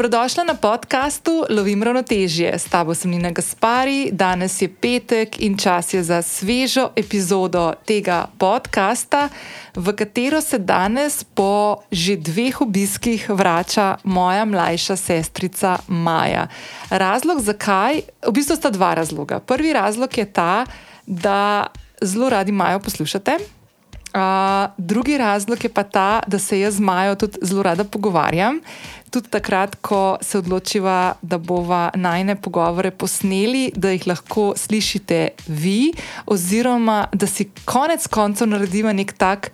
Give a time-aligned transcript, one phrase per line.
[0.00, 2.58] Dobrodošla na podkastu Lovim ravnotežje.
[2.58, 8.24] S tabo sem Nina Gaspari, danes je petek in čas je za svežo epizodo tega
[8.38, 9.28] podcasta,
[9.76, 16.48] v katero se danes po že dveh obiskih vrača moja mlajša sestrica Maja.
[16.90, 18.00] Razlog zakaj?
[18.24, 19.40] V bistvu sta dva razloga.
[19.40, 20.64] Prvi razlog je ta,
[21.06, 21.66] da
[22.00, 23.36] zelo radi Majo poslušate.
[24.10, 28.60] Uh, drugi razlog je pa ta, da se jaz z Majo tudi zelo rada pogovarjam
[29.10, 35.92] tudi takrat, ko se odločiva, da bova najne pogovore posneli, da jih lahko slišite vi,
[36.26, 39.50] oziroma da si konec koncev naredimo nek tak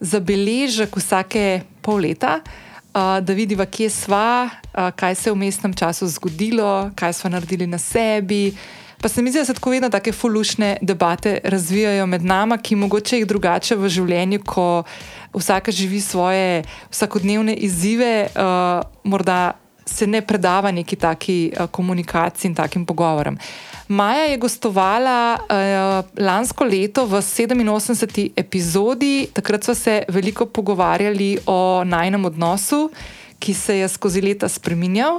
[0.00, 2.40] zabeležek vsake pol leta.
[2.88, 7.30] Uh, da vidiva, kje smo, uh, kaj se je v mestnem času zgodilo, kaj smo
[7.30, 8.56] naredili na sebi.
[9.00, 12.76] Pa se mi zdi, da se tako vedno tako fulušne debate razvijajo med nami, ki
[12.76, 14.82] mogoče jih drugače v življenju, ko
[15.34, 19.52] vsaka živi svoje vsakodnevne izzive, uh, morda
[19.86, 23.38] se ne predava neki taki uh, komunikaciji in takim pogovorom.
[23.88, 28.30] Maja je gostovala uh, lansko leto v 87.
[28.36, 32.90] epizodi, takrat smo se veliko pogovarjali o najnem odnosu,
[33.38, 35.18] ki se je skozi leta spremenjal.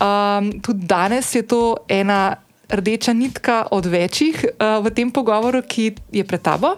[0.00, 2.36] Um, tudi danes je to ena
[2.72, 6.74] rdeča nitka od večjih uh, v tem pogovoru, ki je pred tabo.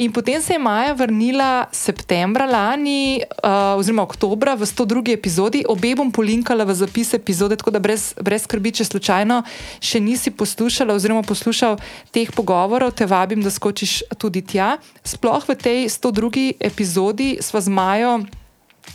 [0.00, 5.12] In potem se je Maja vrnila septembra lani, uh, oziroma oktobra, v 102.
[5.12, 5.64] epizodi.
[5.68, 9.42] Obe bom polinkala v zapis epizode, tako da brez, brez skrbi, če slučajno
[9.78, 11.78] še nisi poslušala oziroma poslušal
[12.10, 14.80] teh pogovorov, te vabim, da skočiš tudi tja.
[15.04, 16.56] Sploh v tej 102.
[16.58, 18.24] epizodi sva z Majo.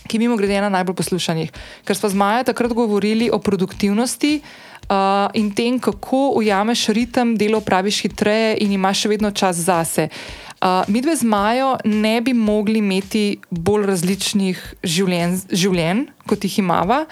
[0.10, 1.50] Ki je mimo grede ena najbolj poslušanih,
[1.86, 4.42] ker smo z Majo takrat govorili o produktivnosti,
[4.90, 10.10] uh, in tem, kako ujameš ritem, delo praviš hitreje in imaš še vedno čas zase.
[10.60, 16.60] Uh, mi dve z Majo ne bi mogli imeti bolj različnih življenj, življenj kot jih
[16.60, 17.06] imamo.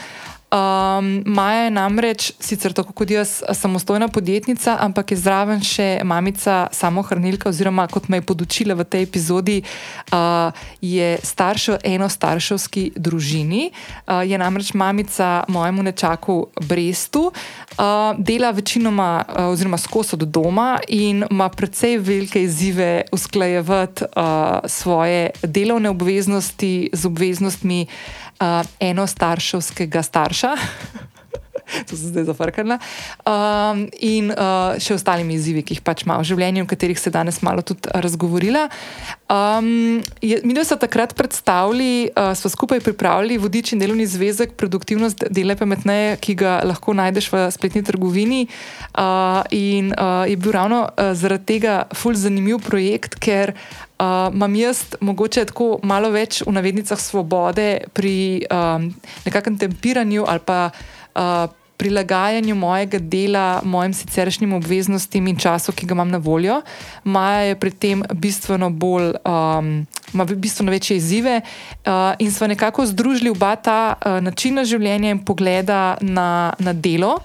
[0.47, 6.69] Um, Maja je namreč, sicer tako kot jaz, samostojna podjetnica, ampak je zraven še mamica
[6.71, 9.57] samohranilka, oziroma kot me je podočila v tej epizodi,
[10.15, 13.73] uh, je starša enostarševski družini.
[14.07, 20.77] Uh, je namreč mamica mojemu nečaku Brestu, uh, dela večinoma, uh, oziroma skozi od doma
[20.87, 27.83] in ima precej velike izzive usklajevati uh, svoje delovne obveznosti z obveznostmi
[28.39, 30.55] uh, enostarševskega starša.
[31.89, 32.79] To se zdaj zafrkala.
[33.27, 37.11] Um, in uh, še ostalimi izzivi, ki jih pač ima v življenju, o katerih se
[37.13, 38.67] danes malo tudi razgovorila.
[39.27, 45.27] Um, je, mi smo takrat predstavili, uh, smo skupaj pripravili vodič in delovni zvezek, produktivnost
[45.33, 48.45] dela pametneje, ki ga lahko najdeš v spletni trgovini.
[48.95, 53.57] Uh, in uh, je bil ravno uh, zaradi tega ful zanimiv projekt, ker
[53.99, 58.91] uh, imam jaz mogoče tako malo več v navednicah svobode pri um,
[59.25, 61.47] nekakšnem tempiranju ali pa uh,
[61.77, 66.61] prilagajanju mojega dela, mojim siceršnjim obveznostim in času, ki ga imam na voljo.
[67.03, 69.13] Maja je pri tem bistveno bolj.
[69.25, 75.11] Um, Ma bistveno večje izzive, uh, in smo nekako združili oba ta uh, načina življenja
[75.11, 77.17] in pogleda na, na delo.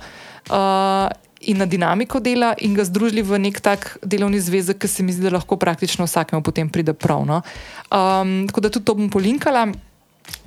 [0.50, 1.06] Uh,
[1.48, 5.12] in na dinamiko dela, in ga združili v nek tak delovni zvezek, ki se mi
[5.12, 7.24] zdi, da lahko praktično vsakemu potem pride prav.
[7.26, 7.42] No?
[7.90, 9.68] Um, tako da tudi to bom polinkala.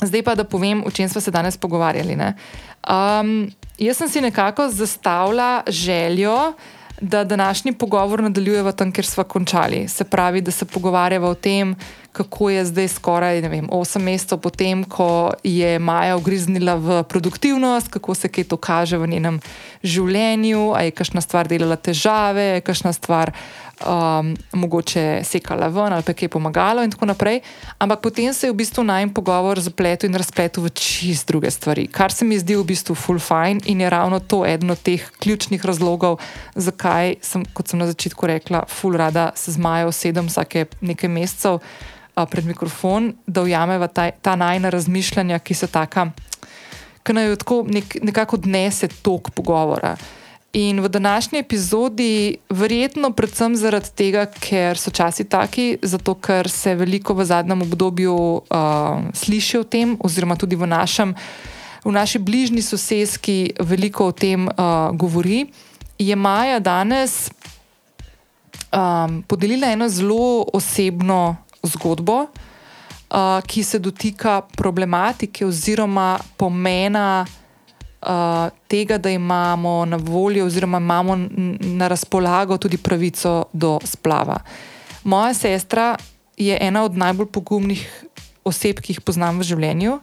[0.02, 2.16] Zdaj pa, da povem, o čem smo se danes pogovarjali.
[2.16, 6.54] Um, jaz sem si nekako zastavila željo,
[7.02, 9.88] da današnji pogovor nadaljujemo tam, kjer smo končali.
[9.88, 11.76] Se pravi, da se pogovarjamo o tem,
[12.16, 18.16] kako je zdaj skoraj vem, 8 mesecev potem, ko je Maja ugriznila v produktivnost, kako
[18.16, 19.40] se kaj to kaže v njenem
[19.84, 23.34] življenju, ali je kakšna stvar delala težave, ali je kakšna stvar
[23.84, 27.42] um, mogoče sekala ven ali kaj pomagalo in tako naprej.
[27.78, 31.88] Ampak potem se je v bistvu najem pogovor zapletel in razpletel v čist druge stvari,
[31.88, 35.04] kar se mi zdi v bistvu full fine in je ravno to eden od teh
[35.20, 36.20] ključnih razlogov,
[36.56, 41.10] zakaj sem, kot sem na začetku rekla, full rada se z Majo sedem vsake nekaj
[41.10, 41.60] mesecev
[42.16, 46.10] uh, pred mikrofon, da ujameva ta, ta najna razmišljanja, ki so taka,
[47.04, 49.96] ki naj tako nek, nekako odnese tok pogovora.
[50.56, 56.76] In v današnji epizodi, verjetno predvsem zaradi tega, ker so časi taki, zato ker se
[56.80, 61.12] veliko v zadnjem obdobju uh, sliši o tem, oziroma tudi v, našem,
[61.84, 65.44] v naši bližnji sosedski veliko o tem uh, govori,
[66.00, 67.30] je Maja danes
[68.72, 71.36] um, podelila eno zelo osebno
[71.66, 80.78] zgodbo, uh, ki se dotika problematike oziroma pomena uh, tega, da imamo na voljo, oziroma
[80.78, 81.18] imamo
[81.60, 84.40] na razpolago tudi pravico do splava.
[85.04, 85.96] Moja sestra
[86.38, 88.06] je ena od najbolj pogumnih
[88.44, 90.00] oseb, ki jih poznam v življenju.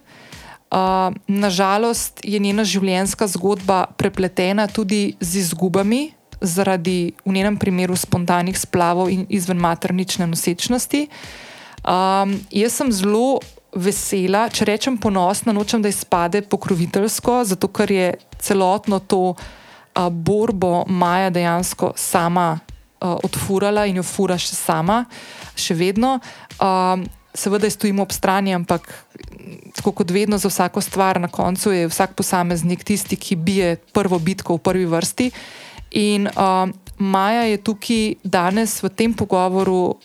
[0.72, 8.56] Uh, nažalost je njena življenjska zgodba prepletena tudi z izgubami, zaradi v njenem primeru spontanih
[8.58, 11.06] splavov in izven maternične nosečnosti.
[11.82, 13.40] Um, jaz sem zelo
[13.74, 20.84] vesela, če rečem ponosna, nočem, da izpade pokroviteljsko, zato ker je celotno to uh, borbo
[20.86, 25.02] Maja dejansko sama uh, odfurala in jo fura še sama,
[25.58, 26.18] še vedno.
[26.62, 28.86] Um, seveda, stojimo ob strani, ampak
[29.74, 34.20] tako kot vedno za vsako stvar, na koncu je vsak posameznik tisti, ki bije prvo
[34.22, 35.30] bitko v prvi vrsti.
[35.98, 36.68] In uh,
[37.02, 39.96] Maja je tukaj danes v tem pogovoru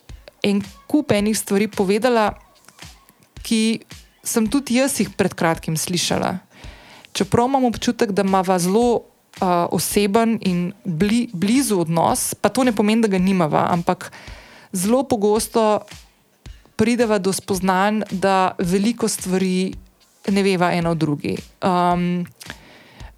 [0.48, 2.32] en kup enih stvari povedala,
[3.44, 3.84] ki
[4.24, 6.38] sem tudi jaz jih pred kratkim slišala.
[7.16, 9.08] Čeprav imam občutek, da ima zelo
[9.42, 14.12] uh, oseben in bli, blizu odnos, pa to ne pomeni, da ga nimava, ampak
[14.72, 15.82] zelo pogosto
[16.78, 19.74] prideva do spoznanj, da veliko stvari
[20.28, 21.38] ne veva ena od drugi.
[21.64, 22.26] Um,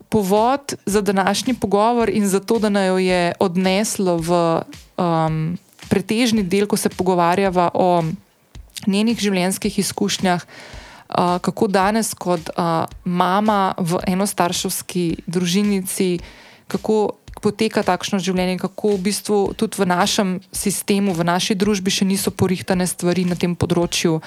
[0.10, 4.62] povod za današnji pogovor in za to, da naj jo je odneslo v
[4.98, 5.58] um,
[5.90, 8.04] pretežni del, ko se pogovarjava o
[8.88, 16.20] njenih življenjskih izkušnjah, uh, kako danes, kot uh, mama v enostarševski družinici,
[16.70, 22.06] kako poteka takšno življenje, kako v bistvu tudi v našem sistemu, v naši družbi še
[22.06, 24.20] niso porihtane stvari na tem področju.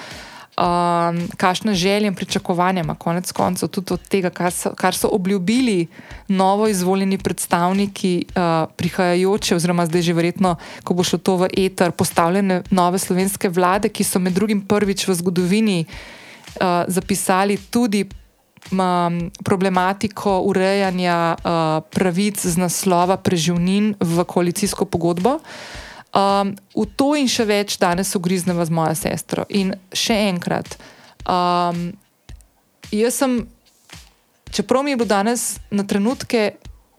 [0.53, 5.09] Um, kakšne želje in pričakovanja ima konec koncev tudi od tega, kar so, kar so
[5.11, 5.87] obljubili
[6.27, 11.91] novo izvoljeni predstavniki uh, prihajajoče, oziroma zdaj že verjetno, ko bo šlo to v eter,
[11.91, 18.05] postavljene nove slovenske vlade, ki so med drugim prvič v zgodovini uh, zapisali tudi
[18.71, 25.39] um, problematiko urejanja uh, pravic z naslova preživnin v koalicijsko pogodbo.
[26.13, 29.47] Um, v to in še več danes ugriznemo z mojo sestro.
[29.49, 30.77] In še enkrat,
[31.25, 31.89] um,
[32.93, 33.39] jaz sem,
[34.53, 36.53] čeprav mi je bilo danes na trenutke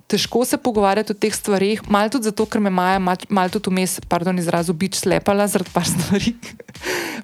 [0.06, 3.72] težko se pogovarjati o teh stvarih, malo tudi zato, ker me Maja malo mal tudi
[3.72, 6.34] vmes, pardon, izrazu bič slepala zaradi par stvari,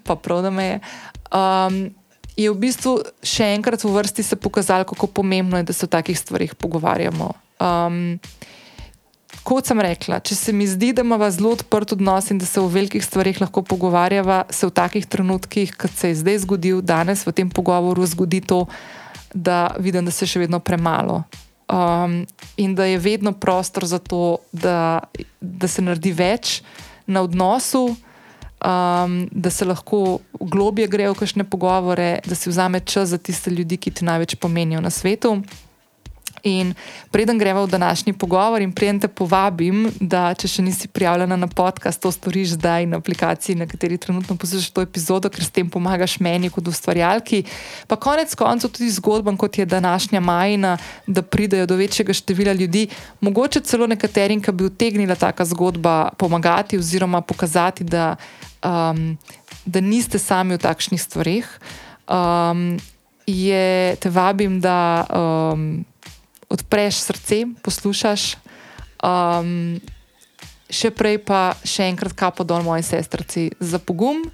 [0.04, 0.78] pa prav da me je.
[1.30, 1.80] Um,
[2.36, 5.92] je v bistvu še enkrat v vrsti se pokazalo, kako pomembno je, da se o
[5.92, 7.34] takih stvarih pogovarjamo.
[7.60, 8.16] Um,
[9.44, 12.60] kot sem rekla, če se mi zdi, da imamo zelo odprt odnos in da se
[12.60, 17.24] o velikih stvarih lahko pogovarjava, se v takih trenutkih, kot se je zdaj zgodil, danes
[17.26, 18.64] v tem pogovoru, zgodi to,
[19.34, 21.22] da vidim, da se še vedno premalo.
[21.70, 22.24] Um,
[22.58, 25.00] in da je vedno prostor za to, da,
[25.40, 26.60] da se naredi več
[27.06, 33.14] na odnosu, um, da se lahko globje grejo v kakšne pogovore, da si vzame čas
[33.14, 35.38] za tiste ljudi, ki ti največ pomenijo na svetu.
[36.42, 36.74] In
[37.10, 41.46] preden gremo v današnji pogovor, in preden te povabim, da če še nisi prijavljena na
[41.46, 45.70] podcast, to storiš zdaj na aplikaciji, na kateri trenutno poslušaš to epizodo, ker s tem
[45.70, 47.42] pomagaš meni kot ustvarjalki.
[47.88, 50.76] Pa konec koncev tudi zgodbam, kot je današnja majina,
[51.06, 52.88] da pridejo do večjega števila ljudi,
[53.20, 58.16] mogoče celo nekaterim, ki bi utegnila taka zgodba pomagati oziroma pokazati, da
[58.64, 59.18] um,
[59.64, 61.46] da niste sami v takšnih stvarih,
[62.08, 62.78] um,
[63.26, 65.84] je, te vabim, da um,
[66.50, 68.36] odpreš srce, poslušaš.
[69.00, 69.80] Um,
[70.70, 74.26] še prej pa še enkrat kapo dol moji sestrci za pogum.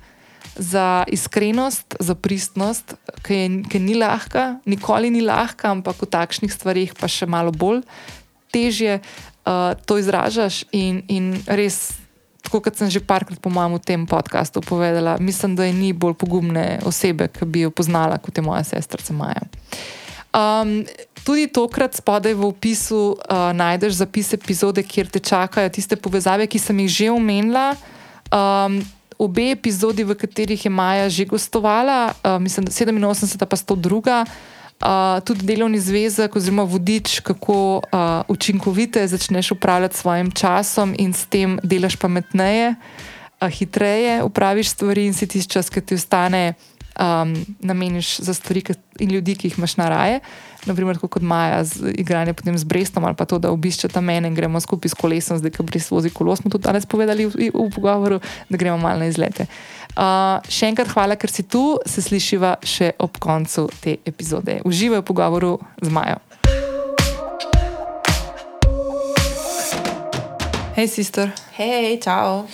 [0.57, 7.05] Za iskrenost, za pristnost, ki ni lahka, nikoli ni lahka, ampak v takšnih stvarih pa
[7.13, 7.85] še malo bolj
[8.57, 9.05] težje
[9.45, 11.99] uh, to izražaš, in, in res
[12.47, 15.91] tako kot sem že parkrat, po mojem, v tem podkastu povedala, mislim, da je ni
[15.91, 19.43] bolj pogumne osebe, ki bi jo poznala kot je moja sestra Maja.
[20.31, 20.87] Um,
[21.27, 26.63] tudi tokrat spodaj v opisu uh, najdeš zapis epizode, kjer te čakajo tiste povezave, ki
[26.63, 27.75] sem jih že omenila.
[28.31, 28.79] Um,
[29.19, 34.23] obe epizodi, v katerih je Maja že gostovala, uh, mislim, da 87, pa 102
[34.79, 41.11] uh, tudi delovni zvezek oziroma vodič, kako uh, učinkovite začneš upravljati s svojim časom in
[41.11, 46.55] s tem delaš pametneje, uh, hitreje upraviš stvari in si tisti čas, ki ti ostane,
[47.01, 48.63] um, nameniš za stvari
[48.99, 50.21] in ljudi, ki jih imaš na raje.
[50.67, 54.27] Naprimer, kot Maja, z igranjem potem z Brestom ali pa to, da obišče tam mene
[54.27, 57.55] in gremo skupaj s kolesom, zdaj, ko Brest vozi kolo, smo tudi danes povedali v,
[57.55, 58.19] v pogovoru,
[58.51, 59.47] da gremo malo na izlete.
[59.95, 64.59] Uh, še enkrat hvala, ker si tu, se slišiva še ob koncu te epizode.
[64.67, 66.19] Uživaj v pogovoru z Majo.
[70.77, 71.31] Hej, sister.
[71.57, 72.45] Hej, čau.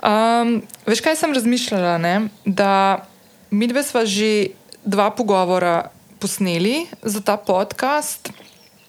[0.00, 2.00] Um, veš, kaj sem razmišljala?
[2.02, 2.14] Ne?
[2.42, 3.04] Da
[3.52, 5.92] mi dve sva že dva pogovora
[6.24, 8.32] posneli za ta podcast.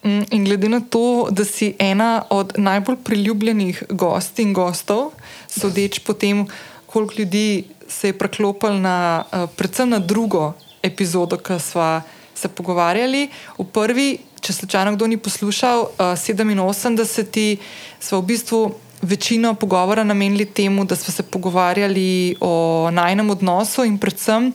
[0.04, 5.12] Mm, in glede na to, da si ena od najbolj priljubljenih gosti in gostov,
[5.52, 6.46] sodeč po tem,
[6.86, 12.02] koliko ljudi se je preklopil na, uh, predvsem na drugo epizodo, ki smo
[12.36, 13.28] se pogovarjali.
[13.58, 14.08] V prvi,
[14.40, 17.58] če slučajno kdo ni poslušal, uh, 87.
[18.00, 18.62] smo v bistvu
[19.02, 24.54] večino pogovora namenili temu, da smo se pogovarjali o najnem odnosu in predvsem.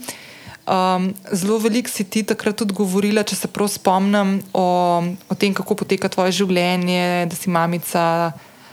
[0.71, 4.67] Um, zelo veliko si ti takrat tudi govorila, če se prav spomnim, o,
[5.27, 8.05] o tem, kako poteka tvoje življenje, da si mamica,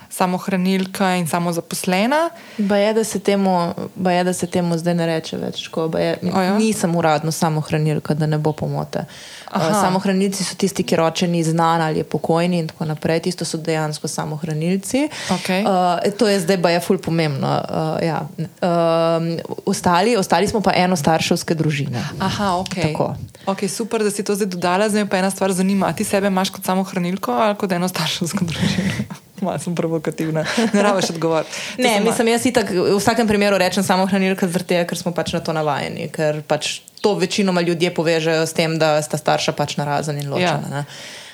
[0.10, 2.30] samohranilka in samozaposlena.
[2.58, 5.68] Ba je, da se temu, ba je, da se temu zdaj ne reče več.
[5.68, 6.56] Ko, ba je, O ja?
[6.58, 9.06] nisem uradno samohranilka, da ne bo pomote.
[9.48, 9.82] Uh, Aha.
[9.82, 13.20] samohranilci so tisti, ki roče ni znan ali je pokojni in tako naprej.
[13.28, 15.08] Tisto so dejansko samohranilci.
[15.32, 15.64] Okej.
[15.64, 17.48] Uh, to je zdaj, ba je ful pomembno.
[17.48, 18.22] Uh, ja.
[18.40, 22.04] uh, ostali, ostali smo pa enostarševske družine.
[22.20, 22.76] Aha, ok.
[22.82, 23.14] Tako.
[23.46, 23.68] okay.
[23.68, 24.90] Super, da si to zdaj dodala.
[24.90, 25.88] Zdaj pa ena stvar zanima.
[25.88, 29.24] A ti sebe imaš kot samohranilko ali kot eno starševsko družino?
[29.46, 30.46] Malo sem provokativna.
[30.74, 31.52] Ne rabiš odgovoriti.
[31.84, 35.40] Ne, mislim, jaz itak v vsakem primeru rečem samo hranilka, tega, ker smo pač na
[35.40, 36.10] to navajeni.
[36.10, 40.82] Ker pač to večinoma ljudje povežejo s tem, da sta starša pač narazen in ločena.
[40.82, 40.84] Ja.
[40.84, 41.28] Ja.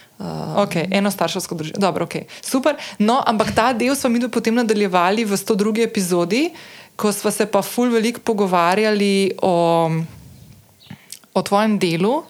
[0.64, 1.80] Okay, eno starševsko družino.
[1.82, 2.28] Dobro, okay.
[2.44, 2.78] Super.
[3.00, 5.84] No, ampak ta del smo mi potem nadaljevali v 102.
[5.84, 6.54] epizodi,
[6.96, 9.56] ko smo se pa ful veliko pogovarjali o,
[11.34, 12.22] o tvojem delu,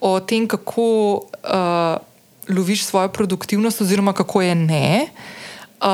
[0.00, 0.86] o tem, kako
[1.44, 2.13] uh,
[2.48, 5.06] loviš svojo produktivnost, oziroma kako je ne.
[5.80, 5.88] Uh,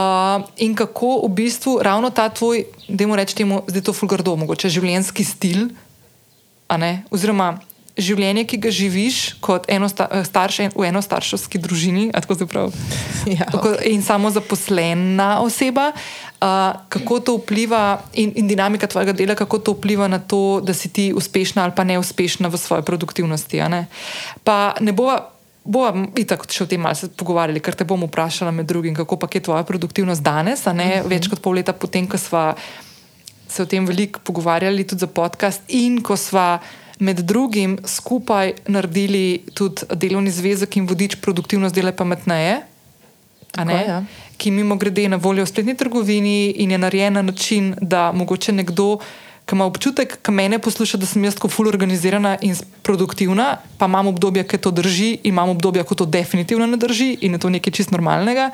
[0.56, 4.68] in kako v bistvu ravno ta tvoj, da mu rečemo, zdaj je to fulgardo, mogoče
[4.68, 5.68] življenjski stil,
[7.10, 7.58] oziroma
[7.98, 12.34] življenje, ki ga živiš kot eno sta, eh, starš en- v enostarševski družini, a tako
[12.34, 12.72] se pravi.
[13.26, 16.46] Ja, Tako- In samo zaposlena oseba, uh,
[16.88, 20.88] kako to vpliva, in, in dinamika tvojega dela, kako to vpliva na to, da si
[20.88, 23.60] ti uspešna ali pa neuspešna v svoji produktivnosti.
[23.68, 23.86] Ne?
[24.44, 25.30] Pa ne bova.
[25.64, 29.28] Bova itak še o tem malce pogovarjali, ker te bom vprašala med drugim, kako pa
[29.32, 32.54] je tvoja produktivnost danes, a ne več kot pol leta potem, ko sva
[33.50, 36.60] se o tem veliko pogovarjali tudi za podcast, in ko sva
[37.00, 42.60] med drugim skupaj naredili tudi delovni zvezek in vodič produktivnost dela pametneje.
[43.50, 44.02] Tako, ja.
[44.38, 48.52] Ki mimo grede na voljo v spletni trgovini in je narejen na način, da mogoče
[48.52, 49.00] nekdo,
[49.50, 52.54] ki ima občutek, ki mene posluša, da sem jaz tako ful organizirana in
[52.86, 57.16] produktivna, pa imam obdobje, ki to drži, in imam obdobje, ko to definitivno ne drži
[57.26, 58.52] in je to nekaj čist normalnega.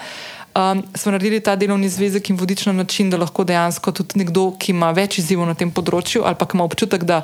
[0.57, 4.55] Um, smo naredili ta delovni zvezek in vodič na način, da lahko dejansko tudi nekdo,
[4.57, 7.21] ki ima več izzivov na tem področju, ali pa ima občutek, da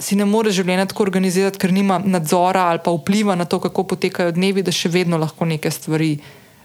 [0.00, 3.84] si ne more življenja tako organizirati, ker nima nadzora ali pa vpliva na to, kako
[3.92, 6.16] potekajo dnevi, da še vedno lahko neke stvari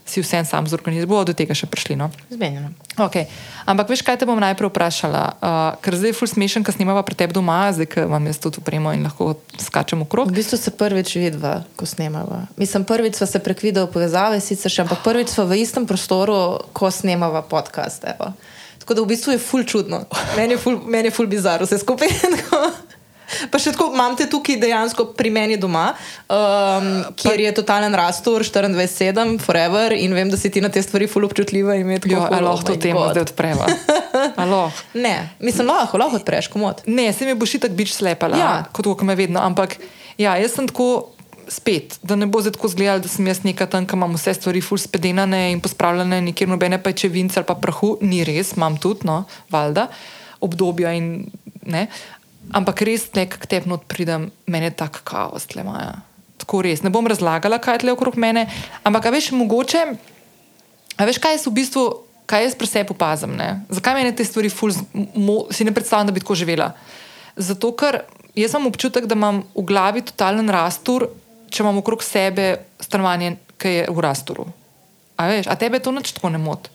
[0.08, 1.06] si vsem sam zorganizira.
[1.06, 1.96] Bomo do tega še prišli.
[1.96, 2.10] No?
[2.32, 2.72] Zmenjeno.
[2.98, 3.28] Okay.
[3.68, 5.22] Ampak veš, kaj te bom najprej vprašala?
[5.38, 8.40] Uh, ker zdaj je ful smešen, ker snimava pri tebi doma, zdaj ker vam jaz
[8.42, 10.32] tudi upremo in lahko skačemo V okrog.
[10.32, 12.48] bistvu se prvič vidva, ko snemava.
[12.56, 16.64] Mislim, prvič sva se prek video povezave, sicer še, ampak prvič sva v istem prostoru,
[16.72, 18.02] ko snemava podcast.
[18.08, 18.32] Evo.
[18.82, 20.08] Tako da v bistvu je ful čudno.
[20.36, 22.08] Meni je ful, meni je ful bizarno vse skupaj.
[23.28, 23.50] Tako.
[23.52, 25.90] Pa še tako, imam te tukaj dejansko pri meni doma,
[26.32, 31.08] um, kjer je totalen rastur, 24-7, forever in vem, da si ti na te stvari
[31.10, 31.76] ful občutljiva.
[31.76, 33.68] in tako Jo, ful, ali oh lahko to my temo zdaj odpreva?
[34.36, 34.62] Alo.
[35.04, 36.82] Ne, mislim, lahko, lahko odpreš komod.
[36.86, 38.50] Ne, se mi boš itak bič slepala, ja.
[38.72, 39.40] Kot kot me vedno.
[39.44, 39.76] Ampak
[40.18, 41.12] ja, jaz sem tako
[41.48, 44.34] spet, da ne bo zdaj tako zgledal, da sem jaz neka tam, ki imam vse
[44.36, 49.08] stvari ful spedenane in pospravljene, nikjer nobene pajčevince ali pa prahu, ni res, imam tudi,
[49.08, 49.88] no, valjda,
[50.44, 51.28] obdobja in
[51.68, 51.86] ne.
[52.54, 56.00] Ampak res nekaj k tebi not pridem, meni je tak kaos, tle maja.
[56.40, 56.80] Tako res.
[56.84, 58.46] Ne bom razlagala, kaj je tle okrog mene,
[58.86, 59.82] ampak veš, mogoče.
[60.98, 61.82] Veš, kaj jaz v bistvu,
[62.30, 63.34] kaj jaz pri sebi opazim?
[63.36, 63.64] Ne?
[63.68, 64.72] Zakaj meni te stvari ful,
[65.14, 66.72] mo, si ne predstavljam, da bi tako živela?
[67.36, 68.02] Zato, ker
[68.38, 71.08] jaz imam občutek, da imam v glavi totalen rastur,
[71.52, 74.46] če imam okrog sebe stanovanje, ki je v rasturu.
[75.18, 76.70] A veš, a tebe to nič tako ne moti?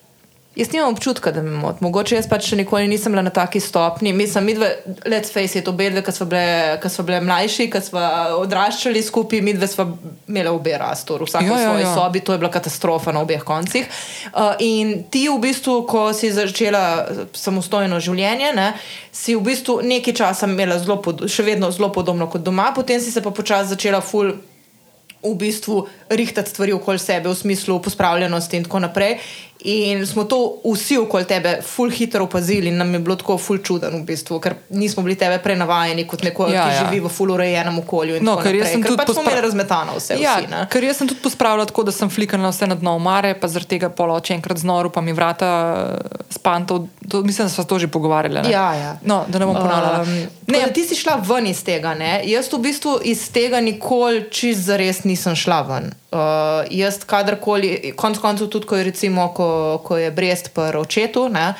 [0.56, 1.82] Jaz nimam občutka, da me moti.
[1.82, 4.12] Mogoče jaz pač še nikoli nisem bila na taki stopni.
[4.14, 4.68] Mislim, mi dve,
[5.10, 8.04] let's face it, obe dve, ki smo bile, smo bile mlajši, ki smo
[8.38, 9.88] odraščali skupaj, mi dve smo
[10.30, 11.96] imeli obe rastor, vsak Ja, v ja, svoji ja.
[11.98, 13.90] sobi, to je bila katastrofa na obeh koncih.
[14.30, 16.86] Uh, in ti v bistvu, ko si začela
[17.34, 18.70] samostojno življenje, ne,
[19.10, 23.02] si v bistvu nekaj časa imela zelo, pod, še vedno zelo podobno kot doma, potem
[23.02, 24.36] si se pa počasi začela ful
[25.24, 29.18] v bistvu rihtati stvari okoli sebe, v smislu pospravljenosti in tako naprej.
[29.66, 33.58] In smo to vsi okoli tebe ful hitro opazili in nam je bilo tako ful
[33.58, 36.82] čuden, v bistvu, ker nismo bili tebe prenavajeni kot nekoga, Ja, ki ja.
[36.84, 38.18] živi v ful urejenem okolju.
[38.22, 40.18] No, ker jaz sem ker tudi pač pospra- imeli razmetano vse.
[40.20, 40.66] Ja, vsi, ne.
[40.68, 43.70] ker jaz sem tudi pospravljala tako, da sem flikala vse na dno omare, pa zaradi
[43.70, 45.50] tega poloče enkrat znoru, pa mi vrata
[46.30, 46.84] spantov.
[47.10, 48.42] To, mislim, da smo to že pogovarjali.
[48.42, 48.52] ne?
[48.52, 48.98] Ja, ja.
[49.04, 50.02] No, da ne bom ponavljala.
[50.02, 50.14] Um,
[50.48, 51.94] ne, ne, ti si šla ven iz tega.
[51.94, 52.22] Ne?
[52.26, 55.92] Jaz v bistvu iz tega nikoli čist zares nisem šla ven.
[56.12, 56.20] Uh,
[56.70, 59.48] jaz kadarkoli, konc koncev tudi, ko je, recimo, ko,
[59.84, 61.28] ko je brest pri očetu.
[61.30, 61.54] Ne?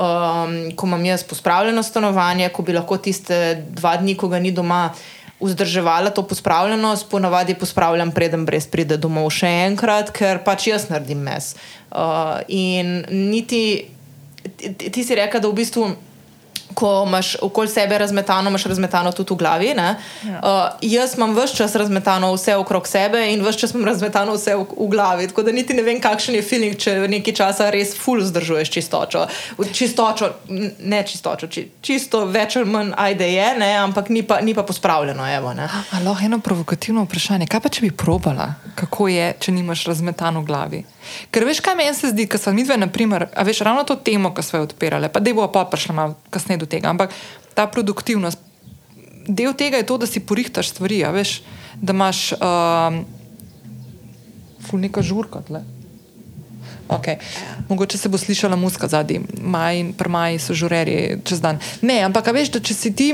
[0.00, 4.52] Um, ko imam jaz pospravljeno stanovanje, ko bi lahko tiste dva dni, ko ga ni
[4.52, 4.88] doma,
[5.40, 11.24] vzdrževala to pospravljenost, ponavadi pospravljam, preden brez pride domov še enkrat, ker pač jaz naredim
[11.24, 11.54] mes.
[11.90, 13.64] Uh, in niti
[14.56, 15.88] ti, ti si rekel, da v bistvu
[16.80, 19.66] ko imaš okoli sebe razmetano, imaš razmetano tudi v glavi.
[19.76, 19.96] Ja.
[20.24, 24.54] Uh, jaz imam vse čas razmetano vse okrog sebe in vse čas imam razmetano vse
[24.56, 25.28] v, v glavi.
[25.28, 29.26] Tako da niti ne vem, kakšen je feeling, če nekaj časa res full zdržuješ čistočo.
[29.72, 30.30] Čistočo,
[30.78, 34.64] ne čistočo, či, čisto več ali manj ajde je, ne, ampak ni pa, ni pa
[34.64, 35.24] pospravljeno.
[35.24, 40.48] Ampak eno provokativno vprašanje, kaj pa če bi probala, kako je, če nimaš razmetano v
[40.48, 40.82] glavi?
[41.30, 44.32] Ker veš, kaj meni se zdi, ko smo mi dve, naprimer, veš ravno to temo,
[44.34, 46.92] ki smo jo odpirali, pa da bo pa prišla malo kasneje do tega.
[46.92, 47.14] Ampak
[47.54, 48.38] ta produktivnost,
[49.28, 51.40] del tega je to, da si porihtaš stvari, veš,
[51.80, 53.02] da imaš um,
[54.80, 55.42] neka žurka.
[55.46, 55.62] Tle.
[56.90, 57.20] Okay.
[57.68, 61.60] Mogoče se bo slišala muska zadnji, maj in prmaj so žureri čez dan.
[61.86, 63.12] Ne, ampak veš, da če si ti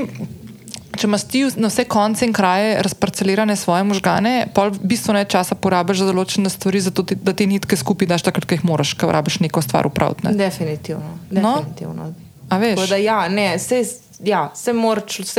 [0.97, 6.01] če imaš ti na vse konce in kraje razparcelirane svoje možgane, pol bistveno časa porabiš
[6.01, 9.13] za določene stvari, zato ti, da ti nitke skupaj daš takrat, ko jih moraš, ker
[9.13, 10.27] rabiš neko stvar upraviti.
[10.27, 10.33] Ne?
[10.37, 11.17] Definitivno.
[11.29, 12.09] definitivno.
[12.09, 12.26] No?
[12.51, 12.89] Veš?
[12.89, 13.83] Da, ja, ne, se,
[14.23, 14.73] ja, se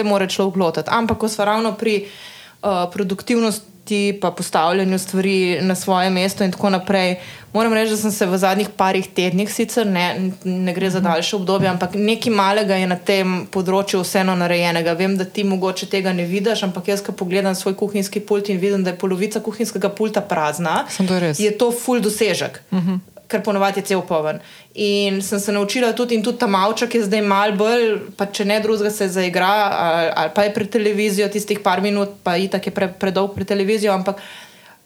[0.04, 0.90] mora človek lotiti.
[0.92, 6.70] Ampak, ko smo ravno pri uh, produktivnosti pa postavljanju stvari na svoje mesto in tako
[6.70, 7.16] naprej.
[7.52, 11.36] Moram reči, da sem se v zadnjih parih tednih, sicer ne, ne gre za daljše
[11.36, 14.92] obdobje, ampak nekaj malega je na tem področju vseeno narejenega.
[14.92, 18.60] Vem, da ti mogoče tega ne vidiš, ampak jaz, ko pogledam svoj kuhinjski pult in
[18.60, 22.60] vidim, da je polovica kuhinjskega pulta prazna, to je to full dosežek.
[22.70, 22.90] Uh mhm.
[22.90, 24.40] -huh ker ponovadi je cel poven.
[24.74, 28.46] In sem se naučila tudi, in tudi ta malček je zdaj mal bolj, pa če
[28.48, 32.48] ne drugega se zaigra, ali, ali pa je pred televizijo tistih par minut, pa je
[32.48, 34.22] tako pre, predolg pred televizijo, ampak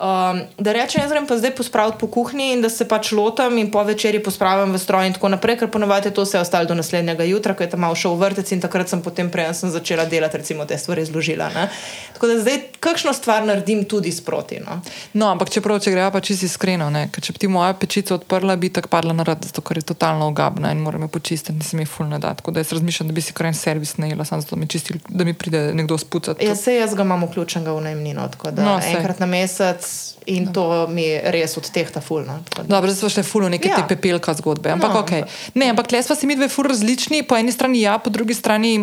[0.02, 3.58] Um, da rečem, jaz grem pa zdaj pospraviti po kuhinji in da se pač lotam
[3.58, 6.74] in po večerji pospravim v stroj in tako naprej, ker ponovadi to vse ostalo do
[6.74, 10.04] naslednjega jutra, ko je tam šel v vrtec in takrat sem potem prej sem začela
[10.04, 11.52] delati, recimo te stvari zložila.
[11.54, 11.68] Ne?
[12.16, 14.58] Tako da zdaj kakšno stvar naredim tudi sproti.
[14.66, 14.80] No,
[15.12, 18.58] no ampak čeprav, če greva pa čisto iskreno, ker če bi ti moja pečica odprla,
[18.58, 21.78] bi tako padla na rad, zato ker je totalno ogabna in moram jo počistiti, nisem
[21.78, 22.42] jih fulno dat.
[22.42, 24.98] Tako da jaz razmišljam, da bi si kar en servis najela, samo zato mi čistil,
[25.08, 26.42] da mi pride nekdo spucati.
[26.42, 29.91] Ja, se jaz ga imam vključenega v najmnino, tako da no, enkrat na mesec
[30.26, 30.52] in no.
[30.52, 32.38] to mi res od teh ta fulno.
[32.68, 33.80] Dobro, zdaj smo še fulno neke ja.
[33.80, 34.70] te pepelka zgodbe.
[34.74, 35.26] Ampak, no, okay.
[35.58, 38.36] ne, ampak tle smo si mi dve ful različni, po eni strani ja, po drugi
[38.38, 38.76] strani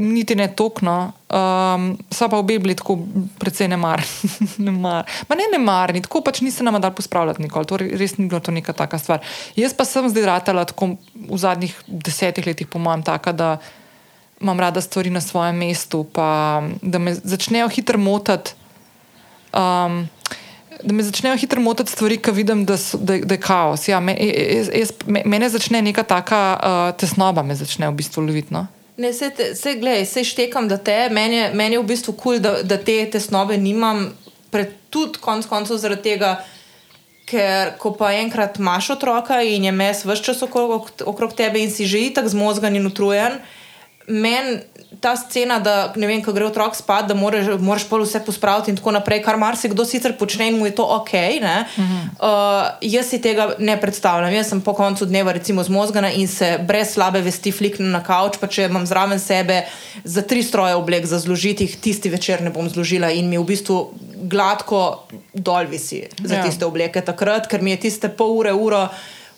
[0.00, 1.12] niti ne tokno.
[1.30, 2.98] Um, so pa obe bili tako
[3.38, 4.02] precej nemar.
[4.66, 5.06] nemar.
[5.30, 7.70] Ma ne nemarni, tako pač niste nam dali pospravljati nikoli.
[7.70, 9.22] To res ni bilo to neka taka stvar.
[9.58, 13.50] Jaz pa sem zdaj ratala tako v zadnjih desetih letih, po mojem, taka, da
[14.40, 18.59] imam rada stvari na svojem mestu, pa da me začnejo hitro motati.
[19.52, 20.08] Um,
[20.82, 23.88] da me začnejo hitro motiti stvari, ki vidim, da, so, da, da je kaos.
[23.88, 28.54] Ja, me, jaz, jaz, mene začne neka taka uh, tesnoba, me začne v bistvu loviti.
[28.54, 28.66] No?
[29.00, 32.38] Ne, se, se, gledaj, se štekam, da te, meni, je, meni je v bistvu kul,
[32.38, 34.10] cool, da, da te tesnobe nimam,
[34.52, 36.34] pred, tudi konc koncev zaradi tega,
[37.30, 41.70] ker ko pa enkrat imaš otroka in je mes vse čas okrog, okrog tebe in
[41.70, 43.38] si že itak zmozgan in utrujen,
[44.08, 44.58] meni
[45.00, 48.72] ta scena, da ne vem, ko gre otrok spat, da moraš, moraš pol vse pospraviti
[48.72, 51.12] in tako naprej, kar marsikdo sicer počne in mu je to ok.
[51.14, 52.00] Uh -huh.
[52.18, 54.34] uh, jaz si tega ne predstavljam.
[54.34, 58.36] Jaz sem po koncu dneva recimo zmozgana in se brez slabe vesti fliknem na kavč,
[58.40, 59.62] pa če imam zraven sebe
[60.04, 63.44] za tri stroje oblek za zložiti, jih tisti večer ne bom zložila in mi v
[63.44, 63.90] bistvu
[64.22, 66.42] gladko dol visi za ja.
[66.42, 68.88] tiste obleke takrat, ker mi je tiste pol ure, uro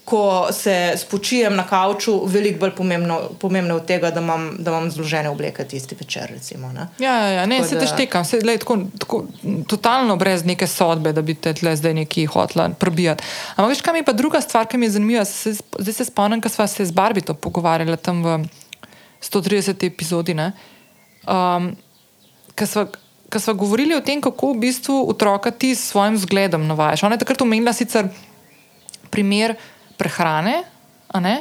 [0.04, 4.90] ko se spočijem na kavču, veliko bolj pomembno, pomembno od tega, da imam, da imam
[4.90, 6.26] zložene obleke tisti večer.
[6.30, 7.46] Recimo, ne, ja, ja, ja.
[7.46, 7.80] ne tako se da...
[7.80, 9.24] teštekam, se le tako, tako
[9.68, 13.24] totalno brez neke sodbe, da bi te tle zdaj neki hotla prbijati.
[13.56, 16.04] Ampak veš, kaj mi je pa druga stvar, ki mi je zanimiva, se, zdaj se
[16.04, 18.38] spomnim, ko smo se z Barbito pogovarjali tam v
[19.22, 19.86] 130.
[19.86, 20.34] epizodi.
[20.34, 21.76] Um,
[23.32, 27.02] Ker smo govorili o tem, kako v bistvu otroka ti s svojim zgledom navajaš.
[27.02, 28.10] Ona je takrat omenila sicer
[29.10, 29.54] primer,
[29.98, 30.62] prehrane,
[31.20, 31.36] ne?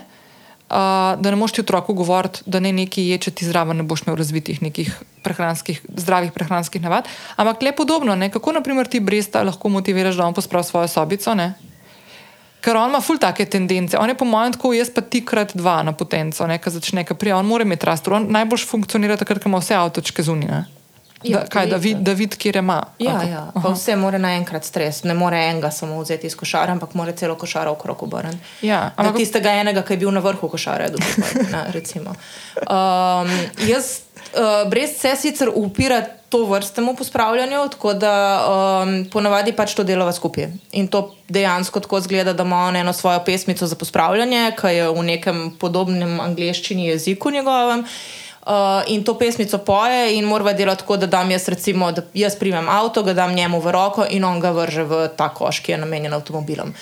[0.71, 3.83] uh, da ne moš ti otroku govoriti, da ne nekaj je, če ti zraven ne
[3.83, 7.09] boš imel razvitih nekih prehranskih, zdravih prehranskih navad.
[7.35, 8.31] Ampak le podobno, ne?
[8.31, 11.35] kako naprimer ti bresta lahko motiviraš, da on pospravi svojo sobico.
[11.35, 11.53] Ne?
[12.61, 13.97] Ker on ima ful take tendence.
[13.97, 17.17] On je po mojem tako, jaz pa ti krat dva na potenco, ki začne, ki
[17.17, 18.07] prija, on mora imeti rast.
[18.07, 20.65] On najbolj funkcionira takrat, ko ima vse avtočke zunine.
[21.23, 22.83] Ja, da, kaj, da, vid, da vidi, kje ima.
[22.99, 23.41] Ja, ja.
[23.55, 25.03] Vse mora naenkrat stres.
[25.03, 28.37] Ne more enega samo vzeti iz košara, ampak mora celo košaro okrog obrniti.
[28.61, 29.17] Ja, ampak...
[29.21, 32.15] Tistega enega, ki je bil na vrhu košara, je dobro.
[32.61, 33.29] um,
[33.67, 33.99] jaz
[34.33, 38.13] uh, brez se sicer upira to vrstemu pospravljanju, tako da
[38.47, 40.47] um, ponavadi pač to delava skupaj.
[40.71, 44.89] In to dejansko tako zgleda, da ima on eno svojo pesmico za pospravljanje, ki je
[44.89, 47.79] v nekem podobnem angliščini jeziku njegovem.
[47.79, 48.21] Uh,
[48.87, 52.69] in to pesmico poje, in mora delati tako, da dam jaz, recimo, da jaz primem
[52.69, 55.77] avto, ga dam njemu v roko in on ga vrže v ta koš, ki je
[55.77, 56.73] namenjen avtomobilom.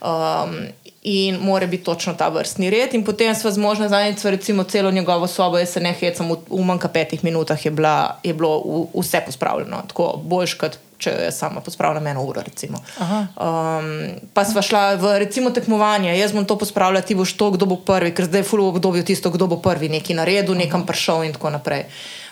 [0.00, 0.54] Um,
[1.02, 2.94] in mora biti točno ta vrstni red.
[2.94, 6.64] In potem smo zmožni zanjiti, recimo, celo njegovo sobo, jaz se ne hecam, v, v
[6.64, 10.78] manj kot petih minutah je, bila, je bilo v, vse pospravljeno, tako boljš kot.
[10.98, 12.80] Če je sama pospravila eno uro, recimo.
[12.98, 13.90] Um,
[14.34, 17.78] pa sva šla v recimo, tekmovanje, jaz bom to pospravila, ti boš to, kdo bo
[17.78, 21.28] prvi, ker zdaj je full obdobje tisto, kdo bo prvi, neki na redu, nekam prišel
[21.28, 21.86] in tako naprej.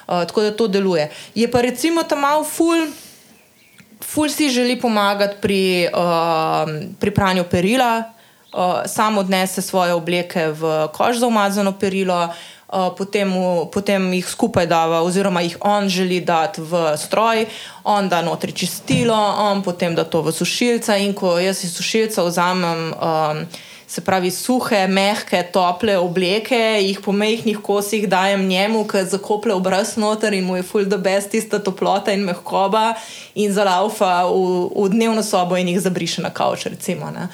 [0.07, 1.07] Uh, tako da to deluje.
[1.39, 2.91] Je pa recimo tam malo full.
[4.03, 6.67] Ful si želi pomagati pri, uh,
[7.01, 13.29] pri pranju perila, uh, sam odnese svoje obleke v koš za umazano perilo, uh, potem,
[13.29, 17.47] mu, potem jih skupaj dava, oziroma jih on želi dati v stroj,
[17.85, 20.97] on da notri čistilo, on potem da to v sušilca.
[20.97, 22.93] In ko jaz iz sušilca vzamem.
[22.93, 23.47] Um,
[23.87, 29.93] Se pravi, suhe, mehke, tople obleke, jih po mehkih kosih dajem njemu, ki zakoplje obraz
[29.97, 32.97] noter in mu je full the best, tista toplota in mehkoba,
[33.39, 36.67] in zalaufa v, v dnevno sobo in jih zabriše na kavč.
[36.67, 37.29] Recimo, ne.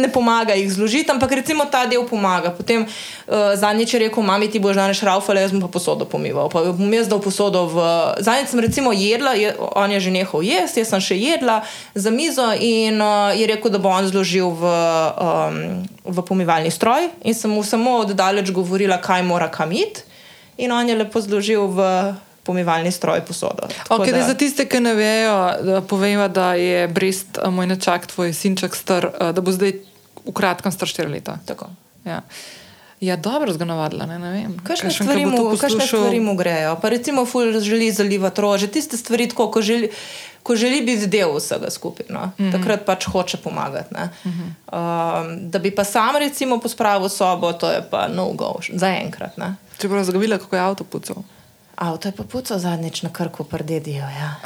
[0.00, 2.54] ne pomaga jih zložiti, ampak recimo ta del pomaga.
[2.56, 6.48] Potem uh, zadnjič je rekel: Mami, ti boš danes šraufale, jaz bom pa posodo pomival.
[6.48, 7.84] Pa bom jaz dal posodo v.
[8.24, 11.60] Zadnjič sem recimo jedla, je, on je že nehal jesti, jaz sem še jedla
[11.92, 14.74] za mizo in uh, je rekel, da bo on zložil v.
[15.20, 15.65] Um,
[16.04, 20.04] v pomivalni stroj in sem mu samo oddaleč govorila, kaj mora kam iti,
[20.58, 21.88] in on je lepo zložil v
[22.46, 23.66] pomivalni stroj posodo.
[23.90, 24.22] Okay, da...
[24.22, 25.34] Za tiste, ki ne vejo,
[25.66, 29.82] da povemo, da je Brest, moj nečak, tvoj sinček, star, da bo zdaj
[30.26, 31.38] v kratkem star 4 leta.
[31.46, 31.70] Tako.
[32.06, 32.22] Ja.
[33.00, 34.52] Ja, dobro zganavadla, ne, ne vem.
[34.64, 35.26] Kakšne stvari,
[35.84, 36.78] stvari mu grejo?
[36.80, 39.90] Pa recimo, ful želi zalivati rože, tiste stvari, tako, ko želi
[40.46, 42.06] ko želi biti del vsega skupaj.
[42.08, 42.20] No?
[42.20, 42.52] Mm -hmm.
[42.52, 43.94] Takrat pač hoče pomagati.
[43.94, 44.50] Mm -hmm.
[44.72, 49.32] um, da bi pa sam, recimo, pospravil sobo, to je pa no go, zaenkrat.
[49.78, 51.16] Če bi razgavila, kako je avto pucal.
[51.76, 54.04] Avto je pa pucal zadnjič na krku, prdedijo.
[54.04, 54.34] Ja.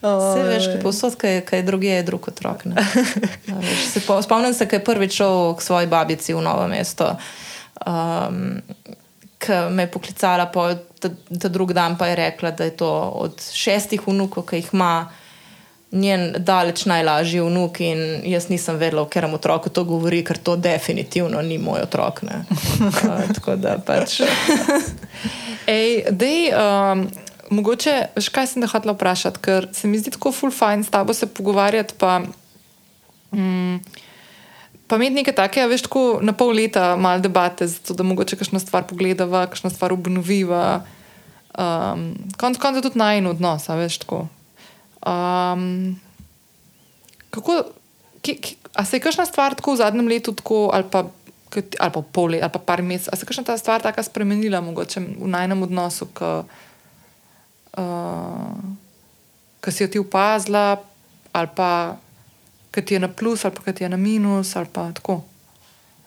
[0.00, 2.64] Vse veš, kaj posod, kaj, kaj druge je drug otrok.
[3.46, 7.16] Veš, se po, spomnim se, kaj je prvič šel k svoji babici v novo mesto.
[7.86, 8.62] Um,
[9.38, 11.10] ki me je poklicala, pa ta,
[11.40, 15.10] ta drugi dan pa je rekla, da je to od šestih vnukov, ki jih ima.
[15.90, 20.54] Njen daleč najlažji vnuk, in jaz nisem vedela, ker mu otrok to govori, ker to
[20.56, 22.20] definitivno ni moj otrok.
[22.22, 24.20] uh, tako da pač.
[25.66, 27.08] Ej, dej, um,
[27.50, 30.94] mogoče, veš, kaj sem te hotel vprašati, ker se mi zdi tako full fine s
[30.94, 31.98] tabo se pogovarjati.
[31.98, 32.20] Pa,
[33.34, 33.82] mm,
[34.90, 38.58] Pa imeti nekaj takega, veš, tako na pol leta, malo debate, zato da mogoče kakšno
[38.58, 40.82] stvar pogledava, kakšno stvar obnoviva.
[41.54, 44.24] Um, konc konca tudi najn odnos, veš, tako.
[45.06, 45.94] Um,
[47.30, 47.62] kako,
[48.18, 51.06] ki, ki, a se je kakšna stvar tako v zadnjem letu, tako, ali pa,
[51.54, 54.02] ali pa pol leta, ali pa par mesecev, a se je kakšna ta stvar tako
[54.02, 56.34] spremenila, mogoče v najnem odnosu, ki
[57.78, 58.58] uh,
[59.70, 60.82] si jo ti upazila,
[61.30, 61.70] ali pa
[62.70, 64.54] ki ti je na plus, ali pa ti je na minus.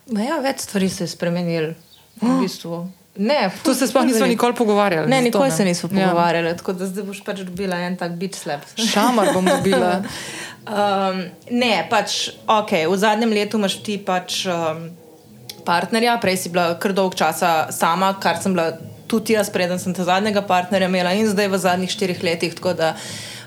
[0.06, 1.74] Ja, več stvari se je spremenilo.
[2.20, 2.84] V bistvu.
[3.16, 5.10] Ne, to se sploh nismo nikoli pogovarjali.
[5.10, 6.08] Ne, nikoli se nismo ja.
[6.08, 8.64] pogovarjali, tako da zdaj boš pač dobila en tak bit slab.
[8.92, 10.02] Šamar bom dobila.
[10.66, 14.88] um, ne, pač ok, v zadnjem letu imaš ti pač um,
[15.64, 18.72] partnerja, prej si bila kar dolg časa sama, kar sem bila
[19.06, 22.58] tudi jaz, preden sem te zadnjega partnerja imela in zdaj v zadnjih štirih letih.
[22.58, 22.96] Tako da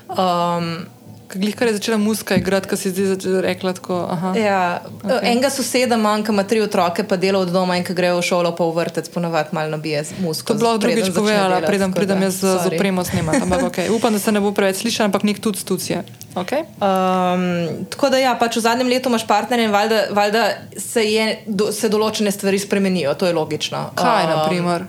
[0.08, 0.88] um,
[1.34, 4.08] Glika je začela muska igrati, ko si zdaj rekla tako.
[4.36, 5.18] Ja, okay.
[5.22, 8.24] Enega soseda manj, ki ima tri otroke, pa dela od doma in ki grejo v
[8.24, 10.46] šolo, pa v vrtec, ponovadi malo nabije musko.
[10.46, 13.44] To je bilo drugič povedala, preden pridem jaz z opremo snemati.
[13.44, 13.90] Okay.
[13.96, 16.02] Upam, da se ne bo preveč slišala, ampak nek tudi stucije.
[16.34, 16.64] Okay.
[16.80, 20.44] Um, tako da ja, pač v zadnjem letu imaš partnerje in valjda, valjda
[20.76, 23.90] se, je, do, se določene stvari spremenijo, to je logično.
[24.00, 24.88] Kaj, um, na primer?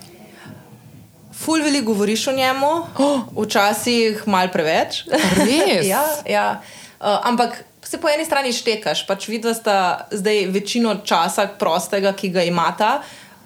[1.39, 3.21] Ful veliko govoriš o njemu, oh.
[3.43, 5.03] včasih malo preveč.
[5.37, 5.87] Res.
[5.93, 6.61] ja, ja.
[6.99, 12.29] Uh, ampak se po eni strani štekaš, pač vidiš, da zdaj večino časa prostega, ki
[12.29, 12.99] ga imata.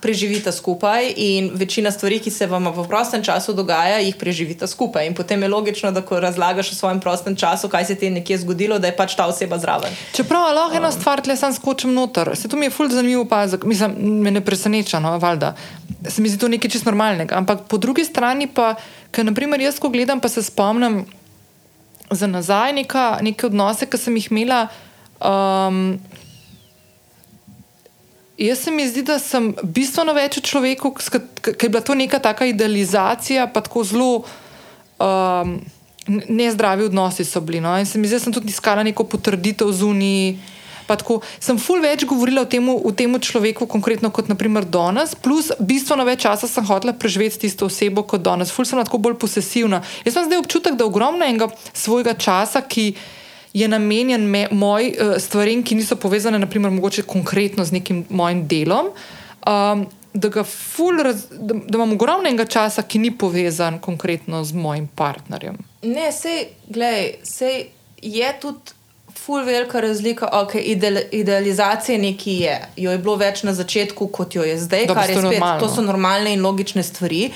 [0.03, 5.07] Preživite skupaj in večina stvari, ki se vam v prostem času dogaja, jih preživite skupaj.
[5.07, 8.17] In potem je logično, da ko razlagaš o svojem prostem času, kaj se ti je
[8.19, 9.95] nekje zgodilo, da je pač ta oseba zraven.
[10.13, 10.91] Čeprav lahko um.
[10.91, 14.43] stvar, tle sem skočil noter, se to mi je fulj zanimivo opaziti, mislim, me ne
[14.43, 15.55] preseneča, no, valjda
[16.09, 17.35] se mi zdi to nekaj čist normalnega.
[17.35, 18.75] Ampak po drugi strani pa,
[19.11, 21.03] ker naprimer jaz, ko gledam, pa se spomnim
[22.11, 24.67] za nazaj neka, neke odnose, ki sem jih imela.
[25.23, 25.99] Um,
[28.43, 32.19] Jaz se mi zdi, da sem bistveno več v človeku, ker je bila to neka
[32.19, 34.09] taka idealizacija, pa tako zelo
[34.99, 35.53] um,
[36.27, 37.61] nezdravi odnosi so bili.
[37.63, 37.71] No?
[37.79, 40.35] In se mi zdi, da sem tudi iskala neko potrditev zunaj.
[40.83, 45.15] Pa tako, sem ful več govorila o tem, o tem človeku, konkretno kot naprimer danes,
[45.15, 48.51] plus bistveno več časa sem hotela preživeti s tisto osebo kot danes.
[48.51, 49.79] Ful sem tako bolj posesivna.
[50.03, 53.22] Jaz imam zdaj občutek, da ogromno enega svojega časa, ki je
[53.67, 58.93] namenjen me, moj uh, stvarem, ki niso povezane, naprimer, mogoče konkretno z nekim mojim delom.
[59.47, 60.29] Um, Da,
[61.03, 65.57] raz, da, da imam ogromno časa, ki ni povezan konkretno z mojim partnerjem.
[65.81, 67.65] Ne, sej, gledaj, sej
[68.01, 68.77] je tudi
[69.17, 72.59] ful velika razlika, ok, ideal, idealizacija neki je.
[72.77, 75.59] Jo je bilo več na začetku, kot jo je zdaj, Da, kar je spet, normalno.
[75.59, 77.31] to so normalne in logične stvari.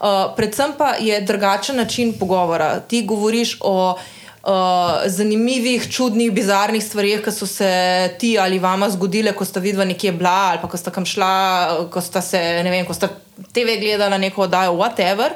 [0.00, 2.80] Uh, predvsem pa je drugačen način pogovora.
[2.80, 3.96] Ti govoriš o
[4.42, 7.70] uh, zanimivih, čudnih, bizarnih stvarih, ki so se
[8.18, 11.88] ti ali vama zgodile, ko sta vidva nekje bila ali pa ko sta kam šla,
[11.92, 13.08] ko sta se, ne vem, ko sta
[13.52, 15.34] TV gledala neko oddajo, whatever.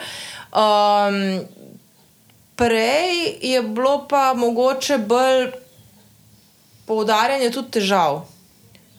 [0.55, 1.41] Um,
[2.57, 5.51] prej je bilo pa mogoče bolj
[6.87, 8.34] poudarjanje tudi težav.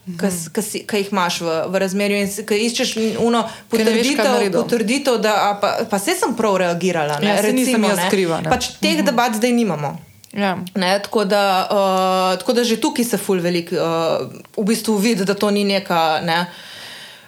[0.06, 2.92] Ki jih imaš v, v razmerju, in ki iščeš
[3.24, 7.18] uno ne veš, potrditev, potrditev da pa, pa se sem prav reagirala.
[7.24, 8.10] Ne, Ja, saj nisem recimo, jaz ne.
[8.14, 8.54] kriva, ne.
[8.54, 9.96] Pač teh debat zdaj nimamo.
[10.36, 10.54] Ja.
[10.76, 11.42] Ne, tako, da,
[11.72, 15.64] uh, tako da že tukaj se ful velik, uh, v bistvu vidi, da to ni
[15.66, 16.46] neka ne,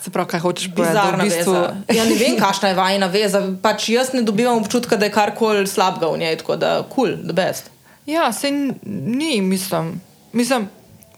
[0.08, 0.94] Se pravi, kaj hočeš povedati?
[0.94, 1.54] da bizarna v bistvu.
[1.98, 3.42] Ja, ne vem, kakšna je vajna veza.
[3.62, 7.18] Pač jaz ne dobivam občutka, da je karkoli slabega v njej, tako da kul, cool,
[7.26, 7.72] the best.
[8.06, 9.98] Ja, se ni, mislim.
[10.32, 10.70] Mislim,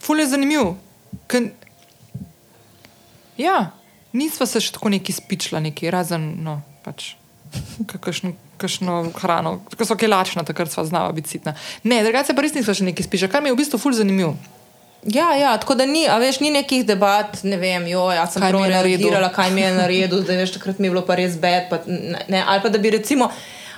[0.02, 0.74] ful je zanimiv.
[1.28, 1.52] Ken,
[3.38, 3.72] ja,
[4.14, 7.14] nisva se še tako neki spičla, neki razen, no, pač.
[7.90, 11.56] Kakšno, kakšno hrano, ko so kaj lačna, takrat sva znala biti sitna.
[11.82, 14.36] Ne, drugače pa res nisva še neki spičla, kar mi je v bistvu ful zanimiv.
[15.08, 18.52] Ja, ja, tako da ni, veš, ni nekih debat, ne vem, jo, jaz sem Kaj
[18.52, 19.08] prav naredil.
[19.08, 21.80] reagirala, kaj mi je naredil, da veš, takrat mi je bilo pa res bed, pa,
[21.88, 23.32] ne, ne, ali pa da bi recimo.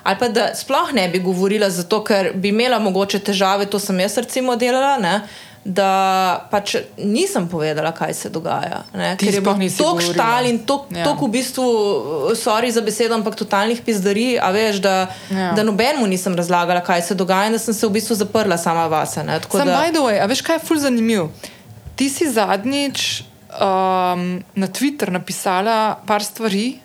[0.04, 4.00] Ali pa da sploh ne bi govorila, zato ker bi imela mogoče težave, to sem
[4.02, 5.14] jaz recimo delala, ne,
[5.64, 5.92] da
[6.50, 8.82] pač nisem povedala, kaj se dogaja.
[8.94, 10.02] Ne, ker je bilo govorila.
[10.04, 11.06] štal in tok, Ja.
[11.06, 11.66] v bistvu,
[12.34, 15.52] sorry za besedo, ampak totalnih pizdarij, a veš, da, Ja.
[15.54, 18.88] da nobenemu nisem razlagala, kaj se dogaja in da sem se v bistvu zaprla sama
[18.88, 19.22] vase.
[19.22, 21.30] Tako Sam da- by the way, a veš kaj je ful zanimiv?
[21.96, 23.22] Ti si zadnjič
[23.52, 24.22] um,
[24.56, 26.80] na Twitter napisala par stvari.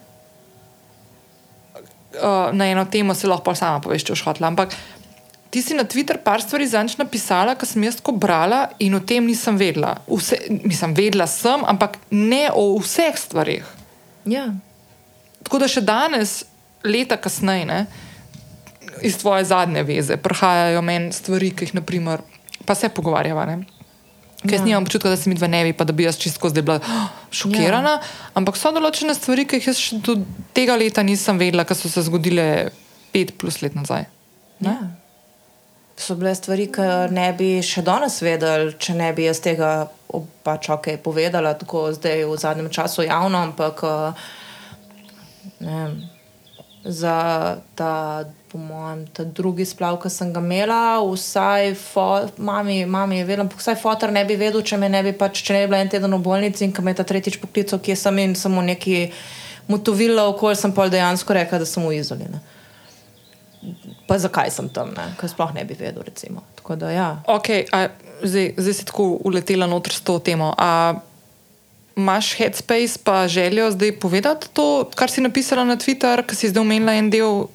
[2.14, 4.48] Uh, na eno temo se lahko sama poveš, če hotela.
[4.48, 4.72] Ampak
[5.56, 8.98] ti si na Twitter par stvari zanč napisala, ki sem jaz tako brala in o
[9.00, 9.94] tem nisem vedela.
[10.04, 13.64] Vse, nisem vedela sem, ampak ne o vseh stvarih.
[14.28, 14.50] Ja.
[15.40, 16.42] Tako da še danes,
[16.84, 17.78] leta kasneje, ne,
[19.00, 22.20] iz tvoje zadnje veze, prihajajo meni stvari, ki jih, naprimer,
[22.68, 23.48] pa se pogovarjava.
[23.48, 23.56] Ne?
[24.44, 24.66] Ker jaz Ja.
[24.68, 26.76] nimam občutka, da se mi dva ne bi, pa da bi jaz čisto zdaj bila
[26.84, 27.96] oh, šokirana.
[27.96, 28.28] Ja.
[28.36, 30.20] Ampak so določene stvari, ki jih jaz še do
[30.52, 32.68] tega leta nisem vedela, ki so se zgodile
[33.16, 34.04] pet plus let nazaj.
[34.60, 34.76] Ne?
[34.76, 35.05] Ja.
[35.96, 39.88] So bile stvari, ki ne bi še danes vedeli, če ne bi jaz tega
[40.44, 44.28] pač ok povedala, tako zdaj v zadnjem času javno, ampak eh,
[45.64, 45.80] ne
[46.86, 51.74] za ta, po mojem, ta drugi splav, ki sem ga imela, vsaj
[52.38, 55.42] mami, mami je vedela, ampak vsaj fotor ne bi vedel, če me ne bi pač,
[55.42, 57.82] če ne bi bila en teden v bolnici in ko me je ta tretjič poklical,
[57.82, 59.10] kje sem in samo neki
[59.66, 62.30] motovila okolj, sem pa dejansko rekla, da sem v izoli.
[64.06, 65.14] Pa zakaj sem tam, ne?
[65.20, 66.02] ker sploh ne bi vedel.
[66.06, 66.42] Recimo.
[66.54, 67.08] Tako da, ja.
[67.26, 67.88] Okay, a,
[68.22, 70.54] zdaj, zdaj si tako uletela noter s to temo.
[70.58, 70.94] A,
[71.96, 76.60] Imaš headspace, pa željo zdaj povedati to, kar si napisala na Twitter, ki si zdaj
[76.60, 77.46] omenila en del,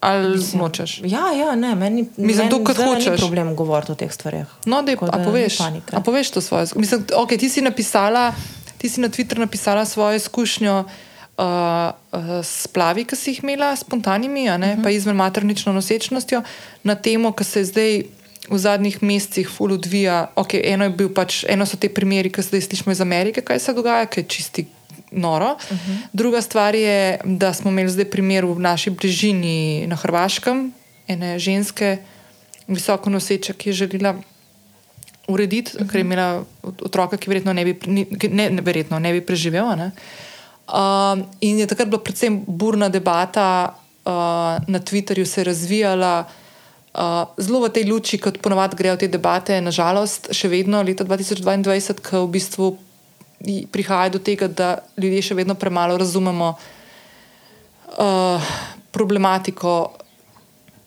[0.00, 1.00] ali nočeš?
[1.04, 3.20] Ja, ja, ne, meni Mislim, meni zdajle ni hočeš.
[3.20, 4.46] problem govoriti o teh stvareh.
[4.64, 5.96] No, dej, Tako a da poveš, ni panike.
[5.96, 6.66] a poveš to svoje.
[6.76, 8.34] Mislim, okay, ti si napisala,
[8.78, 10.84] ti si na Twitter napisala svojo izkušnjo
[11.40, 14.62] uh, uh, s plavi, ki si jih imela, spontanimi, uh Mhm.
[14.62, 14.82] -huh.
[14.82, 16.42] pa izven maternično nosečnostjo,
[16.84, 18.02] na temo, ki se zdaj
[18.50, 20.30] v zadnjih mesecih ful odvija.
[20.36, 23.72] Okay, eno, pač, eno so te primeri, ki se zdaj slišimo iz Amerike, kaj se
[23.72, 24.66] dogaja, kaj je čisti.
[25.12, 25.50] Noro.
[25.52, 25.96] Uh -huh.
[26.12, 30.72] Druga stvar je, da smo imeli zdaj primer v naši bližini na Hrvaškem,
[31.08, 31.96] ene ženske,
[32.68, 34.14] visoko noseče, ki je želela
[35.28, 35.90] urediti, uh -huh.
[35.90, 37.74] ker je imela otroka, ki verjetno ne bi,
[38.18, 39.76] ki ne, ne, verjetno ne bi preživel.
[39.76, 39.90] Ne?
[40.70, 44.12] Um, in je takrat bila predvsem burna debata uh,
[44.66, 46.24] na Twitterju, se je razvijala.
[46.94, 52.02] Uh, zelo v tej luči, kot ponovadi grejo te debate, nažalost, še vedno leta 2022,
[52.02, 52.66] ko v bistvu
[53.70, 58.50] prihaja do tega, da ljudje še vedno premalo razumemo uh,
[58.90, 59.94] problematiko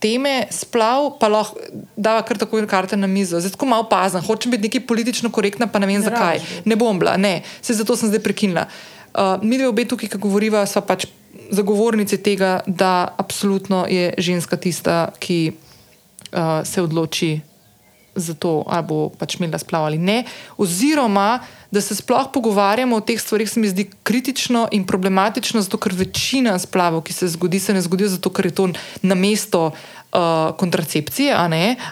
[0.04, 1.60] teme, splav, pa lahko
[1.96, 3.39] da kar tako karte na mizo.
[3.39, 6.39] Zdaj tako malo pazna, hočem biti neki politično korektna, pa ne vem Ne zakaj.
[6.39, 6.67] biti.
[6.69, 8.67] Ne bom bila, ne, se zato sem zdaj prekinila.
[8.67, 8.92] Uh,
[9.41, 11.06] mi dve obe tukaj, ki govoriva, so pač
[11.54, 17.39] zagovornici tega, da absolutno je ženska tista, ki uh, se odloči
[18.15, 20.23] za to, ali bo pač imela splav ali ne.
[20.58, 21.39] Oziroma,
[21.71, 25.93] da se sploh pogovarjamo o teh stvarih, se mi zdi kritično in problematično, zato ker
[25.97, 28.69] večina splavov, ki se zgodi, se ne zgodijo zato, ker je to
[29.02, 29.71] na mesto.
[30.13, 31.34] Uh, kontracepcije,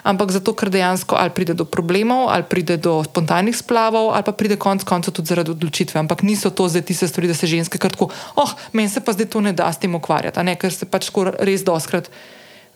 [0.06, 4.30] ampak zato, ker dejansko ali pride do problemov, ali pride do spontanih splavov, ali pa
[4.30, 5.98] pride konec koncev tudi zaradi odločitve.
[5.98, 9.26] Ampak niso to zdaj tiste stvari, da se ženske kratko, oh, meni se pa zdaj
[9.26, 11.10] to ne da s tem ukvarjati, ker se pač
[11.42, 12.14] res doskrat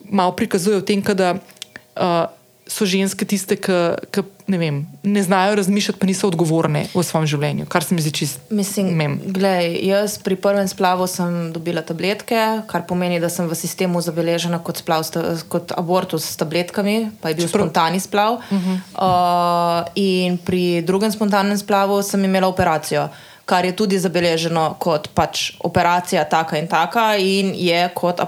[0.03, 2.27] malo prikazuje v tem, da uh,
[2.67, 7.67] so ženske tiste, ki ne, vem, ne znajo razmišljati, pa niso odgovorne v svojem življenju,
[7.71, 8.41] kar se mi zdi čisto.
[8.55, 14.03] Mislim, glej, jaz pri prvem splavu sem dobila tabletke, kar pomeni, da sem v sistemu
[14.05, 15.07] zabeležena kot, splav,
[15.53, 17.67] kot abortus s tabletkami, pa je bil Čeprav...
[17.67, 18.41] spontani splav.
[18.51, 18.77] Uh -huh.
[18.97, 23.09] uh, in pri drugem spontanem splavu sem imela operacijo.
[23.47, 28.21] Kar je tudi zabeleženo kot pač operacija, taka in taka, in je kot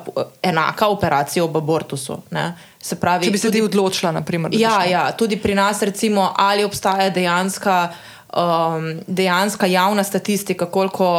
[0.42, 2.20] enaka operacija ob abortusu.
[2.30, 2.52] Ne?
[3.00, 6.62] Pravi, Če bi se ti odločila, naprimer, da ja, ja, tudi pri nas, recimo, ali
[6.64, 7.88] obstaja dejanska,
[8.30, 11.10] um, dejanska javna statistika, koliko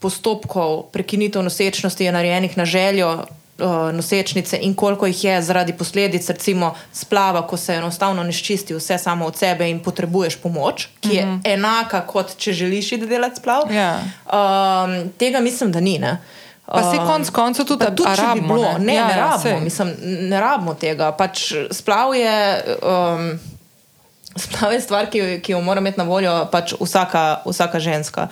[0.00, 3.12] postopkov prekinitev nosečnosti je narejenih na željo
[3.60, 8.74] uh, nosečnice in koliko jih je zaradi posledic, recimo, splava, ko se enostavno ne ščisti
[8.74, 11.52] vse samo od sebe in potrebuješ pomoč, ki je mm -hmm.
[11.54, 13.62] enaka, kot če želiš iti delati splav.
[13.62, 13.98] Yeah.
[14.32, 14.84] Ja.
[14.84, 15.98] Um, tega mislim, da ni.
[15.98, 16.18] Ne?
[16.66, 18.78] Pa se konc koncev tudi tam tudi bilo.
[18.78, 21.12] Ne, ja, ne, ja, rabimo, mislim, ne rabimo tega.
[21.12, 22.64] Pač splav je.
[22.82, 23.38] Um,
[24.36, 28.28] Splav je stvar, ki, ki jo mora imeti na voljo pač vsaka, vsaka ženska.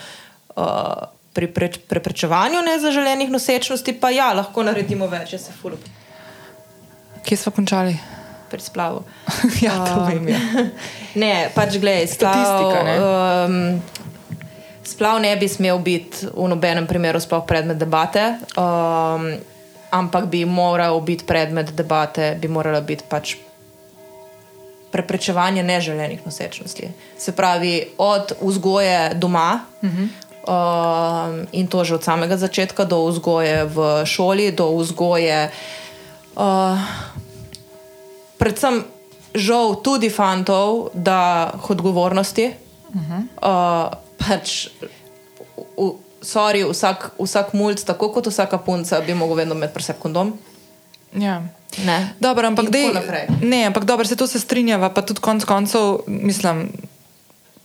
[0.57, 5.79] Uh, pri pre, preprečevanju nezaželenih nosečnosti pa ja, lahko naredimo več, če se fulub.
[7.23, 7.95] Kje smo končali?
[8.51, 9.05] Pri splavu.
[9.67, 10.33] ja, to um, vem.
[10.33, 10.41] Ja.
[11.23, 12.83] ne, pač gledaj, statistika.
[12.83, 13.99] Splav, um,
[14.89, 19.29] Splav ne bi smel biti v nobenem primeru sploh predmet debate, um,
[19.95, 23.37] ampak bi moral biti predmet debate, bi morala biti pač
[24.89, 26.89] preprečevanje neželenih nosečnosti.
[27.21, 29.61] Se pravi, od vzgoje doma.
[29.83, 30.09] Uh -huh.
[30.49, 35.53] Um, in to že od samega začetka, do vzgoje v šoli, do vzgoje,
[36.41, 36.81] uh,
[38.41, 38.81] predvsem,
[39.37, 42.57] žal, tudi fantov, da odgovornosti.
[42.89, 43.21] Uh -huh.
[43.45, 44.73] uh, pač,
[45.77, 50.33] v, sorry, vsak, vsak mulj, tako kot vsaka punca, bi lahko vedno imel preseb kondom.
[51.13, 51.43] Ja.
[51.85, 52.15] Ne.
[52.21, 52.89] Dobro, ampak dej,
[53.45, 56.73] ne, ampak dobro, se to se strinjava, pa tudi konec koncev, mislim,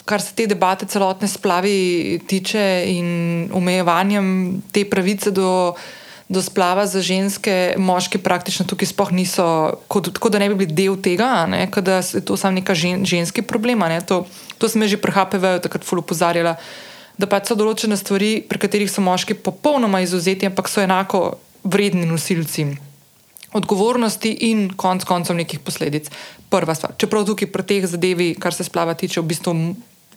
[0.06, 5.74] kar se te debate celotne splavi tiče in omejevanjem te pravice do,
[6.28, 9.46] do splava za ženske, moški praktično tukaj sploh niso,
[9.88, 11.46] kot, kot da ne bi bili del tega,
[11.80, 13.86] da je to samo neka žen, ženski problem.
[13.88, 14.26] Ne, to,
[14.58, 16.58] to sem že pri HPV-ju takrat ful upozarjala,
[17.18, 22.04] da pač so določene stvari, pri katerih so moški popolnoma izuzeti, ampak so enako vredni
[22.10, 22.74] nosilci.
[23.54, 26.10] Odgovornosti in konc koncev nekih posledic.
[26.50, 26.96] Prva stvar.
[26.98, 29.54] Čeprav tukaj pri teh zadevi, kar se splava tiče, v bistvu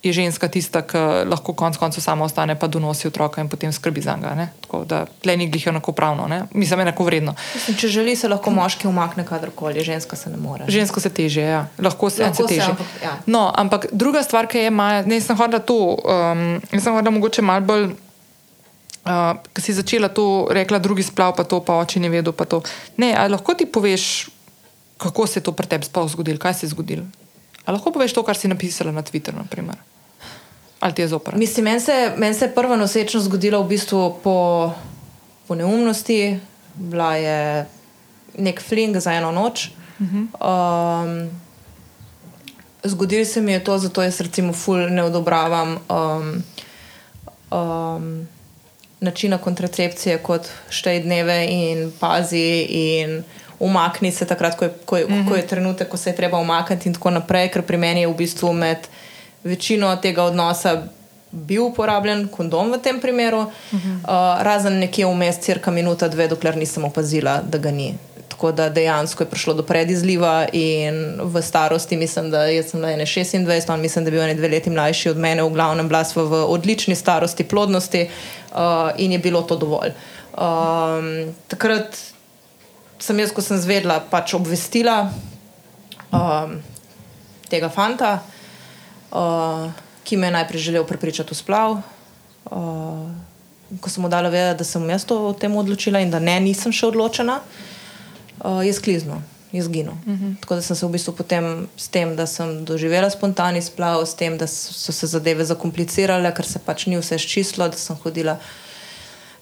[0.03, 4.01] je ženska tista, ki lahko konec koncev sama ostane, pa donosi otroka in potem skrbi
[4.01, 4.47] za njega.
[4.61, 6.43] Tako da tle ni glih enako pravno, ne?
[6.53, 7.35] mislim, enako vredno.
[7.55, 10.65] Mislim, če želi, se lahko moški umakne kadarkoli, ženska se ne more.
[10.67, 11.67] Žensko se teže, ja.
[11.79, 12.71] lahko se, lahko se teže.
[12.71, 13.17] Ampak, ja.
[13.25, 17.41] no, ampak druga stvar, ki je Maja, ne sem hodila to, um, sem hodila mogoče
[17.41, 17.89] mal bolj.
[19.07, 22.33] Uh, ki si začela to, rekla drugi splav, pa to, pa oči ne vedo.
[22.99, 24.27] Ne, lahko ti poveš,
[24.99, 27.05] kako se je to pri tebi sploh zgodilo, kaj se je zgodilo?
[27.67, 29.43] Ali lahko poveš to, kar si napisala na Twitterju?
[29.43, 29.75] Naprimer?
[30.79, 31.35] Ali ti je zopr?
[31.35, 34.71] Mislim, meni se, men se je prva nosečnost zgodila v bistvu po,
[35.47, 36.39] po neumnosti,
[36.75, 37.65] bila je
[38.37, 39.67] nek fling za eno noč.
[39.99, 40.23] Uh -huh.
[40.39, 41.29] um,
[42.83, 46.43] zgodil se mi je to, zato jaz recimo ful ne odobravam um,
[47.51, 48.27] um,
[48.99, 53.23] načina kontracepcije kot štej dneve in pazi in
[53.59, 55.27] umakni se takrat, ko je, ko je, uh -huh.
[55.27, 55.49] ko je mhm.
[55.49, 58.53] trenutek, ko se je treba umakniti in tako naprej, ker pri meni je v bistvu
[58.53, 58.77] med
[59.43, 60.83] večino tega odnosa
[61.31, 63.95] bil uporabljen kondom v tem primeru, uh -huh.
[64.03, 67.95] uh, razen nekje vmes, crka minuta, dve, dokler nisem opazila, da ga ni.
[68.27, 73.73] Tako da dejansko je prišlo do predizliva in v starosti, mislim, da sem na 26,
[73.73, 76.45] on mislim, da je bil dve leti mlajši od mene, v glavnem bila sva v
[76.45, 78.09] odlični starosti plodnosti
[78.51, 78.57] uh,
[78.97, 79.89] in je bilo to dovolj.
[80.37, 81.97] Um, takrat
[82.99, 85.11] sem jaz, ko sem zvedla, pač obvestila
[86.11, 86.57] um,
[87.49, 88.21] tega fanta
[89.11, 89.71] uh,
[90.03, 91.71] ki me je najprej želel prepričati v splav.
[92.51, 93.11] Uh,
[93.81, 96.39] ko sem mu dala vedeti, da sem jaz to o tem odločila in da ne,
[96.39, 97.41] nisem še odločena,
[98.39, 99.19] uh, je sklizno,
[99.51, 99.91] je zginil.
[99.91, 100.25] Uh mhm.
[100.25, 100.39] -huh.
[100.41, 104.13] Tako da sem se v bistvu potem s tem, da sem doživela spontani splav, s
[104.13, 108.37] tem, da so se zadeve zakomplicirale, ker se pač ni vse ščistilo, da sem hodila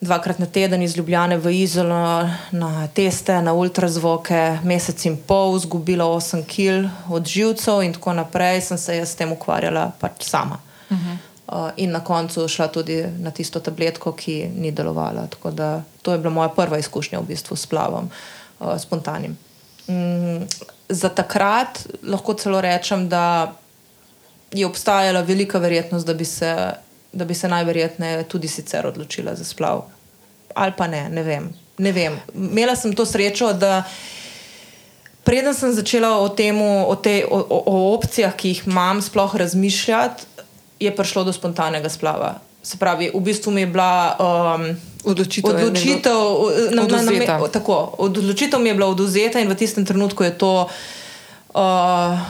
[0.06, 6.06] dvakrat na teden iz Ljubljane v Izolo na teste, na ultrazvoke, mesec in pol, izgubila
[6.06, 10.60] 8 kg od živcev in tako naprej, sem se jaz s tem ukvarjala pač sama.
[10.89, 11.18] Uh -huh.
[11.47, 15.28] uh, in na koncu šla tudi na tisto tabletko, ki ni delovala.
[15.28, 18.10] Tako da to je bila moja prva izkušnja v bistvu s plavom,
[18.60, 19.38] uh, spontanim.
[19.88, 20.47] Mm,
[20.89, 23.53] za takrat lahko celo rečem, da
[24.51, 26.74] je obstajala velika verjetnost, da bi se,
[27.14, 29.95] da bi se najverjetneje tudi sicer odločila za splav.
[30.56, 31.51] Ali pa ne, ne vem.
[31.78, 32.20] ne vem.
[32.36, 33.84] Imela sem to srečo, da
[35.24, 40.24] preden sem začela o tem, o, te, o, o, opcijah, ki jih imam, sploh razmišljati,
[40.80, 42.36] je prišlo do spontanega splava.
[42.64, 44.16] Se pravi, v bistvu mi je bila.
[44.20, 44.76] Um,
[45.06, 46.18] Odločitev, odločitev,
[46.74, 50.34] na, na, na, na, tako, odločitev mi je bila oduzeta in v tistem trenutku je
[50.34, 50.66] to,
[51.53, 52.24] uh,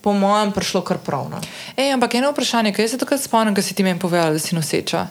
[0.00, 1.42] po mojem, prišlo kar pravno.
[1.74, 4.54] Ej, ampak eno vprašanje, kaj se takrat spomnim, ko si ti meni povedala, da si
[4.54, 5.08] noseča.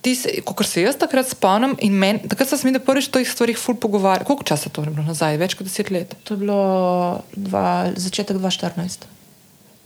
[0.00, 3.12] Ti kot se jaz takrat spomnim, in men, takrat sem se mi, da prvič o
[3.12, 4.24] teh stvarih ful pogovarjal.
[4.24, 5.36] Koliko časa to je bilo nazaj?
[5.36, 6.14] Več kot deset let.
[6.24, 6.60] To je bilo
[7.34, 9.04] dva, začetek 2014,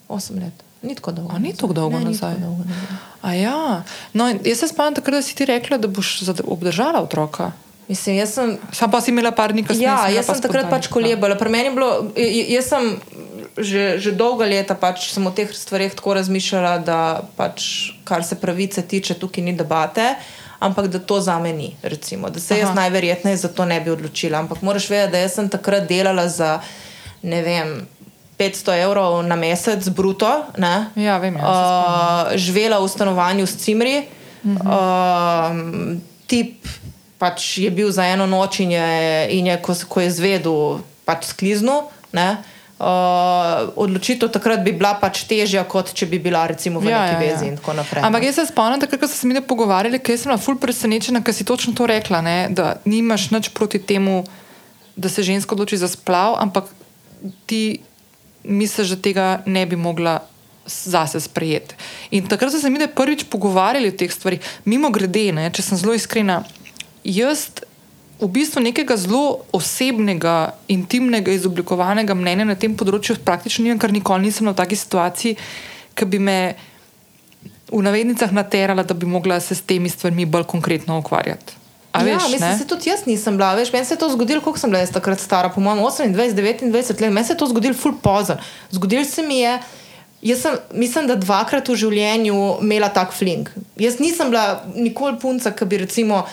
[0.09, 0.55] osem let.
[0.83, 1.33] Ni tako dolgo.
[1.33, 2.35] A ni tako dolgo ne, nazaj?
[2.35, 3.41] tako dolgo nazaj.
[3.41, 3.83] Ja.
[4.13, 6.15] No, jaz se spomnim takrat, da si ti rekla, da boš
[6.47, 7.51] obdržala otroka.
[7.89, 9.83] Mislim, jaz sem Sam pa si imela par dni kasneje.
[9.83, 10.71] Ja, si imela jaz pa sem takrat spontanih.
[10.79, 11.35] pač kolebala.
[11.35, 12.85] Pri meni je bilo, j- jaz sem
[13.59, 16.99] že, že dolga leta pač sem o teh stvareh tako razmišljala, da
[17.37, 20.15] pač, kar se pravice tiče, tukaj ni debate.
[20.65, 22.31] Ampak da to za me ni, recimo.
[22.31, 22.87] da se jaz Aha.
[22.87, 24.39] najverjetneje za to ne bi odločila.
[24.39, 26.61] Ampak moraš vedeti, da jaz sem takrat delala za
[27.23, 27.87] ne vem,
[28.39, 30.31] 500 evrov na mesec, bruto.
[30.59, 30.91] Ne?
[30.97, 34.09] Ja, vem, ja, uh, živela v stanovanju s cimri.
[34.45, 34.59] -huh.
[34.61, 35.97] uh,
[36.27, 36.67] tip
[37.19, 38.91] pač je bil za eno noč in je,
[39.39, 41.89] in je ko, ko je zvedel, pač skliznil.
[42.13, 42.54] ne.
[42.85, 47.17] Uh, odločitev takrat bi bila pač težja, kot če bi bila recimo v ja, neki
[47.23, 48.05] vezi in tako naprej.
[48.05, 51.23] Ampak jaz se spomnim, takrat, ko smo se mi pogovarjali, ker sem bila ful presenečena,
[51.25, 54.21] ker si točno to rekla, ne, da nimaš nič proti temu,
[55.01, 56.69] da se ženska odloči za splav, ampak
[57.49, 57.81] ti
[58.45, 60.19] misliš, da tega ne bi mogla
[60.69, 61.81] zase sprejeti.
[62.11, 64.45] In takrat so se mi prvič pogovarjali o teh stvarih.
[64.69, 66.43] Mimo grede, ne, če sem zelo iskrena,
[67.05, 67.49] jaz
[68.25, 74.29] v bistvu nekega zelo osebnega, intimnega, izoblikovanega mnenja na tem področju praktično nimam, ker nikoli
[74.29, 75.37] nisem v taki situaciji,
[75.95, 76.39] ki bi me
[77.69, 81.61] v navednicah naterala, da bi mogla se s temi stvarmi bolj konkretno ukvarjati.
[81.95, 83.53] A ja, veš, mislim, se tudi jaz nisem bila.
[83.55, 86.17] Veš, meni se je to zgodilo, koliko sem bila jaz takrat stara, po mojem 28,
[86.73, 87.13] 29 let.
[87.13, 88.37] Meni se je to zgodilo full pozno.
[88.71, 89.59] Zgodilo se mi je.
[90.25, 93.51] Jaz sem, mislim, da dvakrat v življenju imela tak fling.
[93.79, 96.25] Jaz nisem bila nikoli punca, ki bi recimo.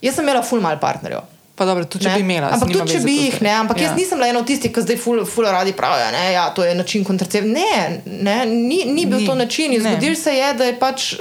[0.00, 1.26] Jaz sem imela full mal partnerjev.
[1.60, 2.14] Pa dobro, tudi če Ne?
[2.14, 2.48] bi imela.
[2.48, 3.50] Ampak tudi, če bi jih, ne.
[3.52, 3.82] Ampak ja.
[3.82, 3.88] Ja.
[3.88, 6.64] jaz nisem bila ena od tistih, ki zdaj ful, ful radi pravijo, da ja, to
[6.64, 7.42] je način kontracepcije.
[7.44, 7.72] Ne,
[8.06, 9.74] ne, ni, ni bil Ni, to način.
[9.76, 11.20] Zgodil se je, da je pač eh,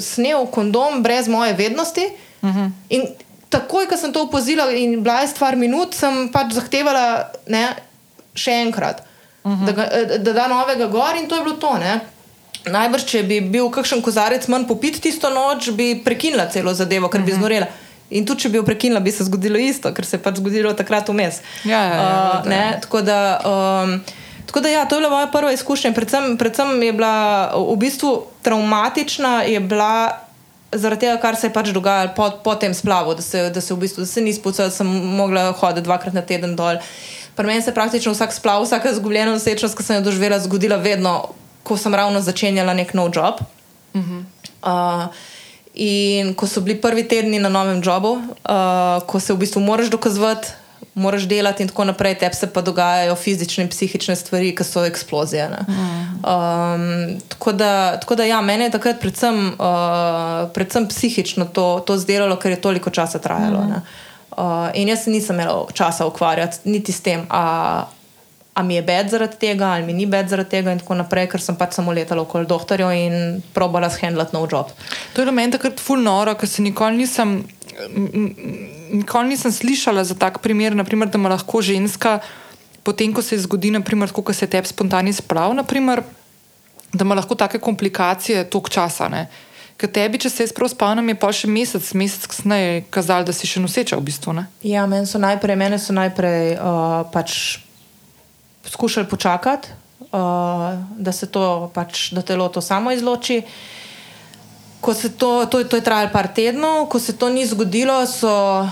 [0.00, 2.08] snel kondom brez moje vednosti.
[2.42, 2.58] Uh Mhm.
[2.58, 2.70] -huh.
[2.90, 3.02] In
[3.48, 7.06] takoj, ko sem to opazila in bila je stvar minut, sem pač zahtevala
[7.48, 7.68] ne,
[8.34, 9.02] še enkrat,
[9.44, 9.62] uh Mhm.
[9.62, 9.66] -huh.
[9.66, 11.78] da, ga, eh, da da novega gor in to je bilo to.
[11.78, 12.00] Ne.
[12.66, 17.20] Najbrž, če bi bil kakšen kozarec manj popit tisto noč, bi prekinila celo zadevo, ker
[17.20, 17.26] Mhm.
[17.26, 17.66] bi znorela.
[18.10, 20.72] In tudi, če bi jo prekinila, bi se zgodilo isto, ker se je pač zgodilo
[20.74, 21.42] takrat vmes.
[21.64, 22.08] Ja, ja, ja,
[22.40, 23.20] Uh, ne, tako da.
[23.44, 24.00] Um,
[24.50, 25.92] Tako da, ja, to je bila moja prva izkušnja.
[25.94, 28.08] Predvsem, predvsem je bila v bistvu
[28.42, 30.10] traumatična, je bila
[30.72, 33.74] zaradi tega, kar se je pač dogajalo po, po tem splavu, da se, da se
[33.74, 36.82] v bistvu da se ni spucala, da sem mogla hoditi dvakrat na teden dol.
[37.36, 40.82] Pri meni se je praktično vsak splav, vsaka izgubljena nosečnost, ki sem jo doživela, zgodila
[40.82, 41.30] vedno,
[41.62, 43.38] ko sem ravno začenjala nek nov job.
[43.94, 44.24] Uh -huh.
[44.66, 45.14] uh,
[45.80, 49.88] in ko so bili prvi tedni na novem jobu, uh, ko se v bistvu moraš
[49.88, 50.48] dokazovati,
[50.94, 54.84] moraš delati in tako naprej, tebi se pa dogajajo fizične in psihične stvari, ki so
[54.84, 55.48] eksplozije.
[55.48, 55.62] ne.
[56.20, 61.96] Um, tako, da, tako da, ja, mene je takrat predvsem, uh, predvsem psihično to, to
[61.96, 63.64] zdelalo, ker je toliko časa trajalo.
[63.64, 63.80] ne.
[64.36, 67.84] Uh, in jaz se nisem imela časa ukvarjati niti s tem, a,
[68.60, 71.30] a mi je bed zaradi tega, ali mi ni bed zaradi tega, in tako naprej,
[71.32, 73.14] ker sem pač samo letala okoli doktorjev in
[73.56, 74.74] probala shendlati nov job.
[75.14, 77.38] To je bilo meni takrat ful noro, ker se nikoli nisem,
[78.92, 82.18] nikoli nisem slišala za tak primer, naprimer, da ima lahko ženska,
[82.84, 86.04] potem ko se zgodi, naprimer, tako kot se tebi spontani sprav, naprimer,
[86.92, 89.08] da ima lahko take komplikacije tok časa.
[89.08, 89.24] Ne?
[89.80, 93.32] Ker tebi, če se jaz prav spomnim, je pa še mesec, mesec kasneje kazal, da
[93.32, 94.36] si še noseča v bistvu.
[94.36, 94.44] Ne?
[94.66, 97.62] Ja, meni so najprej, mene so najprej uh, pač
[98.64, 99.68] skušali počakati,
[100.00, 100.10] uh,
[100.96, 103.42] da se to, pač, da telo to samo izloči.
[104.80, 108.64] Ko se to, to, to je trajalo par tednov, ko se to ni zgodilo, so,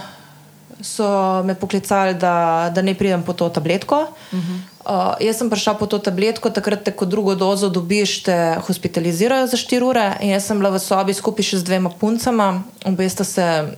[0.81, 1.09] so
[1.45, 4.07] me poklicali, da, da ne pridem po to tabletko.
[4.33, 4.61] Uh -huh.
[4.85, 9.47] uh, jaz sem prišla po to tabletko, takrat te kot drugo dozo dobiš, te hospitalizirajo
[9.47, 10.17] za 4 ure.
[10.21, 13.77] In jaz sem bila v sobi skupaj še z dvema puncama, obe sta, se,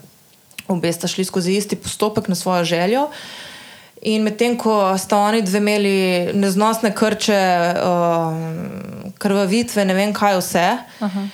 [0.69, 3.09] obe sta šli skozi isti postopek na svojo željo.
[4.09, 5.97] In medtem ko sta oni dve imeli
[6.33, 7.41] neznosne krče,
[7.85, 10.67] uh, krvavitve, ne vem kaj vse.
[11.01, 11.29] Uh -huh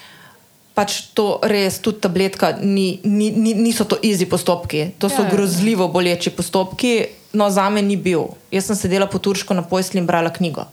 [0.77, 5.31] pač to res, tudi tabletka, ni, ni, ni, niso to izi postopki, to so ja,
[5.31, 6.93] ja, grozljivo boleči postopki.
[7.37, 8.29] No, za me ni bil.
[8.53, 10.67] Jaz sem sedela po turško na posli in brala knjigo.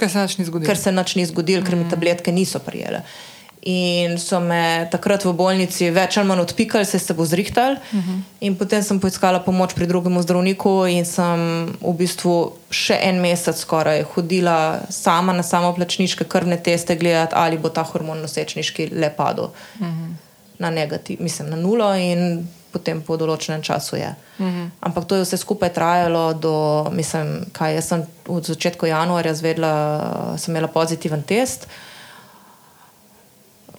[0.00, 0.68] Ker se nič ni zgodilo.
[0.68, 1.68] Ker se nič ni zgodilo, mm.
[1.68, 1.92] ker mi mm.
[1.92, 3.04] tabletke niso prijele.
[3.04, 7.76] Uh, In so me takrat v bolnici več ali manj odpikali, se je bo zrihtal.
[7.76, 8.10] Uh mhm.
[8.10, 8.20] -huh.
[8.40, 13.56] In potem sem poiskala pomoč pri drugem zdravniku in sem v bistvu še en mesec
[13.56, 19.44] skoraj hodila sama na samoplačniške krvne teste, gledati, ali bo ta hormon nosečniški le padel
[19.44, 19.90] uh mhm.
[19.90, 20.14] -huh.
[20.58, 21.94] na negativ, mislim na nulo.
[21.94, 24.14] In potem po določenem času je.
[24.38, 24.58] Uh mhm.
[24.58, 24.70] -huh.
[24.80, 30.34] Ampak to je vse skupaj trajalo do, mislim, kaj jaz sem v začetku januarja zvedla,
[30.36, 31.66] sem imela pozitiven test.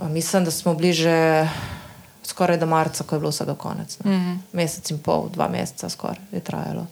[0.09, 1.47] Mislim, da smo bili že
[2.23, 3.99] skoraj do marca, ko je bilo vsega konec.
[3.99, 4.37] Mm -hmm.
[4.53, 6.87] Mesec in pol, dva meseca skoraj je trajalo.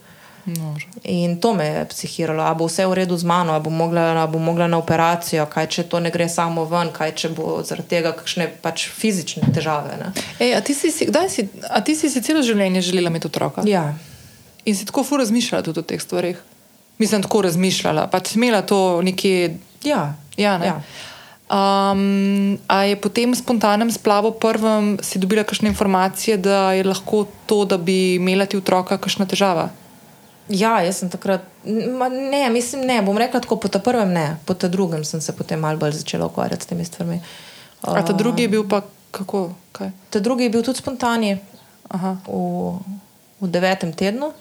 [0.45, 0.87] Nože.
[1.03, 4.27] In to me je psihiralo, ali bo vse v redu z mano, ali bom mogla,
[4.27, 7.89] bo mogla na operacijo, kaj če to ne gre samo ven, kaj če bo zaradi
[7.89, 9.97] tega kakšne pač fizične težave.
[10.39, 11.09] Ej, a, ti si, si,
[11.69, 13.61] a ti si si celo življenje želela imeti otroka?
[13.67, 13.93] Ja.
[14.65, 16.41] In si tako fu razmišljala tudi o teh stvarih?
[16.97, 19.57] Mislim, tako razmišljala, pač imela to nekje.
[19.83, 20.65] Ja, ja, ne?
[20.65, 20.81] ja.
[21.49, 27.25] Um, a je po tem spontanem splavu prvem si dobila kakšne informacije, da je lahko
[27.49, 29.73] to, da bi imela ti otroka, kakšna težava?
[30.49, 31.41] Ja, jaz sem takrat.
[31.65, 33.01] Ne, mislim, ne.
[33.01, 35.97] Bom rekla tako, po tem prvem ne, po tem drugem sem se potem malo bolj
[35.97, 37.17] začela ukvarjati s temi stvarmi.
[37.81, 39.49] Uh, a ta drugi je bil pa kako?
[39.73, 39.89] Kaj?
[40.13, 41.25] Ta drugi je bil tudi spontan,
[42.29, 42.29] v,
[43.41, 44.33] v devetem tednu.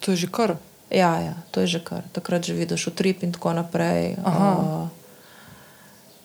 [0.00, 0.56] To je že kar.
[0.88, 2.08] Ja, ja, to je že kar.
[2.12, 4.16] Takrat že vidiš utrip in tako naprej.
[4.24, 4.88] Uh,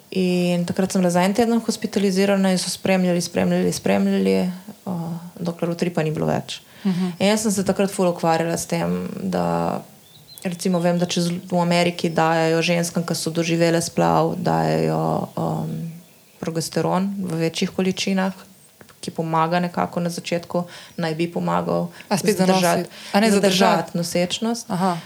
[0.10, 4.52] In takrat sem bila za en teden hospitalizirana in so spremljali, spremljali, spremljali,
[4.86, 6.62] uh, dokler utripa ni bilo več.
[6.84, 7.06] Uh mhm.
[7.06, 7.28] -huh.
[7.28, 9.82] Jaz sem se takrat fully ukvarjala s tem, da
[10.44, 15.92] recimo vem, da če v Ameriki dajo ženskam, ki so doživele splav, dajo um,
[16.40, 18.34] progesteron v večjih količinah.
[19.00, 20.64] Ki pomaga nekako na začetku,
[20.98, 24.98] naj bi pomagal zadržati, ne zadržati nosečnost, uh,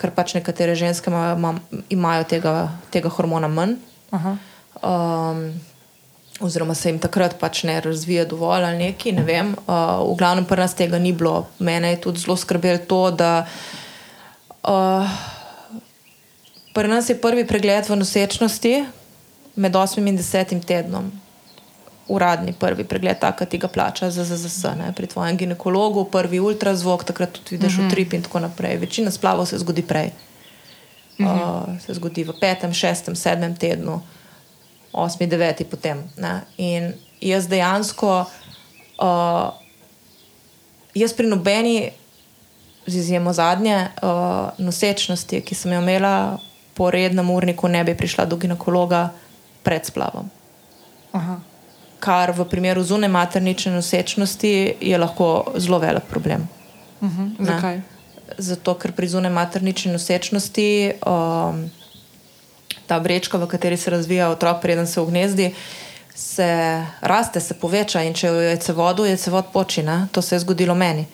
[0.00, 3.76] ker pač nekatere ženske imajo, imajo tega, tega hormona manj.
[4.82, 5.60] Um,
[6.40, 9.54] oziroma se jim takrat pač ne razvija dovolj ali nekaj, ne vem.
[9.66, 11.46] Uh, v glavnem, pri nas tega ni bilo.
[11.58, 13.46] Mene je tudi zelo skrbelo to, da
[14.62, 15.18] uh,
[16.74, 18.74] pri nas je prvi pregled v nosečnosti
[19.54, 21.12] med 8 in 10 tednom.
[22.08, 24.92] Uradni prvi pregled, tako da ti ga plača za ZZS, ne?
[24.96, 27.86] pri tvojem ginekologu, prvi ultrazvok, takrat tudi vidiš mm -hmm.
[27.86, 28.76] utrip in tako naprej.
[28.76, 30.10] Večina splavov se zgodi prej.
[31.18, 31.26] -huh.
[31.26, 31.74] Mhm.
[31.74, 34.02] uh, se zgodi v petem, šestem, sedmem tednu,
[34.92, 36.02] osmi, deveti, potem.
[36.16, 36.40] Ne?
[36.56, 38.24] In jaz dejansko,
[39.02, 39.50] uh,
[40.94, 41.90] jaz pri nobeni,
[42.86, 46.38] z izjemo zadnje, uh, nosečnosti, ki sem jo imela
[46.74, 49.10] po rednem urniku, ne bi prišla do ginekologa
[49.62, 50.30] pred splavom.
[51.12, 51.40] Aha.
[52.00, 56.48] Kar v primeru zunaj maternične nosečnosti je lahko zelo velik problem.
[57.00, 57.22] Uh mhm.
[57.22, 57.46] -huh.
[57.46, 57.93] Zakaj?
[58.38, 61.70] Zato ker pri zunaj maternični nosečnosti um,
[62.86, 65.54] ta vrečka, v kateri se razvija otrok, preden se v gnezdi,
[66.14, 66.48] se
[67.00, 70.08] raste, se poveča in če je cevodu, je cevod počina.
[70.12, 71.06] To se je zgodilo meni.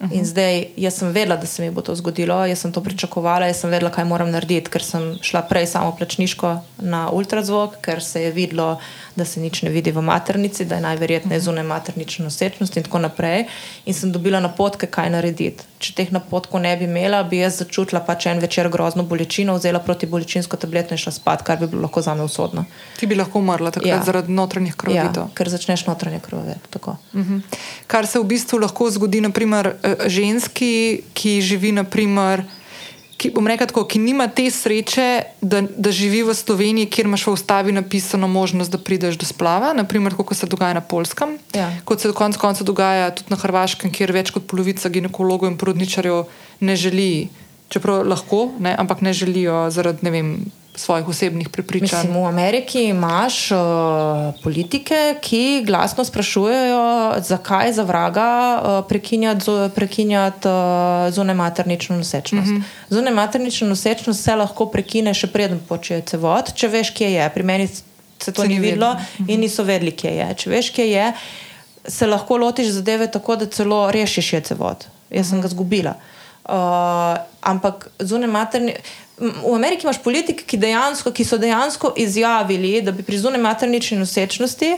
[0.00, 0.12] -huh.
[0.12, 3.46] In zdaj, jaz sem vedela, da se mi bo to zgodilo, jaz sem to pričakovala,
[3.46, 8.02] jaz sem vedela, kaj moram narediti, ker sem šla prej samo plačniško na ultrazvok, ker
[8.04, 8.78] se je videlo,
[9.16, 11.44] da se nič ne vidi v maternici, da je najverjetneje mhm.
[11.44, 13.46] zunaj maternične nosečnosti in tako naprej.
[13.86, 15.64] In sem dobila napotke, kaj narediti.
[15.78, 19.78] Če teh napotkov ne bi imela, bi jaz začutila pač en večer grozno bolečino, vzela
[19.84, 22.64] proti bolečinsko tableto in šla spat, kar bi bilo lahko za me usodno.
[22.96, 24.02] Ti bi lahko umrla takrat ja.
[24.04, 25.28] zaradi notranjih krvavitev.
[25.28, 26.80] Ja, ker začneš notranje krvavitev.
[26.86, 27.40] Uh -huh.
[27.86, 32.42] Kar se v bistvu lahko zgodi, naprimer, Eh, ženski, ki živi, naprimer,
[33.16, 35.06] ki, rekla, tako, ki nima te sreče,
[35.40, 39.72] da, da živi v Sloveniji, kjer imaš v ustavi napisano možnost, da prideš do splava,
[39.76, 41.70] naprimer, kot se dogaja na Polskem, ja.
[41.84, 46.26] kot se konca konca dogaja tudi na Hrvaškem, kjer več kot polovica ginekologov in porodničarjev
[46.60, 47.10] ne želi,
[47.72, 50.32] čeprav lahko, ne, ampak ne želijo zaradi ne vem
[50.76, 51.98] svojih osebnih prepričanj.
[51.98, 53.58] Mislim, v Ameriki imaš uh,
[54.42, 62.48] politike, ki glasno sprašujejo, zakaj za vraga uh, prekinjati, prekinjati uh, zunaj maternično nosečnost.
[62.48, 62.62] Mm -hmm.
[62.88, 67.30] Zunaj maternično nosečnost se lahko prekine še preden počne cevod, če veš, kje je.
[67.34, 67.66] Pri meni
[68.18, 69.30] se to se ni videlo mm -hmm.
[69.30, 70.34] in niso vedeli, kje je.
[70.34, 71.12] Če veš, kje je,
[71.88, 74.86] se lahko lotiš zadeve tako, da celo rešiš je cevod.
[75.10, 75.94] jaz sem ga izgubila.
[76.44, 77.16] Uh,
[77.46, 78.74] ampak zunaj materni.
[79.20, 83.40] m, V Ameriki imaš politike, ki, dejansko, ki so dejansko izjavili, da bi pri zunaj
[83.40, 84.74] maternični nosečnosti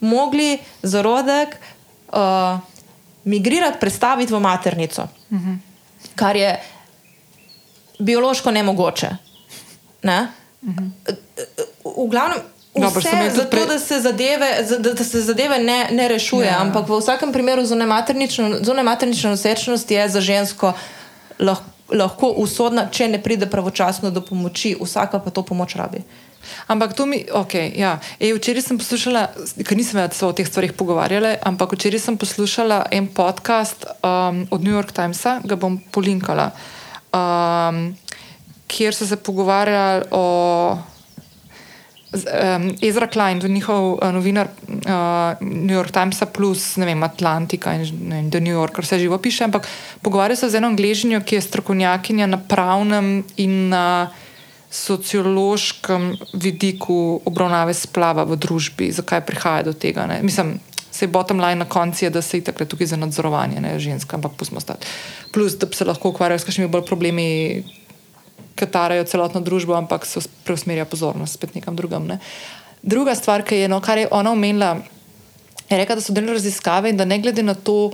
[0.00, 1.56] mogli zarodek
[2.08, 2.58] uh,
[3.24, 5.56] migrirati, prestaviti v maternico, uh -huh.
[6.14, 6.60] kar je
[7.98, 9.08] biološko nemogoče.
[10.02, 10.28] Ne?
[10.62, 11.16] Uh -huh.
[11.84, 12.38] V glavnem.
[12.74, 16.08] Dobro, so Vse zato, pre- da se zadeve, za- da, da se zadeve ne, ne
[16.08, 16.60] rešuje, Ja.
[16.60, 17.86] ampak v vsakem primeru zunaj
[18.84, 20.72] maternična nosečnost je za žensko
[21.38, 26.02] lahko, lahko usodna, če ne pride pravočasno do pomoči, vsaka pa to pomoč rabi.
[26.66, 27.98] Ampak to mi, ok, ja.
[28.16, 29.26] Ej, včeraj sem poslušala,
[29.60, 34.64] ker nisem več o teh stvarih pogovarjala, ampak včeraj sem poslušala en podcast um, od
[34.64, 36.50] New York Timesa, ga bom polinkala,
[37.12, 37.90] um,
[38.70, 40.24] kjer so se pogovarjali o.
[42.10, 47.74] Um, Ezra Klein, to je njihov uh, novinar uh, New York Timesa, plus vem, Atlantika
[47.74, 49.44] in vem, The New Yorker, vse živo piše.
[49.44, 49.68] Ampak
[50.02, 54.10] pogovarja se z eno angližnjo, ki je strokovnjakinja na pravnem in na
[54.70, 60.06] sociološkem vidiku obravnave splava v družbi, zakaj prihaja do tega.
[60.06, 60.18] Ne?
[60.22, 60.58] Mislim,
[60.90, 64.32] se bottom line na koncu je, da se itak tukaj za nadzorovanje ne, žensk, ampak
[64.36, 64.86] pustimo stati.
[65.32, 67.62] Plus, da se lahko ukvarjali s kakšnimi bolj problemi
[68.54, 72.06] ki tarajo celotno družbo, ampak se preusmerja pozornost spet nekam drugam.
[72.06, 72.18] Ne.
[72.82, 74.78] Druga stvar, ki je, no, je ona omenila,
[75.70, 77.90] je rekla, da so delali raziskave in da ne glede na to,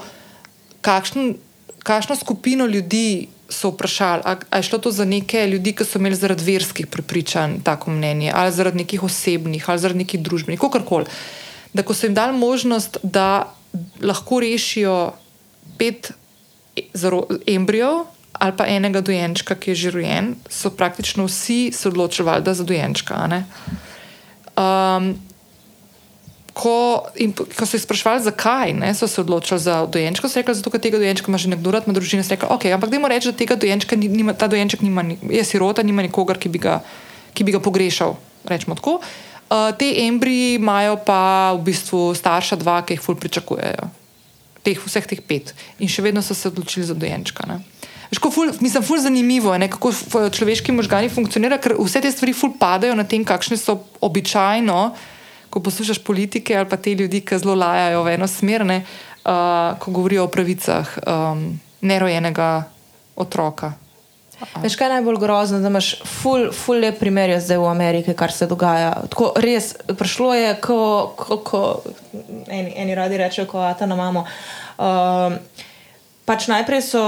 [0.81, 1.35] kakšen,
[1.83, 5.99] kakšno skupino ljudi so vprašali, a, a je šlo to za neke ljudi, ki so
[5.99, 11.07] imeli zaradi verskih prepričanj tako mnenje, ali zaradi nekih osebnih, ali zaradi nekih družbenih, kakorkoli.
[11.75, 13.53] Da ko so jim dali možnost, da
[14.01, 15.13] lahko rešijo
[15.79, 16.11] pet
[16.77, 16.89] e-
[17.47, 18.07] embrijev
[18.41, 22.65] ali pa enega dojenčka, ki je že rojen, so praktično vsi se odločili, da za
[22.65, 23.43] dojenčka.
[24.57, 25.15] Um,
[26.57, 30.57] ko, in, ko so jih sprašvali, zakaj ne, so se odločili za dojenčka, so rekli,
[30.57, 32.25] zato ker tega dojenčka ima že nekdo ima družina.
[32.25, 35.45] Rekli, okay, ampak dajmo reči, da tega dojenčka ni, nima, ta dojenček nima, ni- je
[35.45, 36.81] sirota, nima nikogar, ki bi ga,
[37.37, 38.17] ki bi ga pogrešal.
[38.49, 39.01] Rečemo tako.
[39.47, 43.91] Uh, te embriji imajo pa v bistvu starša dva, ki jih ful pričakujejo.
[44.65, 45.53] Teh, vseh teh pet.
[45.79, 47.45] In še vedno so se odločili za dojenčka.
[47.47, 47.61] Ne.
[48.11, 49.91] Veš, ko Ful, mislim, ful zanimivo je, ne, kako
[50.31, 54.95] človeški možgani funkcionirajo, ker vse te stvari ful padajo na tem, kakšne so običajno,
[55.51, 58.83] ko poslušaš politike ali pa te ljudi, ki zelo lajajo v eno smer, ne,
[59.25, 61.49] uh, ko govorijo o pravicah um,
[61.81, 62.69] nerojenega
[63.17, 63.73] otroka.
[64.61, 68.33] Veš, kaj je najbolj grozno, da imaš ful, ful lep primer zdaj v Ameriki, kar
[68.33, 68.91] se dogaja.
[69.09, 70.81] Tako res, prišlo je, ko,
[71.17, 71.61] ko, ko
[72.49, 74.27] eni, eni radi rečejo, ko ata na mamo.
[74.77, 75.39] Um,
[76.27, 77.03] Pač najprej so,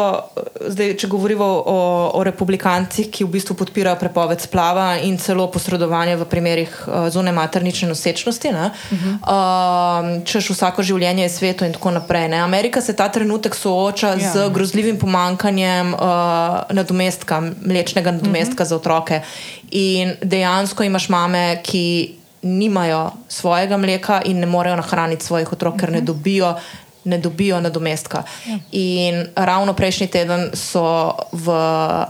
[0.62, 1.78] zdaj, če govorimo o,
[2.14, 7.34] o republikancih, ki v bistvu podpirajo prepoved splava in celo posredovanje v primerih uh, zunaj
[7.34, 9.16] maternične nosečnosti, ne, uh -huh.
[9.18, 12.28] uh, češ vsako življenje je sveto in tako naprej.
[12.28, 12.38] Ne.
[12.38, 14.16] Amerika se ta trenutek sooča Ja.
[14.16, 14.32] ja.
[14.32, 16.00] z grozljivim pomankanjem uh,
[16.70, 18.70] nadomestka, mlečnega nadomestka uh -huh.
[18.70, 19.20] za otroke.
[19.70, 25.92] In dejansko imaš mame, ki nimajo svojega mleka in ne morejo nahraniti svojih otrok, ker
[25.92, 26.54] ne dobijo.
[27.04, 28.22] Ne dobijo nadomestka.
[28.72, 30.82] In ravno prejšnji teden so
[31.32, 31.46] v,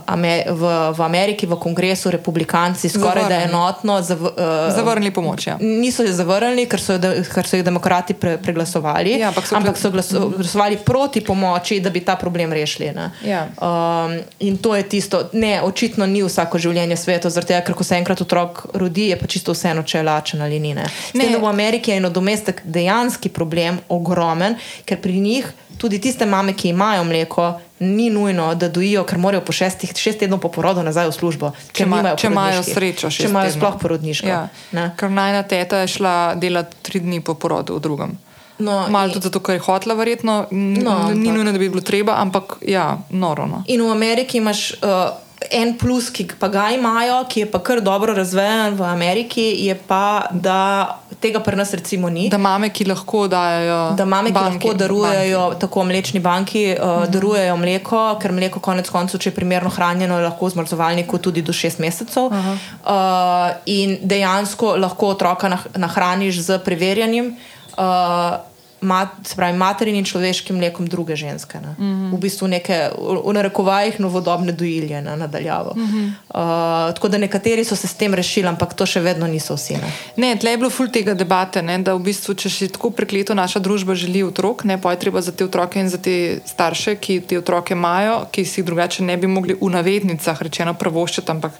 [0.05, 0.61] Ame v,
[0.91, 3.43] v Ameriki, v kongresu, republikanci skoraj da Zavrnili.
[3.45, 4.31] enotno zav, uh,
[4.69, 5.47] Zavrnili pomoč.
[5.47, 5.57] Ja.
[5.59, 9.47] Niso jo zavrnili, ker so, jo de- ker so jih demokrati pre, preglasovali, Ja, ampak
[9.47, 12.91] so ampak so glaso, glasovali proti pomoči, da bi ta problem rešili.
[12.91, 13.11] ne.
[13.23, 13.47] Ja.
[13.55, 17.83] Um, in to je tisto, ne, očitno ni vsako življenje sveto, zaradi tega, ker ko
[17.83, 20.73] se enkrat otrok rodi, je pa čisto vseeno, če je lačen ali ni.
[20.73, 20.85] Ne.
[20.85, 21.23] S Ne.
[21.23, 24.55] Tem, da v Ameriki je nadomestek dejanski problem, ogromen,
[24.89, 27.45] ker pri njih tudi tiste mame, ki imajo mleko,
[27.81, 31.51] ni nujno, da dojijo, ker morajo po šestih, šest tednov po porodu nazaj v službo.
[31.67, 34.27] Če, ker ima, nimajo če imajo srečo, Če imajo sploh porodniško.
[34.27, 34.41] Ja.
[34.71, 34.89] ne.
[34.93, 38.17] Ker najna teta je šla delati tri dni po porodu v drugem.
[38.59, 41.69] No, Malo in- tudi zato, ker je hotela, verjetno, No, ni ampak- nujno, da bi
[41.69, 43.47] bilo treba, ampak ja, noro.
[43.47, 43.63] No.
[43.67, 45.15] In v Ameriki imaš uh,
[45.51, 49.75] en plus, ki pa ga imajo, ki je pa kar dobro razvejan v Ameriki, je
[49.87, 52.27] pa, da tega pri nas recimo ni.
[52.29, 53.79] Da mame, ki lahko dajo.
[53.95, 55.59] Da mame, ki banki, lahko darujejo, banki.
[55.61, 57.07] tako mlečni banki, uh, uh -huh.
[57.09, 61.41] darujejo mleko, ker mleko, konec koncev, če je primerno hranjeno, je lahko v zmrzovalniku tudi
[61.41, 62.25] do šest mesecev.
[62.25, 62.57] Uh -huh.
[62.83, 67.35] uh, in dejansko lahko otroka nah nahraniš z preverjanjem.
[67.77, 68.48] Uh,
[68.81, 71.57] Mat, pravi, materinim človeškim mlekom druge ženske.
[71.57, 72.15] Uh -huh.
[72.15, 72.89] V bistvu neke,
[73.25, 75.73] v, narekovajih, novodobne dojilje na nadaljavo.
[75.75, 76.07] Uh -huh.
[76.07, 79.73] uh, tako da nekateri so se s tem rešili, ampak to še vedno niso vsi.
[79.73, 79.91] Ne.
[80.15, 83.33] Ne, tle je bilo ful tega debate, ne, da v bistvu, če še tako prekleto
[83.33, 86.95] naša družba želi otrok, ne, pa je treba za te otroke in za te starše,
[86.95, 91.31] ki te otroke imajo, ki si jih drugače ne bi mogli v navednicah rečeno pravoščiti,
[91.31, 91.51] ampak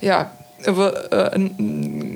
[0.00, 0.30] ja.
[0.66, 0.92] V uh,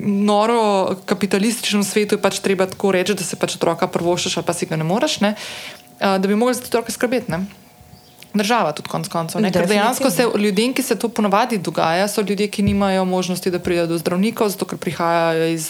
[0.03, 4.53] noro kapitalističnem svetu je pač treba tako reči, da se pač otroka prvoščeš, ali pa
[4.53, 7.31] si ga ne moreš, ne, uh, da bi mogli za otroke skrbeti.
[7.31, 7.45] Ne.
[8.33, 9.45] Država tudi konec koncev.
[9.53, 13.61] Ker dejansko se ljudem, ki se to ponavadi dogaja, so ljudje, ki nimajo možnosti, da
[13.61, 15.69] pridejo do zdravnikov, zato ker prihajajo iz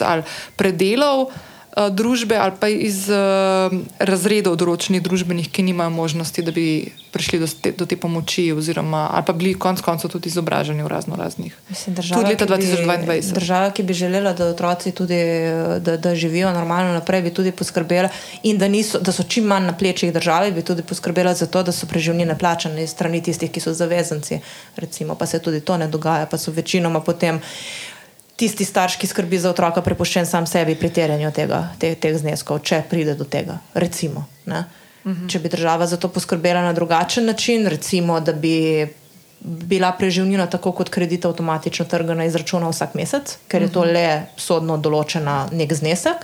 [0.56, 1.28] predelov
[1.74, 7.48] družbe ali pa iz uh, razredov določenih družbenih, ki nimajo možnosti, da bi prišli do
[7.48, 11.54] te, do te pomoči, oziroma ali pa bili konec koncev tudi izobraženi v razno raznih.
[11.70, 13.34] Mislim, država, Tudi leta ki bi- 2022.
[13.34, 15.20] Država, ki bi želela, da otroci tudi
[15.80, 18.10] da, da živijo normalno naprej, bi tudi poskrbela
[18.44, 21.64] in da, niso, da so čim manj na plečih države, bi tudi poskrbela za to,
[21.64, 24.40] da so preživnine plačane strani tistih, ki so zavezanci.
[24.76, 27.42] Recimo, pa se tudi to ne dogaja, pa so večinoma potem.
[28.36, 32.64] Tisti starš, ki skrbi za otroka, prepuščen sam sebi pri terjanju tega, te, teh zneskov,
[32.66, 33.60] če pride do tega.
[33.74, 34.64] Recimo, ne.
[35.04, 35.28] Mhm.
[35.30, 38.88] Če bi država za to poskrbela na drugačen način, recimo, da bi
[39.44, 44.08] bila preživnina tako kot kredit avtomatično trgana iz računa vsak mesec, ker je to le
[44.40, 46.24] sodno določena nek znesek,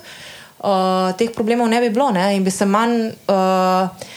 [0.64, 2.32] uh, teh problemov ne bi bilo ne?
[2.38, 3.12] in bi se manj.
[3.28, 4.10] Uh,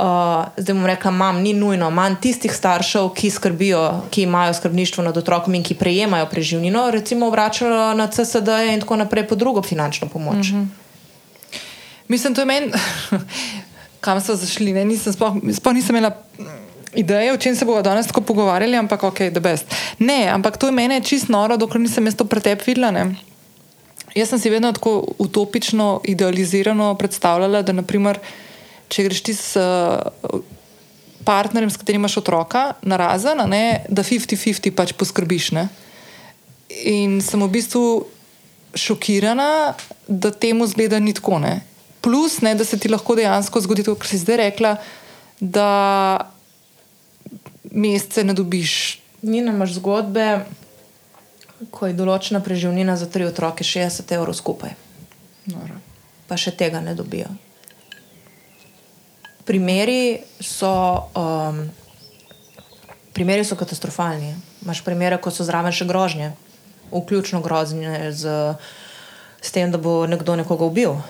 [0.00, 3.80] Uh, zdaj bom rekla, mam, ni nujno, manj tistih staršev, ki skrbijo,
[4.10, 8.96] ki imajo skrbništvo nad otrokom in ki prejemajo preživnino, recimo vračalo na CSD in tako
[8.96, 10.52] naprej po drugo finančno pomoč.
[10.52, 10.66] Mm -hmm.
[12.08, 12.72] Mislim, to je meni,
[14.04, 14.72] kam so zašli.
[14.72, 14.84] Ne?
[14.84, 16.16] Nisem, sploh, sploh nisem imela
[16.94, 19.64] ideje, o čem se bomo danes tako pogovarjali, ampak ok, da best.
[19.98, 22.90] Ne, ampak to je meni čist noro, dokler nisem jaz to pretep videla.
[22.90, 23.14] Ne?
[24.14, 28.18] Jaz sem si vedno tako utopično, idealizirano predstavljala, da naprimer,
[28.90, 30.42] če greš ti s uh,
[31.24, 35.52] partnerjem, s katerim imaš otroka, na razen, a ne, da 50-50 pač poskrbiš.
[35.56, 35.68] Ne?
[36.90, 37.84] In sem v bistvu
[38.74, 39.74] šokirana,
[40.06, 41.38] da temu zgleda ni tako.
[41.42, 41.60] Ne?
[42.00, 44.76] Plus, ne, da se ti lahko dejansko zgodi to, kar si zdaj rekla,
[45.40, 45.68] da
[47.70, 49.00] mesece ne dobiš.
[49.22, 50.46] Ni nam zgodbe,
[51.70, 54.72] ko je določena preživnina za tri otroke 60 evrov skupaj,
[55.52, 55.76] Noro.
[56.26, 57.28] pa še tega ne dobijo.
[59.50, 60.70] Primeri so,
[61.18, 61.64] um,
[63.16, 64.36] primeri so katastrofalni.
[64.62, 66.30] Imáš primere, ko so zraven še grožnje,
[66.94, 68.34] vključno grožnje z,
[69.42, 71.00] s tem, da bo nekdo nekoga ubil.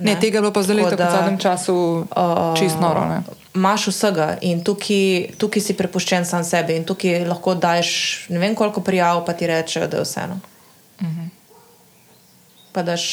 [0.00, 1.74] Ne, tega je bilo pa zdaj Tako tako v da, zadnjem času
[2.08, 3.04] uh, čist noro.
[3.04, 3.18] Ne?
[3.54, 7.90] Imáš vsega in tukaj, tukaj si prepuščen sam sebi, in tukaj lahko daš
[8.32, 10.40] ne vem koliko prijav, pa ti rečejo, da je vseeno.
[11.00, 11.28] Uh -huh.
[12.72, 13.04] Pa daš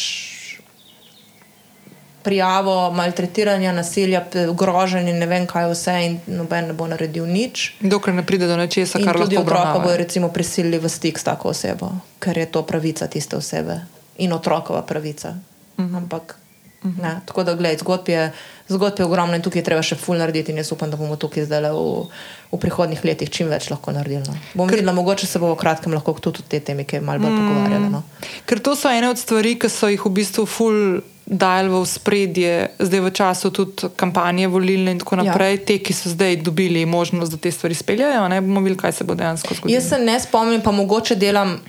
[2.28, 7.69] prijavo maltretiranja, nasilja, groženja, ne vem kaj vse, in noben ne bo naredil nič.
[7.80, 9.84] Dokler ne pride do nečesa, kar tudi lahko otroka obravnava.
[9.86, 13.80] bojo recimo prisilili v stik s tako osebo, ker je to pravica tiste osebe
[14.19, 15.30] in otrokova pravica.
[15.78, 15.97] Uh -huh.
[15.97, 16.36] Ampak,
[16.84, 17.01] uh -huh.
[17.01, 18.32] ne, tako da, gledaj, zgodb je,
[18.67, 21.15] zgodb je ogromno in tukaj je treba še ful narediti in jaz upam, da bomo
[21.15, 22.05] tukaj zdaj v,
[22.51, 24.23] v prihodnih letih čim več lahko naredili.
[24.28, 24.36] No.
[24.53, 27.32] Bom videla, mogoče se bo v kratkem lahko tudi o tej temi kaj malo bolj
[27.32, 27.47] mm.
[27.47, 27.89] pogovarjali.
[27.89, 28.03] No.
[28.45, 32.51] Ker to so ene od stvari, ki so jih v bistvu ful dajali v spredje,
[32.80, 35.23] zdaj v času tudi kampanje volilne in tako Ja.
[35.23, 35.59] naprej.
[35.59, 35.65] Ja.
[35.65, 39.03] Te, ki so zdaj dobili možnost, da te stvari speljajo, ne bomo videli, kaj se
[39.03, 39.75] bo dejansko zgodilo.
[39.75, 41.59] Jaz se ne spomnim, pa mogoče delam,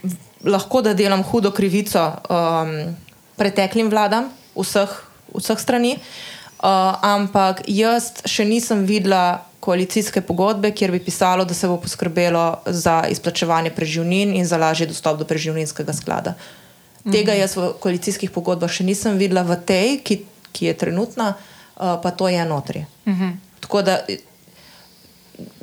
[0.44, 1.98] lahko da delam hudo krivico
[2.30, 2.94] um,
[3.36, 4.88] preteklim vladam, vseh,
[5.34, 11.66] vseh strani, uh, ampak jaz še nisem videla koalicijske pogodbe, kjer bi pisalo, da se
[11.68, 16.34] bo poskrbelo za izplačevanje preživnin in za lažji dostop do preživninskega sklada.
[17.04, 20.22] Tega jaz v koalicijskih pogodbah še nisem videla, v tej, ki,
[20.52, 21.34] ki je trenutna,
[21.76, 22.86] uh, pa to je notri.
[23.60, 24.00] Tako da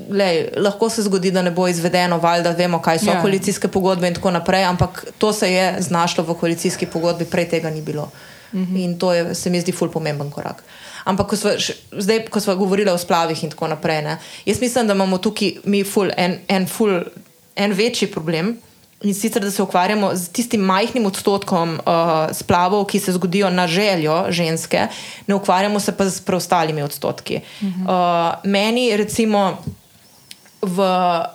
[0.10, 3.22] Lej, lahko se zgodi, da ne bo izvedeno, valjda vemo, kaj so Ja.
[3.22, 7.70] koalicijske pogodbe in tako naprej, ampak to se je znašlo v koalicijski pogodbi, prej tega
[7.70, 8.12] ni bilo.
[8.54, 8.80] Mm -hmm.
[8.80, 10.64] In to je, se mi zdi, ful pomemben korak.
[11.04, 14.62] Ampak, ko sva, š- zdaj, ko smo govorili o splavih in tako naprej, ne, jaz
[14.62, 17.02] mislim, da imamo tukaj mi ful, en, en, ful,
[17.56, 18.58] en večji problem.
[19.06, 23.68] In sicer, da se ukvarjamo z tistim majhnim odstotkom uh, splavov, ki se zgodijo na
[23.68, 24.88] željo ženske,
[25.28, 27.40] ne ukvarjamo se pa z preostalimi odstotki.
[27.62, 27.84] Uh -huh.
[27.86, 29.58] uh, meni, recimo,
[30.62, 30.84] v,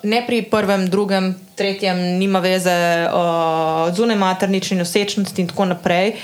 [0.03, 6.17] ne pri prvem, drugem, tretjem, nima veze, uh, zunaj maternične nosečnosti in tako naprej.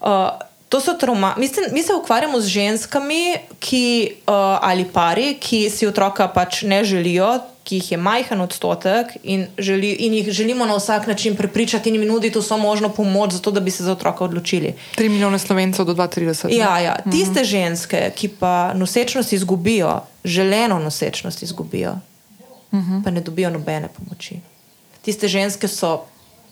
[0.00, 0.30] Uh,
[0.68, 1.34] to so trauma.
[1.38, 6.84] Mislim, mi se ukvarjamo z ženskami, ki, uh, ali pari, ki si otroka pač ne
[6.84, 7.40] želijo.
[7.66, 11.96] Ki jih je majhen odstotek, in, želi, in jih želimo na vsak način prepričati in
[11.96, 14.74] jim nuditi vso možno pomoč, zato da bi se za otroka odločili.
[14.96, 16.48] 3 milijone slovencev do 2030.
[16.48, 16.56] ne?
[16.56, 16.96] Ja, ja.
[17.10, 21.96] Tiste ženske, ki pa nosečnost izgubijo, želeno nosečnost izgubijo,
[22.72, 23.04] -huh.
[23.04, 24.40] pa ne dobijo nobene pomoči.
[25.02, 26.04] Tiste ženske so,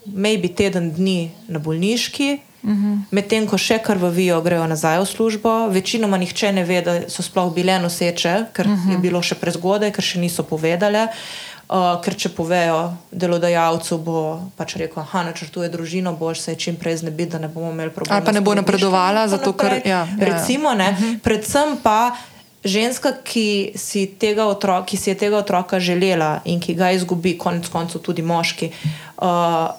[0.06, 2.98] maybe teden dni na bolniški, uh -huh.
[3.10, 5.68] medtem ko še krvavijo, grejo nazaj v službo.
[5.68, 8.92] Večinoma nihče ne ve, da so sploh bile noseče, ker uh -huh.
[8.92, 11.08] je bilo še prezgodaj, ker še niso povedale.
[11.68, 16.96] Uh, ker če povejo delodajalcu, bo pač rekel, da načrtuje družino, boš se čim prej
[16.96, 18.16] znebiti, da ne bomo imeli problema.
[18.16, 20.24] Ali pa ne bo napredovala, zato ker- ja, ja, ja.
[20.26, 22.12] Recimo, ne, predvsem pa
[22.64, 27.38] ženska, ki si, tega otroka, ki si je tega otroka želela in ki ga izgubi,
[27.38, 28.70] konec koncev tudi moški.
[29.16, 29.72] Uh,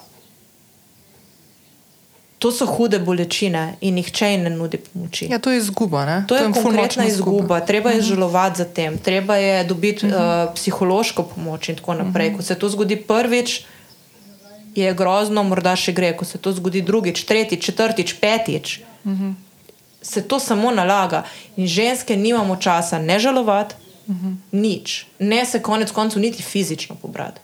[2.38, 5.28] To so hude bolečine in nihče jim ne nudi pomoči.
[5.30, 6.04] Ja, to je izguba.
[6.04, 6.24] Ne?
[6.28, 10.12] To je ful konkretna močna izguba, treba je žalovati za tem, treba je dobiti uh,
[10.54, 12.34] psihološko pomoč in tako naprej.
[12.36, 13.62] Ko se to zgodi prvič,
[14.76, 18.80] je grozno, morda še gre, ko se to zgodi drugič, tretjič, četrtič, petič,
[20.02, 21.24] se to samo nalaga.
[21.56, 23.74] In ženske nimamo časa ne žalovati,
[24.52, 27.40] nič, ne se konec koncev niti fizično pobrati.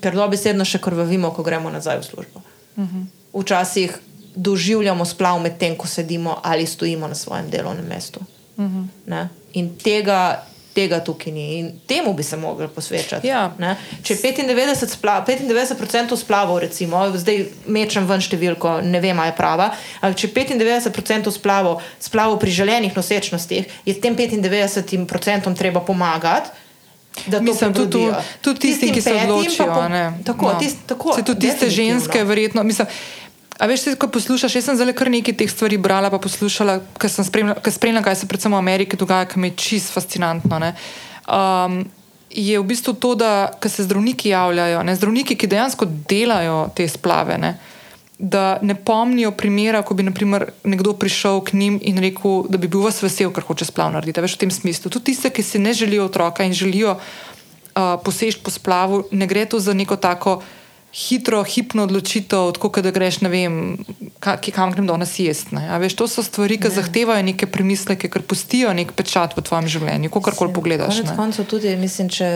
[0.00, 2.42] Ker dobesedno še krvavimo, ko gremo nazaj v službo.
[3.32, 3.98] Včasih
[4.34, 8.20] doživljamo splav med tem, ko sedimo ali stojimo na svojem delovnem mestu.
[9.06, 9.28] Ne?
[9.52, 11.58] In tega, tega tukaj ni.
[11.58, 13.26] In temu bi se mogli posvečati.
[13.26, 13.50] Ja.
[13.58, 13.76] Ne?
[14.02, 19.36] Če je 95%, splav, 95 splavov, recimo, zdaj mečem ven številko, ne vem, ali je
[19.36, 19.70] prava,
[20.00, 26.50] ampak če je 95% splavov, splavov pri želenih nosečnostih, je tem 95% treba pomagati.
[27.40, 28.06] Mislim, tudi,
[28.40, 29.66] tudi tisti, ki se odločijo.
[29.66, 29.88] po-.
[30.24, 30.58] Tako, No.
[30.58, 31.14] tist, tako.
[31.16, 32.62] Se tudi tiste ženske, verjetno.
[32.62, 32.86] Mislim,
[33.60, 36.78] a veš, ti, ko poslušaš, jaz sem zelo kar nekaj teh stvari brala, pa poslušala,
[36.96, 39.92] ker sem spremljala, ker spremljala, kaj se predvsem v Ameriki dogaja, ki mi je čist
[39.92, 40.60] fascinantno.
[41.28, 41.82] Um,
[42.32, 47.36] je v bistvu to, da se zdravniki javljajo, ne, zdravniki, ki dejansko delajo te splave,
[47.42, 47.58] ne,
[48.16, 52.68] da ne pomnijo primera, ko bi naprimer, nekdo prišel k njim in rekel, da bi
[52.68, 54.24] bil vas vesel, ker hoče splav narediti.
[54.24, 54.92] Veš v tem smislu.
[54.92, 59.44] Tudi tiste, ki si ne želijo otroka in želijo uh, posež po splavu, ne gre
[59.44, 60.40] to za neko tako
[60.92, 63.78] hitro, hipno odločitev, tako da greš, ne vem,
[64.18, 65.54] ka, ki- kam grem danes jesti.
[65.54, 65.68] ne.
[65.68, 69.68] A Veš, to so stvari, ki zahtevajo neke premisleke, ker pustijo nek pečat v tvojem
[69.68, 70.94] življenju, kakorkoli pogledaš.
[70.96, 71.16] Konec ne.
[71.16, 72.26] koncev tudi, mislim, če,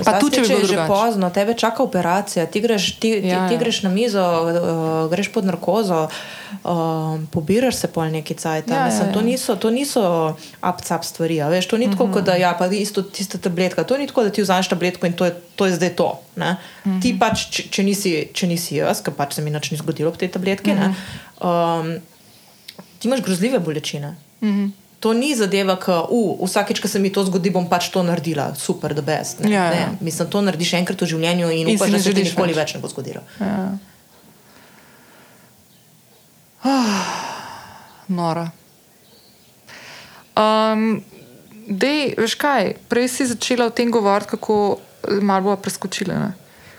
[0.00, 0.88] Pa tudi, če bi če bilo je že drugače.
[0.88, 3.58] pozno, tebe čaka operacija, ti greš, ti, ti, Ja, ti ja.
[3.58, 4.54] greš na mizo, uh,
[5.08, 6.06] greš pod narkozo,
[6.62, 8.68] um, pobiraš se pol neki cajt.
[8.68, 9.12] Ja, Ja, ja, mislim, ja.
[9.12, 10.02] To niso, to niso
[10.60, 11.42] up-up stvari.
[11.42, 12.12] Veš, to ni tako, Mhm.
[12.12, 13.82] kot da ja, pa isto tista tabletka.
[13.82, 16.08] To ni tako, da ti vzameš tabletko in to je, to je zdaj to.
[16.36, 16.56] Ne?
[16.84, 17.00] Mhm.
[17.00, 20.08] Ti pač, če, če, nisi, če nisi jaz, ker pač se mi nič ni zgodilo
[20.08, 20.80] ob tej tabletki, Mhm.
[20.80, 20.88] ne,
[21.40, 21.92] um,
[22.98, 24.14] ti imaš grozljive bolečine.
[24.40, 24.66] Mhm.
[25.00, 28.54] To ni zadeva, ki uh, vsakeč, ko se mi to zgodi, bom pač to naredila,
[28.56, 29.40] super, da best.
[29.40, 29.70] Ne, Ja, ja.
[29.70, 29.98] ne.
[30.00, 32.56] Mislim, to narediš enkrat v življenju in, In upaš, da se ti nikoli več.
[32.58, 33.20] več ne bo zgodilo.
[33.38, 33.76] Ja.
[36.62, 37.04] Ah,
[38.08, 38.48] nora.
[40.34, 41.02] Um,
[41.68, 44.80] dej, veš kaj, prej si začela o tem govoriti, kako
[45.20, 46.14] malo bo preskočila.
[46.16, 46.30] Ne?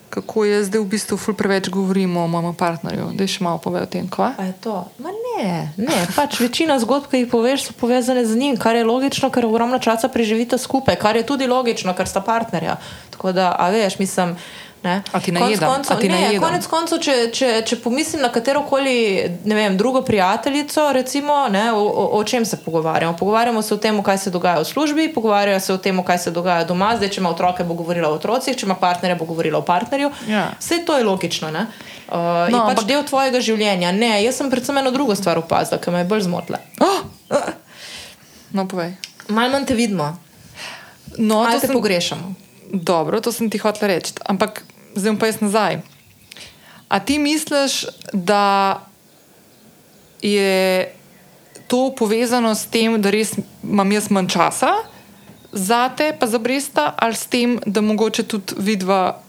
[0.09, 3.11] Kako je zdaj v bistvu ful preveč govorimo o mojem partnerju.
[3.17, 4.31] Da še malo pove o tem, kva?
[4.39, 4.75] A je to?
[5.03, 8.85] Ma ne, ne, pač večina zgodb, ki jih poveš, so povezane z njim, kar je
[8.87, 12.77] logično, ker ogromno časa preživite skupaj, kar je tudi logično, ker sta partnerja.
[13.15, 14.37] Tako da, a veš, mislim.
[14.85, 15.01] Ne.
[15.07, 16.43] A ti Konec najedam, koncev- a ti ne, najedam.
[16.43, 18.93] konec koncev, če, če, če pomislim na katero koli
[19.43, 23.15] ne vem, drugo prijateljico, recimo, ne, o, o, o čem se pogovarjamo?
[23.15, 26.31] Pogovarjamo se o tem, kaj se dogaja v službi, pogovarjajo se o tem, kaj se
[26.31, 26.91] dogaja doma.
[26.95, 30.11] Zdaj, če ima otroke, bo govorila o otrocih, če ima partnerja, bo govorila o partnerju.
[30.27, 30.51] Ja.
[30.57, 31.49] Vse to je logično.
[31.51, 31.65] Ne?
[32.05, 32.13] Uh,
[32.45, 33.89] No, no, pač ampak- del tvojega življenja.
[33.91, 36.61] Ne, jaz sem predvsem eno drugo stvar opazila, ki me je bolj zmotila.
[36.79, 37.01] Oh!
[38.51, 38.93] No, povej.
[39.29, 40.13] Malo manj te vidimo,
[41.17, 42.33] No, malo to te sem, pogrešamo.
[42.71, 44.13] dobro, to sem ti hotel reči.
[44.25, 44.61] Ampak
[44.95, 45.81] zdaj pa jaz nazaj.
[46.87, 48.79] A ti misliš, da
[50.21, 50.91] je
[51.67, 53.33] to povezano s tem, da res
[53.63, 54.73] imam jaz manj časa
[55.51, 59.21] za te, pa za bresta, ali s tem, da mogoče tudi vidva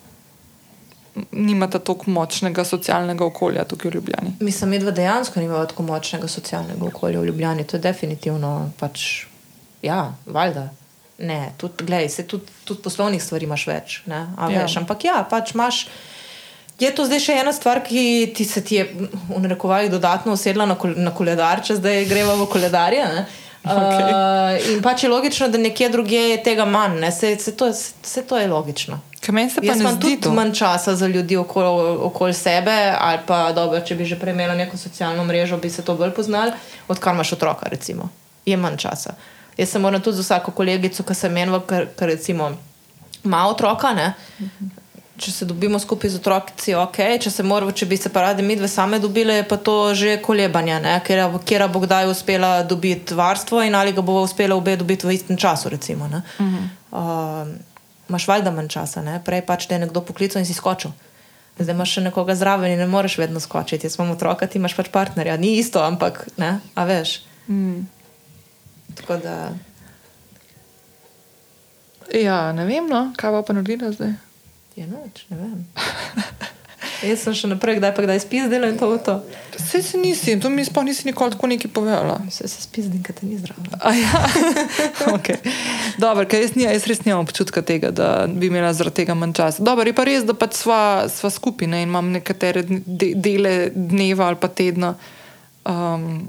[1.32, 4.32] nimata tako močnega socialnega okolja tukaj v Ljubljani?
[4.40, 7.64] Mislim, medva dejansko nimajo tako močnega socialnega okolja v Ljubljani.
[7.64, 9.24] To je definitivno pač,
[9.82, 10.68] ja, valjda.
[11.18, 14.02] Ne, tudi, glej, se tudi, tudi poslovnih stvari imaš več.
[14.06, 14.48] Ne, Ja.
[14.62, 15.86] veš, ampak ja, pač imaš.
[16.78, 18.02] Je to zdaj še ena stvar, ki
[18.36, 18.84] ti se ti je
[19.30, 23.04] v narekovajih dodatno usedla na, kol na koledar, če zdaj gremo v koledarje.
[23.06, 23.26] ne.
[23.66, 24.04] Okej.
[24.06, 27.12] Uh, in pač je logično, da nekje drugje je tega manj, ne?
[27.12, 29.00] se, se, to, se, se to je logično.
[29.18, 30.30] Ker meni se pa Jaz ne imam zdi tudi to.
[30.30, 31.66] manj časa za ljudi okoli
[32.00, 35.82] okol sebe, ali pa dobro, če bi že prej imela neko socialno mrežo, bi se
[35.82, 36.52] to bolj poznali,
[36.88, 37.66] odkar imaš otroka.
[37.66, 38.08] Recimo.
[38.46, 39.16] Je manj časa.
[39.56, 42.50] Jaz se moram tudi z vsako kolegico, ki se menva, ker, ker recimo
[43.24, 43.92] ima otroka.
[43.96, 44.12] Ne?
[45.16, 48.44] Če se dobimo skupaj z otroki, ok, če, se moramo, če bi se pa radi
[48.44, 50.76] mi dve same dobile, je pa to že kolebanje,
[51.06, 55.40] kjer bo kdaj uspela dobiti varstvo in ali ga bo uspela obe dobiti v istem
[55.40, 55.72] času.
[55.72, 56.68] Recimo, uh -huh.
[56.92, 57.56] uh,
[58.08, 59.18] Máš valjda manj časa, ne?
[59.24, 60.92] prej pač te je nekdo poklical in si skočil.
[61.58, 63.86] Zdaj imaš še nekoga zraven in ne moreš vedno skočiti.
[63.86, 65.36] Jaz imam otroka, ti imaš pač partnerja.
[65.40, 67.22] Ni isto, ampak ne, a veš.
[67.48, 67.86] Mm.
[68.96, 69.38] Tako da.
[72.14, 74.14] Ja, ne vem, no, kaj bo pa naredila zdaj.
[74.76, 75.64] Je noč, ne vem.
[77.04, 79.14] Jaz sem še naprej, kdaj pa kdaj spizdela in to je to.
[79.56, 82.16] Vse se nisi, to mi sploh nisi nikoli tako nekaj povedala.
[82.28, 83.68] Vse se spizdim, ker te ni zraven.
[83.80, 84.22] A Ja.
[85.16, 85.36] okay.
[86.00, 89.36] Dobro, ker jaz, nija, jaz res nimam občutka tega, da bi imela zaradi tega manj
[89.36, 89.64] časa.
[89.66, 90.80] Dobro, je pa res, da pač sva,
[91.12, 94.94] sva skupina in imam nekatere de, dele dneva ali pa tedna
[95.68, 96.24] um,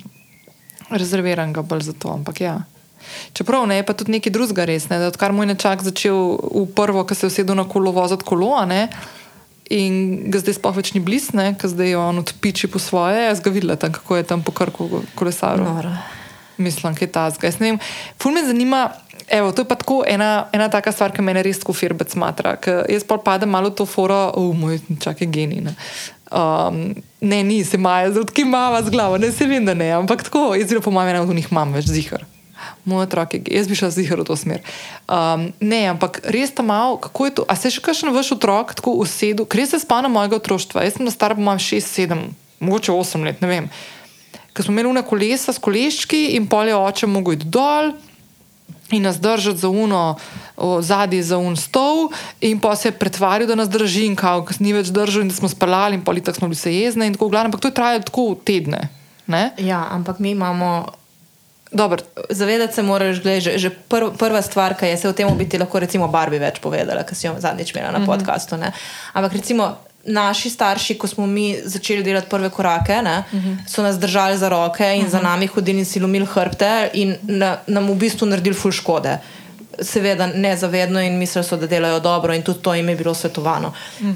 [0.90, 2.14] rezerviranega bolj za to.
[2.14, 2.58] Ampak ja.
[3.34, 4.90] Čeprav ne, je pa tudi nekaj drugega res.
[4.90, 8.56] Ne, odkar moj nečak začel v prvo, ko se je usedel na kolo voziti kolo,
[8.58, 8.88] a ne,
[9.70, 13.44] in ga zdaj sploh več ni blisne, ker zdaj je on odpiči po svoje, jaz
[13.44, 15.68] ga videla tam, kako je tam po krku kolesaril.
[15.68, 15.92] Noro.
[16.58, 17.54] Mislim, kaj ta zgaj.
[18.18, 18.88] Ful me zanima,
[19.30, 22.56] evo, to je pa tako ena, ena taka stvar, ki me res tako firbec smatra.
[22.90, 25.62] Jaz pa padem malo to foro, v moj čak je genij.
[25.68, 25.76] Ne.
[26.32, 29.92] Um, ne, ni se maja, zato ki mama z glavo, ne se vem, da ne,
[29.96, 32.26] ampak tako, jaz zelo pomagam, ena od njih imam več zihar.
[32.86, 34.60] Moj otrok je, jaz bi šel zihar v to smer.
[35.08, 38.76] Um, ne, ampak res tam malo, kako je to, a se še kakšen vaš otrok
[38.76, 42.28] tako usedel, ker se spomnim mojega otroštva, jaz sem na star, imam 6-7,
[42.60, 43.72] mogoče 8 let, ne vem.
[44.52, 47.94] Ker smo imeli una kolesa s koleščki in pol je oče mogel iti dol
[48.92, 50.16] in nas držati za uno,
[50.80, 52.10] zadnji za un stol,
[52.42, 55.36] in pa se je pretvarjal, da nas drži, in kao, ni več držal, in da
[55.36, 57.68] smo spali, in pol tako smo bili se jezne, in tako v glavnem, ampak to
[57.68, 58.90] je trajalo tako tedne.
[59.28, 59.52] Ne?
[59.58, 60.88] Ja, ampak mi imamo.
[61.72, 65.14] Dobro, Zavedati se moraš, da je že, že prv, prva stvar, ki je se o
[65.14, 68.56] tem bi ti lahko recimo Barbi več povedala, ki si jo zadnjič imela na podkastu.
[68.58, 68.72] Ne?
[69.14, 69.76] Ampak recimo
[70.08, 73.24] naši starši, ko smo mi začeli delati prve korake, ne,
[73.68, 77.58] so nas držali za roke in za nami hodili in si lomili hrbte in na,
[77.68, 79.18] nam v bistvu naredili ful škode.
[79.82, 83.74] Seveda nezavedno in mislili so, da delajo dobro, in tudi to jim je bilo svetovano.
[84.02, 84.14] Uh,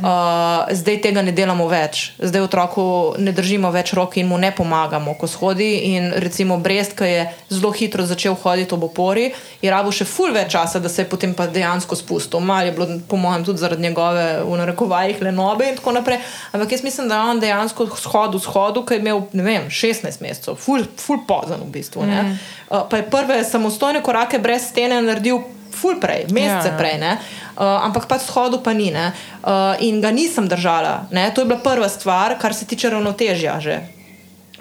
[0.72, 2.86] zdaj tega ne delamo več, zdaj otroku
[3.18, 5.70] ne držimo več roke in mu ne pomagamo, ko shodi.
[5.92, 9.30] In recimo Brest, ki je zelo hitro začel hoditi ob opori,
[9.62, 12.40] je rabo še ful več časa, da se je potem pa dejansko spustil.
[12.40, 16.22] Mal je bilo, po mojem, tudi zaradi njegove, v narekovajih, lenobe in tako naprej.
[16.52, 20.22] Ampak jaz mislim, da je on dejansko shodil, shodil, ker je imel, ne vem, 16
[20.24, 22.06] mesecev, ful, ful pozen v bistvu.
[22.08, 22.36] Mm.
[22.70, 25.42] Uh, pa je prve samostojne korake brez stene naredil
[25.72, 26.78] ful prej, mesece Ja, ja.
[26.78, 26.98] prej.
[26.98, 27.18] ne.
[27.52, 28.92] Uh, ampak pač shodu pa ni.
[28.92, 29.12] ne.
[29.42, 31.08] Uh, in ga nisem držala.
[31.12, 31.32] Ne.
[31.32, 33.60] To je bila prva stvar, kar se tiče ravnotežja.
[33.60, 33.76] Že.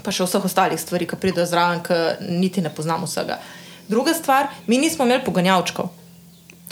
[0.01, 1.95] Pa še vseh ostalih stvari, ki pridejo zraven, ki
[2.33, 3.37] niti ne poznamo vsega.
[3.85, 5.91] Druga stvar, mi nismo imeli poganjavčkov.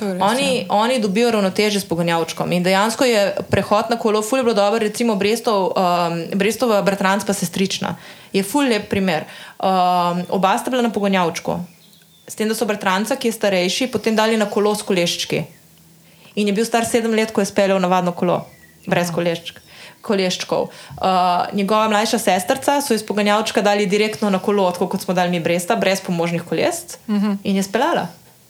[0.01, 0.23] res.
[0.23, 0.65] Oni, ja.
[0.71, 2.53] oni dobijo ravnoteže s poganjavčkom.
[2.53, 7.27] In dejansko je prehod na kolo, ful je bilo dobro, recimo Brestov, um, Brestova bratranc
[7.27, 7.97] pa sestrična.
[8.33, 9.25] Je ful lep primer.
[9.59, 11.59] Um, oba sta bila na poganjavčku.
[12.29, 15.47] S tem, da so bratranca, ki je starejši, potem dali na kolo s koleščki.
[16.37, 18.43] In je bil star sedem let, ko je speljal navadno kolo,
[18.87, 19.63] brez koleščk.
[20.05, 20.69] Koleščkov.
[20.69, 25.33] Uh, njegova mlajša sestrca so iz poganjavčka dali direktno na kolo, tako kot smo dali
[25.33, 27.37] mi Bresta, brez pomožnih koles, uh -huh.
[27.45, 28.07] in je speljala.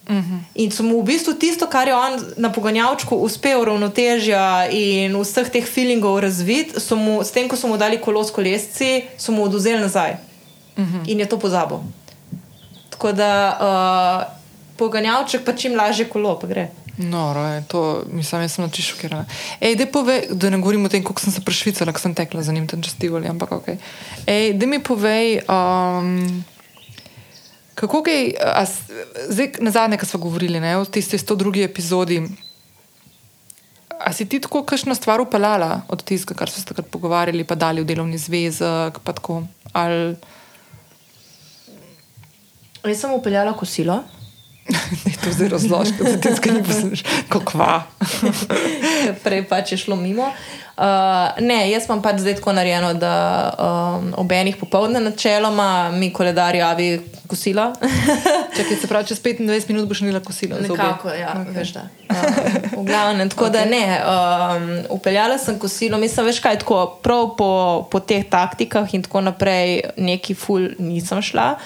[0.09, 0.39] Uh -huh.
[0.55, 5.49] In so mu v bistvu tisto, kar je on na poganjavčku uspel ravnotežja in vseh
[5.49, 9.31] teh feelingov razviti, so mu, s tem, ko so mu dali kolo s kolesci, so
[9.31, 10.11] mu oduzeli nazaj.
[10.77, 11.11] Uh -huh.
[11.11, 11.77] In je to pozabil.
[12.99, 14.33] Tako da uh,
[14.75, 16.65] poganjavček pa čim lažje kolo, pa gre.
[16.97, 17.81] Noro je to,
[18.11, 19.23] mislim, jaz sem na čisto šokirana.
[19.61, 22.43] Ej, da povej, da ne govorim o tem, kako sem se prešvicala, ko sem tekla
[22.43, 23.67] za njim tam čez Tivoli, ampak ok.
[24.27, 26.43] Ej, da mi povej, um,
[27.75, 28.03] kako
[28.67, 28.91] s-
[29.29, 31.63] zdaj na zadnje, ko smo govorili, ne, v tisti 102.
[31.63, 32.19] epizodi,
[33.95, 37.55] a si ti tako kakšno stvar upeljala od tistega, kar so se takrat pogovarjali, pa
[37.55, 40.15] dali v delovni zvezek, pa tako, ali
[42.83, 44.03] Jaz sem upeljala kosilo.
[45.05, 47.83] ne to zdaj razložiš, da ti tega ne poslušaš, kakva.
[49.23, 50.31] prej pač je šlo mimo.
[50.79, 50.85] Uh,
[51.43, 53.13] ne, jaz imam pač zdaj tako narejeno, da
[53.51, 57.73] um, ob enih popovdne načeloma mi koledar javi kosila.
[58.57, 60.55] Čakaj, se pravi, čez 25 minut boš nila kosilo.
[60.61, 61.57] Nekako, ja, okay.
[61.57, 61.83] veš da.
[62.09, 62.15] Uh,
[62.77, 63.57] v glavnem, tako okay.
[63.57, 67.51] da ne, um, upeljala sem kosilo, mislim, veš kaj, tako prav po,
[67.91, 71.57] po teh taktikah in tako naprej, neki ful nisem šla.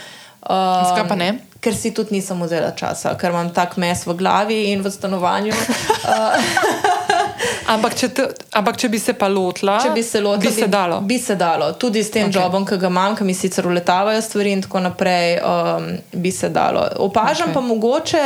[0.50, 1.30] Um, Zakaj pa ne?
[1.64, 5.56] Ker si tudi nisem vzela časa, ker imam tak mes v glavi in v stanovanju.
[6.04, 6.36] Uh,
[7.74, 8.26] Ampak če, te,
[8.60, 10.98] ampak če bi se pa lotila, Če bi se lotila, bi se dalo.
[11.08, 11.70] Bi se dalo.
[11.80, 12.34] Tudi s tem Ok.
[12.34, 12.41] okay.
[12.41, 16.50] jobom, ki ga imam, ki mi sicer uletavajo stvari in tako naprej, um, bi se
[16.52, 16.84] dalo.
[17.06, 17.54] Opažam Ok.
[17.54, 17.54] okay.
[17.54, 18.24] pa mogoče,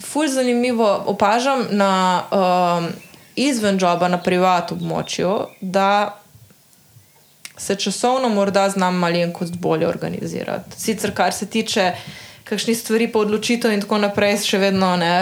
[0.00, 1.92] fulj zanimivo, opažam na
[2.32, 2.88] um,
[3.36, 6.16] izven joba, na privat območju, da
[7.58, 10.80] se časovno morda znam malenkost bolje organizirati.
[10.80, 11.92] Sicer, kar se tiče
[12.44, 15.12] kakšnih stvari, pa odločitev in tako naprej, še vedno ne.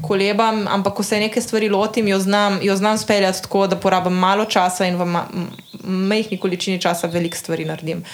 [0.00, 4.12] kolebam, ampak ko se neke stvari lotim, jo znam, jo znam speljati tako, da porabim
[4.12, 5.26] malo časa in v ma
[5.84, 8.04] majhni količini časa veliko stvari naredim.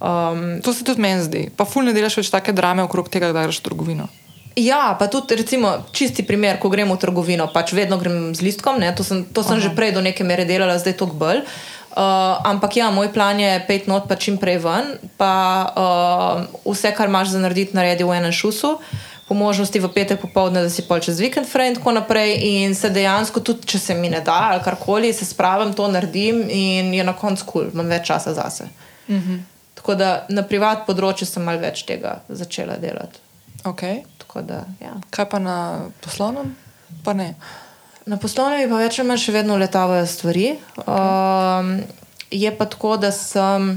[0.00, 1.48] Um, To se tudi meni zdi.
[1.56, 4.08] Pa ful ne delaš več take drame okrog tega, da greš v trgovino.
[4.56, 8.78] Ja, pa tudi, recimo, čisti primer, ko gremo v trgovino, pač vedno grem z listkom,
[8.78, 8.92] ne?
[8.94, 11.42] to sem, to sem že prej do neke mere delala, zdaj to bolj.
[11.42, 11.73] Uh,
[12.44, 15.34] ampak ja, moj plan je pet not, pa čim prej ven, pa
[15.70, 18.78] uh, vse, kar imaš za narediti, naredi v enem šusu.
[19.24, 22.34] Po možnosti v petek popoldne, da si pol čez vikend, fraj in tako naprej.
[22.44, 26.42] In se dejansko, tudi če se mi ne da ali karkoli, se spravim, to naredim
[26.44, 28.68] in je na koncu kul, cool, imam več časa zase.
[29.08, 29.40] Mm -hmm.
[29.74, 33.18] Tako da na privat področju sem malo več tega začela delati.
[33.64, 34.04] Okay.
[34.42, 34.96] Da, ja.
[35.10, 36.56] Kaj pa na poslovnem?
[37.04, 37.12] Pa
[38.06, 40.52] na poslovnem pa več ali manj še vedno letavajo stvari.
[40.76, 40.94] Okay.
[40.94, 41.74] Um,
[42.34, 43.74] je pa tako, da sem.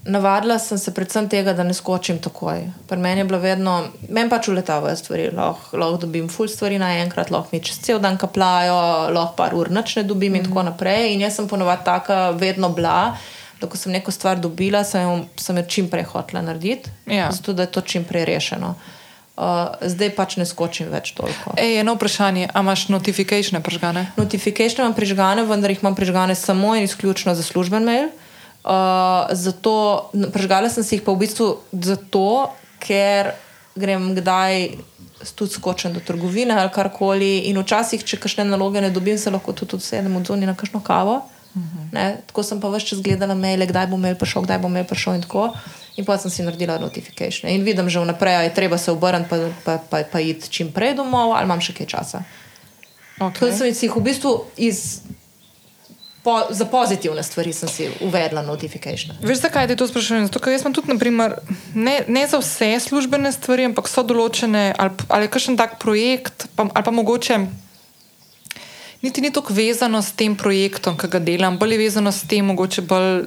[0.00, 2.62] Navadila sem se predvsem tega, da ne skočim takoj.
[2.88, 3.74] Pri meni je bilo vedno,
[4.08, 8.16] meni pač uletavajo stvari, lahko, lahko dobim full stvari naenkrat, lahko mi čez cel dan
[8.18, 8.78] kaplajo,
[9.12, 10.40] lahko par ur noč ne dobim mm.
[10.40, 11.10] in tako naprej.
[11.12, 13.12] In jaz sem ponovadi taka, vedno bila,
[13.60, 17.28] da ko sem neko stvar dobila, sem jo, sem jo čim prej hotela narediti, ja.
[17.36, 18.72] zato da je to čim prej rešeno.
[18.72, 18.99] Uh,
[19.80, 21.54] zdaj pač ne skočim več toliko.
[21.56, 24.06] Ej, eno vprašanje, ali imaš notifikacije prižgane?
[24.16, 28.10] Notifikacije imam prižgane, vendar jih imam prižgane samo in izključno za služben mail.
[28.60, 32.52] Uh, zato, prežgala sem si jih pa v bistvu zato,
[32.82, 33.32] ker
[33.80, 34.76] grem kdaj
[35.34, 37.48] tudi skočen do trgovine ali karkoli.
[37.48, 41.22] In včasih, če kakšne naloge ne dobim, se lahko tudi sedem odzoni na kakšno kavo.
[41.54, 41.96] Uh mhm.
[41.96, 42.16] -huh.
[42.26, 45.14] Tako sem pa vse čas gledala maile, kdaj bo mail prišel, kdaj bo mail prišel
[45.14, 45.52] in tako.
[45.98, 47.50] In pa sem si naredila notifikacije.
[47.50, 50.72] In vidim že vnaprej, da je treba se obrniti, pa, pa, pa, pa iti čim
[50.72, 52.22] prej domov, ali imam še kaj časa.
[53.20, 53.50] Okay.
[53.50, 55.02] Tako sem jih v bistvu iz
[56.22, 59.14] po, za pozitivne stvari sem si uvedla notifikacije.
[59.22, 60.26] Veš, zakaj ti to sprašujem?
[60.28, 61.36] Zato, ker jaz sem tudi, naprimer,
[61.74, 66.68] ne, ne za vse službene stvari, ampak so določene ali, ali kakšen tak projekt, pa,
[66.68, 67.40] ali pa mogoče.
[69.02, 72.44] Niti ni tako vezano s tem projektom, ki ga delam, bolj je vezano s tem,
[72.44, 73.24] mogoče bolj,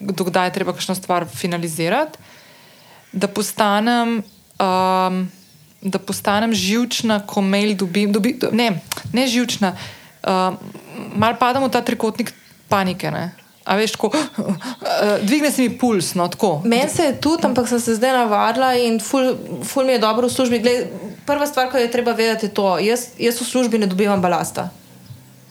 [0.00, 2.18] kdaj je treba kakšno stvar finalizirati,
[3.12, 4.22] da postanem,
[4.56, 5.18] um,
[5.82, 8.12] da postanem živčna, ko mail dobim.
[8.12, 8.80] Dobi, do, ne,
[9.12, 9.74] ne živčna.
[10.24, 10.56] Uh,
[11.14, 12.32] malo padamo v ta trikotnik
[12.68, 13.10] panike.
[13.10, 13.34] Ne?
[13.68, 14.08] A veš, ko
[15.28, 16.14] dvigne se mi puls.
[16.14, 16.30] No,
[16.64, 20.26] Meni se je tudi, ampak sem se zdaj navadila in ful, ful mi je dobro
[20.26, 20.58] v službi.
[20.58, 20.88] Gled,
[21.26, 24.72] prva stvar, ki jo treba vedeti, je to, jaz, jaz v službi ne dobivam balasta.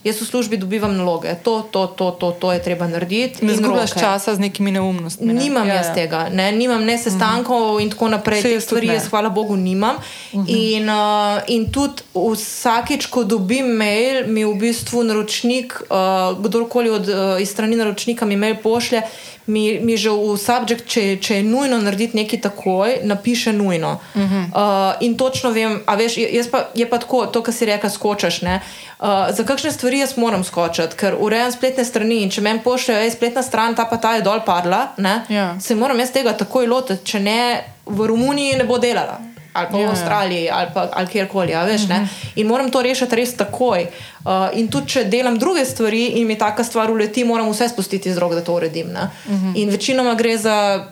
[0.04, 3.46] Jaz v službi dobivam naloge, to, to, to, to, to je treba narediti.
[3.46, 5.30] Ne zgubiš časa z nekimi neumnostmi.
[5.30, 5.38] Ne?
[5.38, 5.94] Nimam ja, jaz ja.
[5.94, 6.50] tega, ne?
[6.52, 7.82] nimam ne sestankov uh -huh.
[7.82, 8.42] in tako naprej.
[8.42, 9.96] Te stvari jaz, hvala Bogu, nimam.
[9.96, 10.46] Uh mhm.
[10.46, 10.76] -huh.
[10.76, 17.08] in, uh, in tudi vsakič, ko dobim mail, mi v bistvu naročnik, uh, kdorkoli od
[17.08, 19.02] uh, strani naročnika mi mail pošlje
[19.46, 23.98] mi, mi že v subjekt, če, če je nujno narediti nekaj takoj, napiše nujno.
[24.14, 24.44] Uh -huh.
[24.52, 27.90] uh, in točno vem, a veš, jaz pa, je pa tako, to, kar si rekel,
[27.90, 28.42] skočiš.
[28.42, 33.00] Uh, za kakšne stvari jaz moram skočiti, ker urejam spletne strani in če meni pošljejo,
[33.00, 34.88] je spletna stran, ta pa ta je dol padla,
[35.28, 35.60] ja.
[35.60, 39.76] se moram jaz tega takoj lotiti, če ne v Romuniji ne bo delala ali pa
[39.76, 39.90] v ja, ja.
[39.90, 41.52] Avstraliji, ali, ali kjerkoli.
[41.52, 42.04] Ja, veš, uh mhm.
[42.04, 42.32] -huh.
[42.34, 43.86] In moram to rešiti res takoj.
[44.24, 48.12] Uh, in tudi, če delam druge stvari in mi taka stvar uleti, moram vse spustiti
[48.12, 48.86] z rok, da to uredim.
[48.86, 49.46] Uh mhm.
[49.46, 49.52] -huh.
[49.54, 50.86] In večinoma gre za.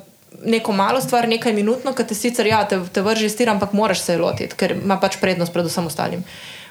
[0.45, 3.73] Neko malo stvar, nekaj minutno, ki te sicer ja, te, te vrže iz tira, ampak
[3.73, 6.25] moraš se lotiti, ker ima pač prednost pred vsem ostalim.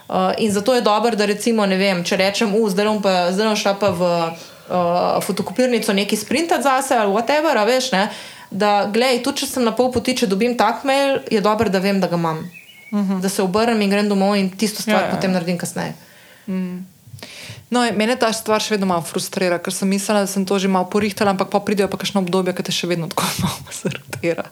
[0.07, 3.55] Uh, in zato je dobro, da recimo, ne vem, če rečem, uh, zdaj bom pa,
[3.55, 9.23] šla pa v uh, fotokopirnico nekaj sprintati zase ali whatever, veš, ne, uh, da, gledaj,
[9.23, 12.07] tudi če sem na pol poti, če dobim tak mail, je dobro, da vem, da
[12.07, 12.45] ga imam.
[12.91, 13.11] Uh mhm.
[13.11, 13.21] -huh.
[13.21, 15.15] Da se obrnem in grem domov in tisto stvar ja, ja.
[15.15, 15.93] potem naredim kasneje.
[16.47, 16.85] Mm.
[17.69, 20.67] No, mene ta stvar še vedno malo frustrira, ker sem mislila, da sem to že
[20.67, 24.45] malo porihtala, ampak pa pridejo pa kakšno obdobje, ki te še vedno tako malo frustrira.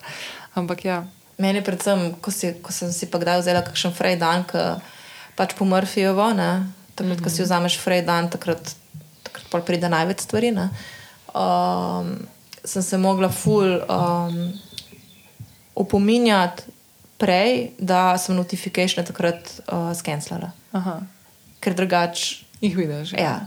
[0.54, 1.02] Ampak ja.
[1.38, 4.78] Mene predvsem, ko, si, ko sem si pa kdaj vzela kakšen frej dan, ki
[5.34, 7.22] pač po Murphyju, takrat, mm -hmm.
[7.22, 7.44] ko si mhm.
[7.44, 8.74] vzameš frej dan, takrat,
[9.22, 10.54] takrat pride največ stvari.
[11.34, 12.26] Um,
[12.68, 14.52] sem se mogla ful um,
[15.74, 16.62] opominjati
[17.18, 20.50] prej, da sem notifikacije takrat uh, skenslala.
[21.60, 23.12] Ker drugače jih vidiš.
[23.12, 23.40] Ja.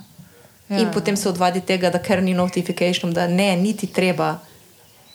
[0.70, 0.80] Ja.
[0.80, 4.38] In potem se odvadi tega, da ker ni notifikacije, da ne, niti treba.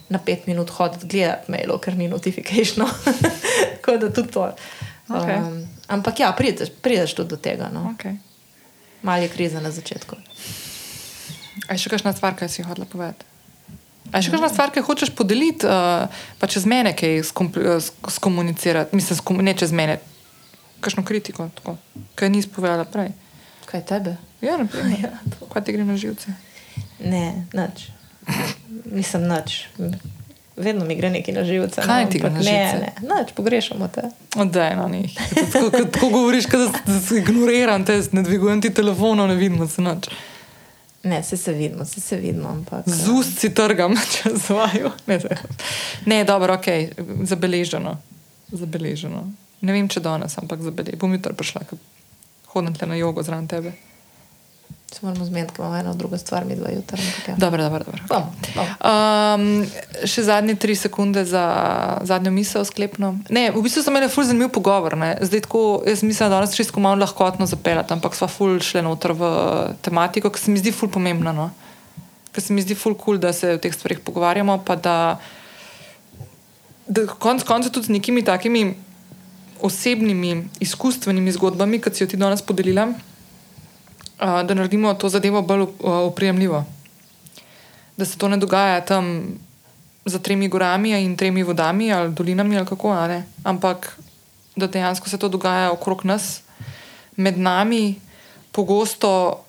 [0.08, 2.84] Na pet minut hoditi gledati mailo, ker ni notifikacije.
[3.76, 4.52] Tako da tudi to.
[5.08, 5.38] Okay.
[5.38, 7.68] Um, ampak ja, prideš, prideš tudi do tega.
[7.74, 7.94] No.
[7.98, 8.16] Okay.
[9.02, 10.16] Mal je kriza na začetku.
[11.68, 13.35] A še kakšna stvar, kaj si hodila povedati?
[14.12, 16.06] A še kakšna stvar, ki hočeš podeliti, uh,
[16.38, 19.98] pa čez mene, kaj skomunicirati, mislim, skom, ne čez mene,
[20.80, 21.76] kakšno kritiko, tako,
[22.14, 23.12] kaj nisi povedala prej.
[23.66, 24.16] Kaj tebe?
[24.40, 24.58] Ja,
[25.02, 25.10] ja
[25.52, 26.36] kaj ti gre na živce?
[27.00, 27.88] Ne, nič.
[28.92, 29.66] Nisem nič.
[30.56, 31.82] Vedno mi gre nekaj na živce.
[31.84, 32.76] Kaj no, ti gre na živce?
[32.80, 34.06] Ne, ne, nič, pogrešamo te.
[34.36, 35.10] Odej, no, ni.
[35.52, 40.08] Tako govoriš, da se ignoriram, te ne dvigujem ti telefonov, ne vidim se nič.
[41.06, 42.48] Ne, se, se vidimo, se, se vidimo.
[42.48, 44.90] Ampak, Z ust si trgam, če zvaju.
[45.06, 45.20] Ne,
[46.06, 46.66] ne dobro, ok,
[47.22, 47.96] zabeleženo.
[48.50, 49.22] zabeleženo.
[49.60, 50.98] Ne vem, če danes, ampak zabeleženo.
[51.00, 51.62] Bom jutri prišla,
[52.50, 53.76] hodim tle na jogo zraven tebe.
[54.92, 56.98] Se moramo zmeniti, ker imamo eno drugo stvar, mi dva jutra.
[57.28, 57.34] Ja.
[57.36, 58.02] Dobro, dobro, dobro.
[58.08, 58.22] Bom,
[58.54, 58.66] bom.
[58.80, 61.42] Um, še zadnje tri sekunde za
[62.06, 63.16] zadnjo misel, sklepno.
[63.28, 64.94] Ne, v bistvu sem imel ful zanimiv pogovor.
[64.96, 65.16] Ne.
[65.26, 69.16] Zdaj, tako, jaz mislim, da danes čisto malo lahkotno zapeljati, ampak sva ful šle noter
[69.18, 69.30] v
[69.82, 71.34] tematiko, ki se mi zdi ful pomembna.
[71.34, 71.50] No.
[72.30, 74.96] Ker se mi zdi ful kul, cool, da se o teh stvarih pogovarjamo, pa da,
[76.86, 78.68] da konc koncev tudi z nekimi takimi
[79.66, 82.90] osebnimi, izkustvenimi zgodbami, kot si jo ti danes podelila,
[84.18, 86.64] da naredimo to zadevo bolj oprijemljivo
[87.96, 89.26] da se to ne dogaja tam
[90.04, 93.24] za tremi gorami in tremi vodami ali dolinami ali kako, a ne?
[93.42, 93.98] ampak
[94.56, 96.40] da dejansko se to dogaja okrog nas,
[97.16, 98.00] med nami,
[98.52, 99.40] pogosto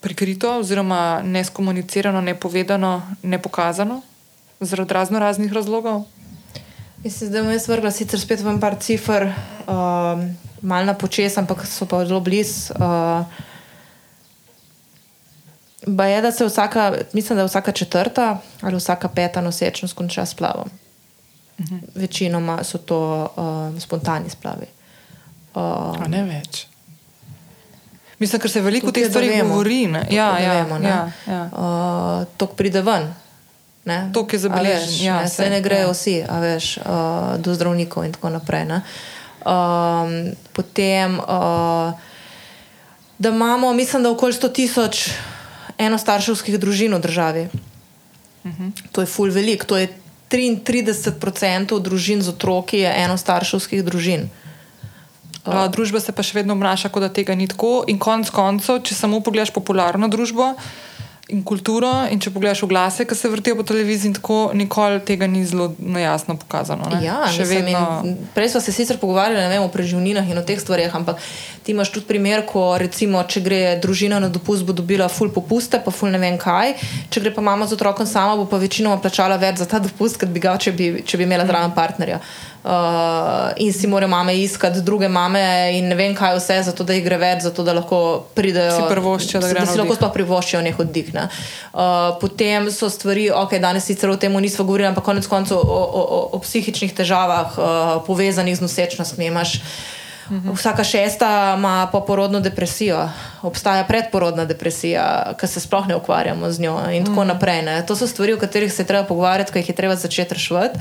[0.00, 4.02] prikrito, oziroma neskomunicirano, nepovedano, nepokazano,
[4.60, 6.02] zaradi razno raznih razlogov.
[7.04, 10.24] Mislim, da bom jaz vrgla sicer spet v en par cifr, um,
[10.62, 12.72] malo na počes, ampak so pa zelo blizu.
[12.76, 13.24] Uh,
[15.86, 20.34] Ba je, da se vsaka, mislim, da vsaka četrta ali vsaka peta nosečnost konča s
[20.34, 20.70] plavom.
[21.58, 21.80] Uh -huh.
[21.94, 24.66] Večinoma so to uh, spontani splavi.
[25.54, 25.62] Uh,
[26.02, 26.66] A ne več.
[28.18, 29.86] Mislim, ker se veliko teh stvari govori.
[29.86, 30.06] Ne?
[30.10, 30.88] Ja, ja, vemo, ne.
[30.88, 31.44] ja, ja.
[31.52, 33.14] uh, tok pride ven.
[33.84, 34.10] Ne?
[34.12, 35.92] Toliko je A zabeležen, ja, ne, saj ne grejo ja.
[35.92, 36.84] vsi a veš, uh,
[37.40, 38.64] do zdravnikov in tako naprej.
[38.64, 38.82] ne.
[39.40, 41.92] Um, potem, uh,
[43.18, 45.10] da imamo, mislim, da okoli 100 tisoč
[45.80, 47.48] enostarševskih družin v državi.
[48.44, 48.70] Uh -huh.
[48.92, 49.88] To je ful velik, to je
[50.30, 54.30] 33% družin z otroki je enostarševskih družin.
[55.46, 57.84] Uh, družba se pa še vedno obnaša, kot da tega ni tako.
[57.88, 60.54] In konec koncev, če samo pogledaš popularno družbo
[61.30, 65.44] in kulturo, in če pogledaš oglase, ki se vrtijo po televiziji, tako nikoli tega ni
[65.46, 66.88] zelo na jasno pokazano.
[66.92, 67.00] Ne?
[67.04, 67.84] Ja, še mislim, vedno.
[68.04, 71.22] in Prej smo se sicer pogovarjali vem, o preživninah in o teh stvarih, ampak
[71.64, 75.80] ti imaš tudi primer, ko recimo, če gre družina na dopust, bo dobila ful popuste,
[75.84, 76.76] pa ful ne vem kaj.
[77.10, 80.20] Če gre pa mama z otrokom sama, bo pa večinoma plačala več za ta dopust,
[80.20, 82.20] kot bi ga, če bi, če bi imela zraven partnerja.
[82.64, 86.92] Uh, in si morajo mame iskati druge mame in ne vem kaj vse, zato da
[86.92, 88.00] jih gre več, zato da lahko
[88.34, 88.74] pridejo.
[88.76, 91.08] Si privoščijo, da da si lahko sploh privoščijo nek oddih.
[91.16, 91.28] Ne.
[91.72, 95.62] Uh, potem so stvari, ok, danes sicer o tem nismo govorili, ampak konec koncev o,
[95.64, 99.32] o, o, o psihičnih težavah, uh, povezanih z nosečnostmi.
[99.32, 99.56] Imaš,
[100.30, 100.52] Mhm.
[100.54, 103.08] Vsaka šesta ima poporodno depresijo,
[103.42, 107.10] obstaja predporodna depresija, ki se sploh ne ukvarjamo z njo, in Mhm.
[107.10, 107.62] tako naprej.
[107.62, 107.86] Ne.
[107.86, 110.78] To so stvari, o katerih se je treba pogovarjati, ko jih je treba začeti reševati.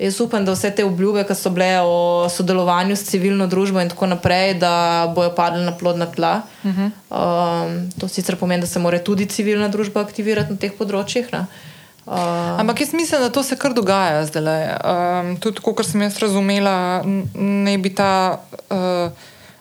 [0.00, 3.90] Jaz upam, da vse te obljube, ki so bile o sodelovanju s civilno družbo in
[3.92, 4.72] tako naprej, da
[5.14, 6.40] bojo padle na plodna tla.
[6.64, 6.86] Uh Mhm.
[6.86, 7.66] -huh.
[7.66, 11.32] um, to sicer pomeni, da se mora tudi civilna družba aktivirati na teh področjih.
[11.32, 11.44] Ne?
[12.06, 14.64] Uh, Ampak jaz mislim, da to se kar dogaja zdaj.
[14.84, 17.02] Um, tudi, kot sem jaz razumela,
[17.34, 18.40] naj bi ta
[18.70, 19.10] uh,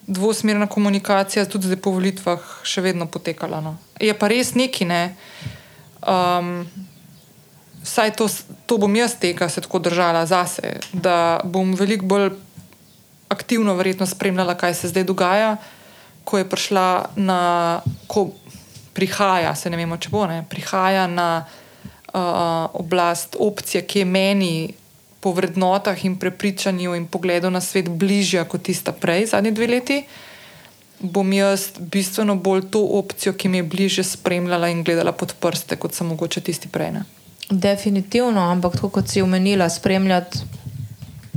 [0.08, 3.62] dvosmerna komunikacija tudi zdaj po volitvah še vedno potekala.
[3.62, 3.78] No.
[4.00, 5.16] Je pa res neki, ne.
[6.08, 6.66] Um,
[7.84, 8.28] Vsaj to,
[8.66, 12.30] to bom jaz tega se tako držala zase, da bom veliko bolj
[13.30, 15.58] aktivno verjetno spremljala, kaj se zdaj dogaja,
[16.24, 17.40] ko je prišla na,
[18.08, 18.30] ko
[18.94, 24.54] prihaja, se ne vemo, če bo, ne, prihaja na uh, oblast opcija, ki je meni
[25.20, 30.02] po vrednotah in prepričanju in pogledu na svet bližja kot tista prej, zadnji dve leti.
[31.00, 35.80] Bom jaz bistveno bolj to opcijo, ki mi je bliže, spremljala in gledala pod prste,
[35.80, 36.92] kot sem mogoče tisti prej.
[36.92, 37.04] Ne?
[37.50, 40.40] Definitivno, ampak tako kot si omenila, spremljati.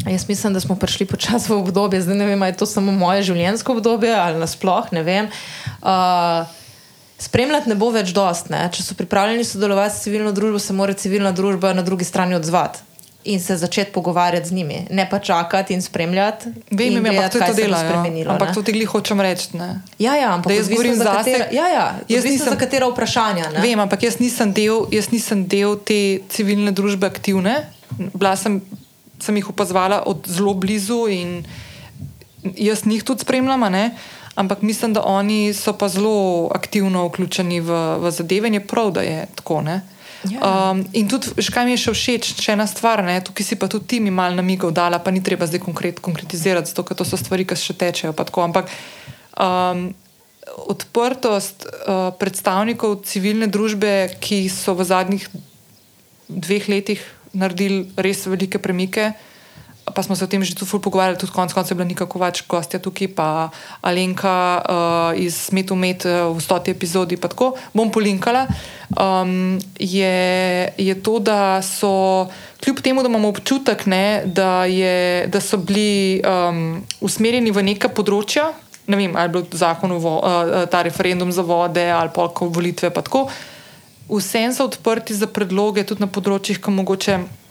[0.06, 2.92] Jaz mislim, da smo prišli počasi v obdobje, zdaj ne vem, ali je to samo
[2.92, 5.30] moje življenjsko obdobje ali nasploh, ne vem.
[5.80, 6.44] Uh,
[7.22, 8.50] spremljati ne bo več dost.
[8.50, 8.66] Ne?
[8.74, 12.91] Če so pripravljeni sodelovati s civilno družbo, se mora civilna družba na drugi strani odzvati
[13.24, 16.48] in se začeti pogovarjati z njimi, ne pa čakati in spremljati.
[16.70, 17.76] Vem, in vem, ampak gledati, to je to delo.
[17.76, 18.30] Ja.
[18.30, 18.54] Ampak ne.
[18.54, 19.56] to ti glih hočem reči.
[19.56, 19.80] ne.
[19.98, 23.50] Ja, ja, ampak jaz govorim za katera, ja, ja, Jaz nisem- za katera vprašanja.
[23.50, 23.60] Ne?
[23.60, 27.66] Vem, ampak jaz nisem, del, jaz nisem del te civilne družbe aktivne.
[28.14, 28.60] Bila sem,
[29.20, 31.44] sem jih opazovala od zelo blizu in
[32.56, 33.62] jaz njih tudi spremljam.
[34.34, 38.90] Ampak mislim, da oni so pa zelo aktivno vključeni v, v zadeve in je prav,
[38.90, 39.60] da je tako.
[39.62, 39.82] Ne?
[40.30, 40.70] Ja.
[40.70, 43.18] Um, in tudi, kaj mi je še všeč, še ena stvar, ne?
[43.20, 46.70] tukaj si pa tudi ti mi malo namigov dala, pa ni treba zdaj konkret, konkretizirati,
[46.70, 48.14] zato ker to so stvari, ki še tečejo.
[48.16, 48.46] tako.
[48.46, 48.70] Ampak
[49.36, 49.90] um,
[50.70, 55.26] odprtost uh, predstavnikov civilne družbe, ki so v zadnjih
[56.30, 57.02] dveh letih
[57.36, 59.12] naredili res velike premike,
[59.84, 62.06] pa smo se o tem že tu ful pogovarjali, tudi konec koncev je bila Nika
[62.06, 63.50] Kovač, gostja tukaj, pa
[63.82, 67.58] Alenka uh, iz Smetu Met uh, v stoti epizodi, pa tako.
[67.74, 68.46] Bom polinkala,
[68.94, 70.16] um, je,
[70.78, 72.30] je to, da so,
[72.62, 77.90] kljub temu, da imamo občutek, ne, da, je, da so bili um, usmerjeni v neka
[77.90, 78.54] področja,
[78.86, 82.94] ne vem, ali je bil zakon, vo, uh, ta referendum za vode ali pa volitve,
[82.94, 83.26] pa tako,
[84.06, 87.41] vsem so odprti za predloge tudi na področjih, ki mogoče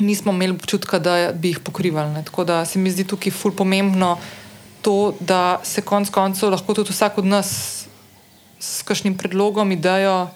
[0.00, 2.12] nismo imeli občutka, da bi jih pokrivali.
[2.12, 2.24] Ne.
[2.24, 4.18] Tako da se mi zdi tukaj ful pomembno
[4.82, 7.86] to, da se konec koncev lahko tudi vsak od nas
[8.60, 10.28] s kakšnim predlogom, idejo,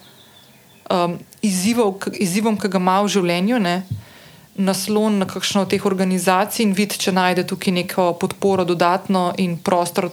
[0.90, 3.76] um, izzivov, izzivom, ki ga ima v življenju, ne,
[4.55, 9.56] naslon na kakšno od teh organizacij in vidi, če najde tukaj neko podporo dodatno in
[9.59, 10.10] prostor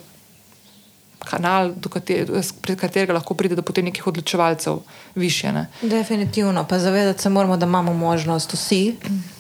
[1.20, 4.80] kanal, katerega, pred katerega lahko pride do potem nekih odločevalcev
[5.16, 5.52] više.
[5.52, 5.68] Ne.
[5.82, 8.96] Definitivno, pa zavedati se moramo, da imamo možnost vsi,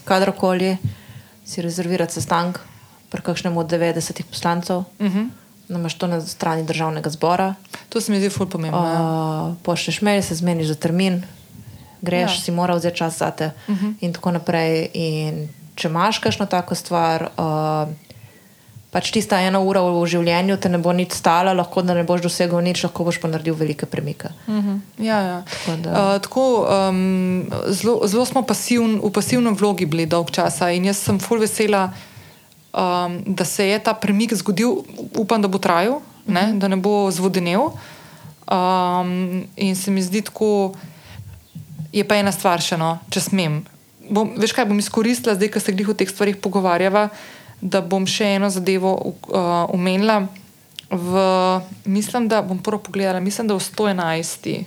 [0.06, 0.78] kadarkoli,
[1.46, 2.58] si rezervirati sestank
[3.10, 4.78] pri kakšnem od 90 poslancev.
[4.78, 5.18] Uh Mhm.
[5.18, 5.30] -huh.
[5.68, 7.54] Namaš to na strani državnega zbora.
[7.90, 8.86] To se mi zdi ful pomembno.
[8.86, 9.02] ja.
[9.46, 11.24] Uh, pošlješ mail, se zmeniš za termin,
[12.02, 12.42] greš, Ja.
[12.42, 13.94] si mora vzeti čas za te uh -huh.
[14.02, 14.90] in tako naprej.
[14.94, 17.90] In če imaš kakšno tako stvar, uh,
[18.92, 22.22] pač tista ena ura v življenju te ne bo nič stala, lahko da ne boš
[22.22, 24.32] dosegel nič, lahko boš pa naredil velike premike.
[24.48, 24.80] Mhm.
[24.98, 25.38] Ja, ja.
[25.46, 30.72] Tako da- Uh, tako, um, zelo, zelo smo pasivn, v pasivnem vlogi bili dolg časa
[30.72, 31.94] in jaz sem ful vesela,
[32.74, 34.82] um, da se je ta premik zgodil,
[35.16, 37.70] upam, da bo trajal, ne, da ne bo zvodenel.
[38.50, 40.74] Um, in se mi zdi tako,
[41.94, 43.62] je pa ena stvar še, no, če smem.
[44.10, 47.10] Bom, veš kaj bom izkoristila, zdaj, ko se glih o teh stvarih pogovarjava,
[47.62, 49.14] da bom še eno zadevo uh,
[49.74, 50.28] omenila.
[50.90, 51.24] V,
[51.86, 54.64] mislim, da bom prvo pogledala, mislim, da v 111.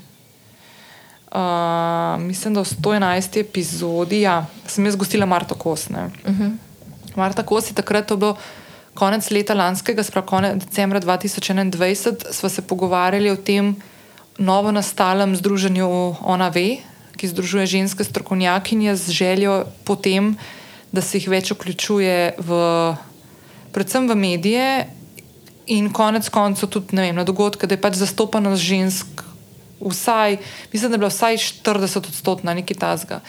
[1.32, 3.40] Uh, mislim, da v 111.
[3.40, 5.89] epizodi ja, sem jaz gostila Marto Kos.
[5.90, 6.52] Uh -huh.
[7.16, 8.36] Marta Kos je takrat to bilo
[8.94, 13.77] konec leta lanskega, spravo konec decembra 2021, sva se pogovarjali o tem
[14.39, 16.77] novo nastalem združenju Ona Ve,
[17.16, 20.36] ki združuje ženske strokovnjakinje z željo potem,
[20.93, 22.59] da se jih več vključuje v,
[23.73, 24.66] predvsem v medije
[25.73, 29.23] in konec koncev tudi vem, na dogodke, da je pač zastopanost žensk
[29.82, 30.36] vsaj,
[30.73, 33.20] mislim, da je bila vsaj 40 odstotna, nekaj tasga.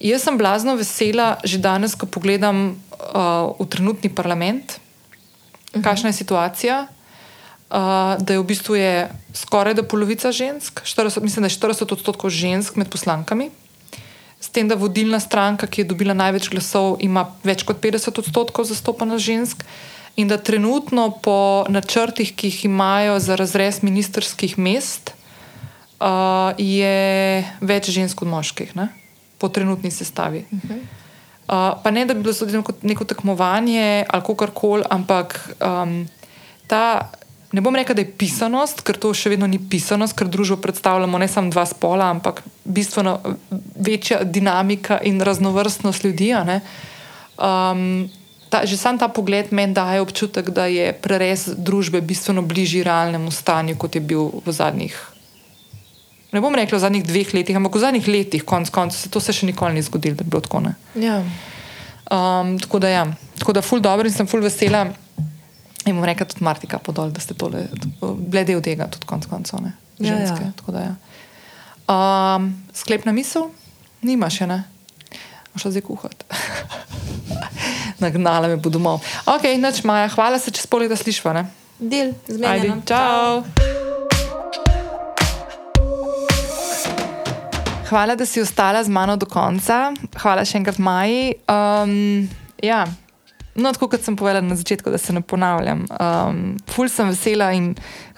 [0.00, 5.84] Jaz sem blazno vesela že danes, ko pogledam uh, v trenutni parlament, uh -huh.
[5.84, 6.86] kakšna je situacija.
[7.70, 11.92] Uh, da je v bistvu je skoraj da polovica žensk, 40, mislim, da je 40
[11.92, 13.50] odstotkov žensk med poslankami,
[14.44, 18.68] s tem, da vodilna stranka, ki je dobila največ glasov, ima več kot 50 odstotkov
[18.68, 19.64] zastopanost žensk,
[20.20, 25.14] in da trenutno po načrtih, ki jih imajo za razrez ministerskih mest,
[25.98, 28.90] uh, je več žensk od moških, ne?
[29.40, 30.44] po trenutni sestavi.
[30.52, 30.78] Uh -huh.
[30.78, 36.06] uh, pa ne, da bi bilo to neko, neko tekmovanje ali kar koli, ampak um,
[36.66, 37.10] ta.
[37.54, 41.20] Ne bom rekel, da je pisanost, ker to še vedno ni pisanost, ker družbo predstavljamo
[41.22, 43.20] ne samo dva spola, ampak bistveno
[43.78, 46.32] večja dinamika in raznovrstnost ljudi.
[46.34, 48.10] Um,
[48.50, 53.30] ta, že sam ta pogled meni daje občutek, da je prerez družbe bistveno bližji realnemu
[53.30, 54.98] stanju, kot je bil v zadnjih.
[56.34, 59.22] Ne bom rekel v zadnjih dveh letih, ampak v zadnjih letih, konc koncev, se to
[59.22, 60.66] se še nikoli ni zgodilo, da bi bilo tako.
[60.66, 60.74] ne.
[60.98, 61.22] Ja.
[62.10, 63.06] Um, tako da, ja.
[63.38, 64.88] tako da, ful dobro in sem ful vesela.
[65.84, 67.66] In bom rekla tudi Martika podol, da ste tole,
[68.00, 69.74] bile del tega, tudi konc koncev, ne.
[69.98, 70.20] Ja, ja.
[70.26, 70.46] Ženske.
[70.56, 70.94] Tako da, ja.
[71.92, 73.50] um, sklepna misel,
[74.00, 74.62] nima še ne.
[75.54, 76.24] Šla zdaj kuhati.
[78.02, 79.04] Nagnala me bo domov.
[79.30, 81.36] Ok, noč Maja, hvala se, čez pol leta slišva.
[81.36, 81.44] Ne?
[81.78, 82.80] Del, zmenjeno.
[82.88, 83.44] čau.
[87.92, 89.92] Hvala, da si ostala z mano do konca.
[90.16, 91.36] Hvala še enkrat, Maji.
[91.46, 92.24] Um,
[92.64, 92.86] ja.
[93.54, 95.84] No, tako kot sem povedala na začetku, da se ne ponavljam.
[95.86, 97.74] Um, ful sem vesela in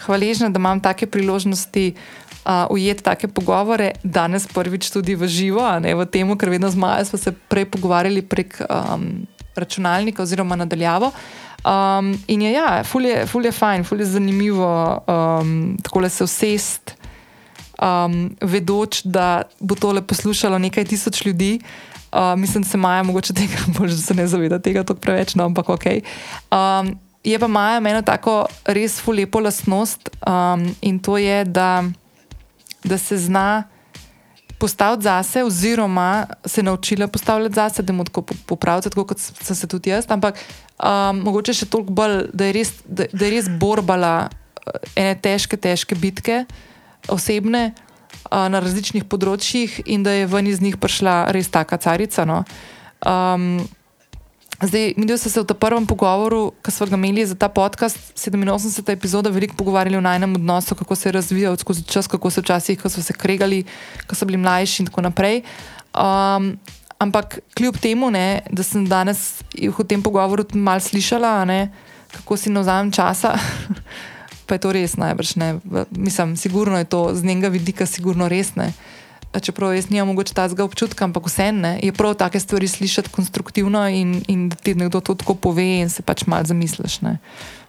[0.06, 5.94] hvaležna, da imam take priložnosti uh, ujeti take pogovore, danes prvič tudi v živo, ne
[5.94, 9.26] v tem, ker vedno z Majo smo se prej pogovarjali prek um,
[9.56, 11.12] računalnika oziroma nadaljavo.
[11.66, 14.68] Um, in je, ja, ful je, ful je fajn, ful je zanimivo
[15.04, 16.94] um, tako le se usest,
[17.82, 21.58] um, vedoč, da bo tole poslušalo nekaj tisoč ljudi.
[22.16, 25.44] Uh, mislim, da se Maja mogoče tega bolj se ne zaveda, tega tako preveč, no,
[25.44, 25.84] ampak ok.
[26.50, 31.84] Um, je pa Maja eno tako res fulepo lastnost um, in to je, da,
[32.84, 33.64] da se zna
[34.58, 39.56] postaviti zase, oziroma se naučila postavljati zase, da mu tako po- popraviti, tako kot sem
[39.56, 40.04] se tudi jaz.
[40.08, 40.38] Ampak
[40.80, 45.18] um, mogoče še toliko bolj, da je res, da, da je res borbala eh, ene
[45.20, 46.46] težke, težke bitke,
[47.12, 47.85] osebne, uh,
[48.30, 52.24] na različnih področjih in da je ven iz njih prišla res taka carica.
[52.24, 52.44] No.
[53.06, 53.66] Um,
[54.56, 58.16] Zdaj, mi smo se v tem prvem pogovoru, ki smo ga imeli za ta podcast,
[58.16, 58.88] 87.
[58.88, 62.80] epizoda, veliko pogovarjali o najnem odnosu, kako se je razvijal skozi čas, kako so včasih,
[62.80, 63.66] ko so se kregali,
[64.08, 65.42] ko so bili mlajši in tako naprej.
[65.92, 66.56] Um,
[66.98, 71.68] ampak kljub temu, ne, da sem danes v tem pogovoru malo slišala, ne,
[72.16, 73.36] kako si navzamem časa,
[74.46, 75.48] pa je to res najbrž ne.
[75.90, 78.72] Mislim, sigurno je to z njenega vidika, sigurno res ne
[79.40, 84.22] čeprav jaz nimam mogoče tazga občutka, ampak vseeno je prav take stvari slišati konstruktivno in,
[84.28, 87.00] in da ti nekdo to tako pove in se pač malo zamisliš.
[87.00, 87.18] Ne.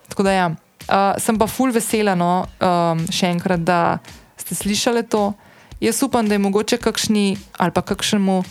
[0.07, 3.99] Tako da ja, uh, sem pa full vesela, no, um, še enkrat, da
[4.37, 5.33] ste slišali to.
[5.81, 8.43] Jaz upam, da je mogoče kakšni ali pa kakšnemu.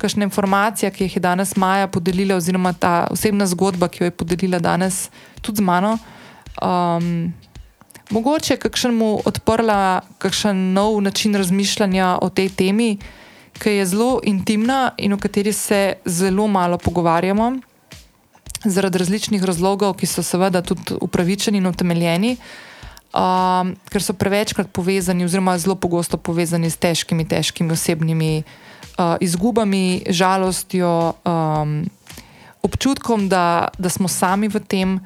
[0.00, 4.14] Kakšna informacija, ki jih je danes Maja podelila, oziroma ta osebna zgodba, ki jo je
[4.16, 5.10] podelila danes
[5.44, 5.98] tudi z mano,
[6.56, 7.34] um,
[8.10, 12.98] mogoče kakšnemu odprla kakšen nov način razmišljanja o tej temi,
[13.58, 17.52] ki je zelo intimna in o kateri se zelo malo pogovarjamo,
[18.64, 25.24] zaradi različnih razlogov, ki so seveda tudi upravičeni in utemeljeni, um, ker so prevečkrat povezani,
[25.24, 31.84] oziroma zelo pogosto povezani s težkimi, težkimi osebnimi uh, izgubami, žalostjo, um,
[32.62, 35.00] občutkom, da, da smo sami v tem.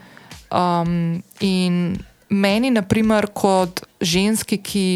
[0.55, 1.97] Um, in
[2.35, 4.87] meni, naprimer, kot ženski, ki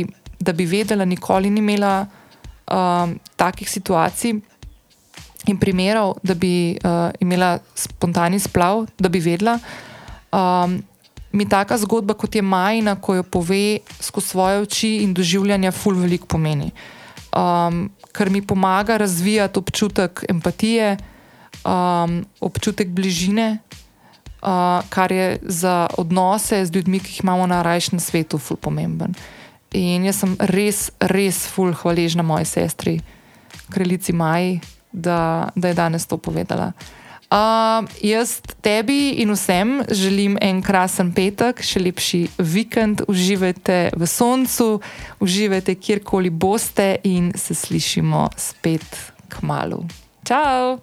[0.40, 2.06] da bi vedela, nikoli ni imela
[2.70, 4.36] um, takih situacij
[5.48, 9.58] in primerov, da bi uh, imela spontani splav, da bi vedela.
[10.32, 10.82] Um,
[11.32, 15.96] mi taka zgodba, kot je Majna, ko jo pove skozi svoje oči in doživljanja, ful
[15.96, 16.70] veliko pomeni.
[17.36, 20.96] Um, ker mi pomaga razvijati občutek empatije,
[21.64, 23.58] um, občutek bližine,
[24.42, 29.14] uh, kar je za odnose z ljudmi, ki jih imamo na rajšem svetu, ful pomemben.
[29.72, 32.98] In jaz sem res, res ful hvaležna moji sestri,
[33.70, 34.60] kraljici Maji,
[34.92, 36.72] da, da je danes to povedala.
[37.28, 44.78] Uh, jaz tebi in vsem želim en krasen petek, še lepši vikend, uživajte v soncu,
[45.20, 48.88] uživajte kjerkoli boste in se slišimo spet
[49.28, 49.84] k malu.
[50.24, 50.78] Ciao!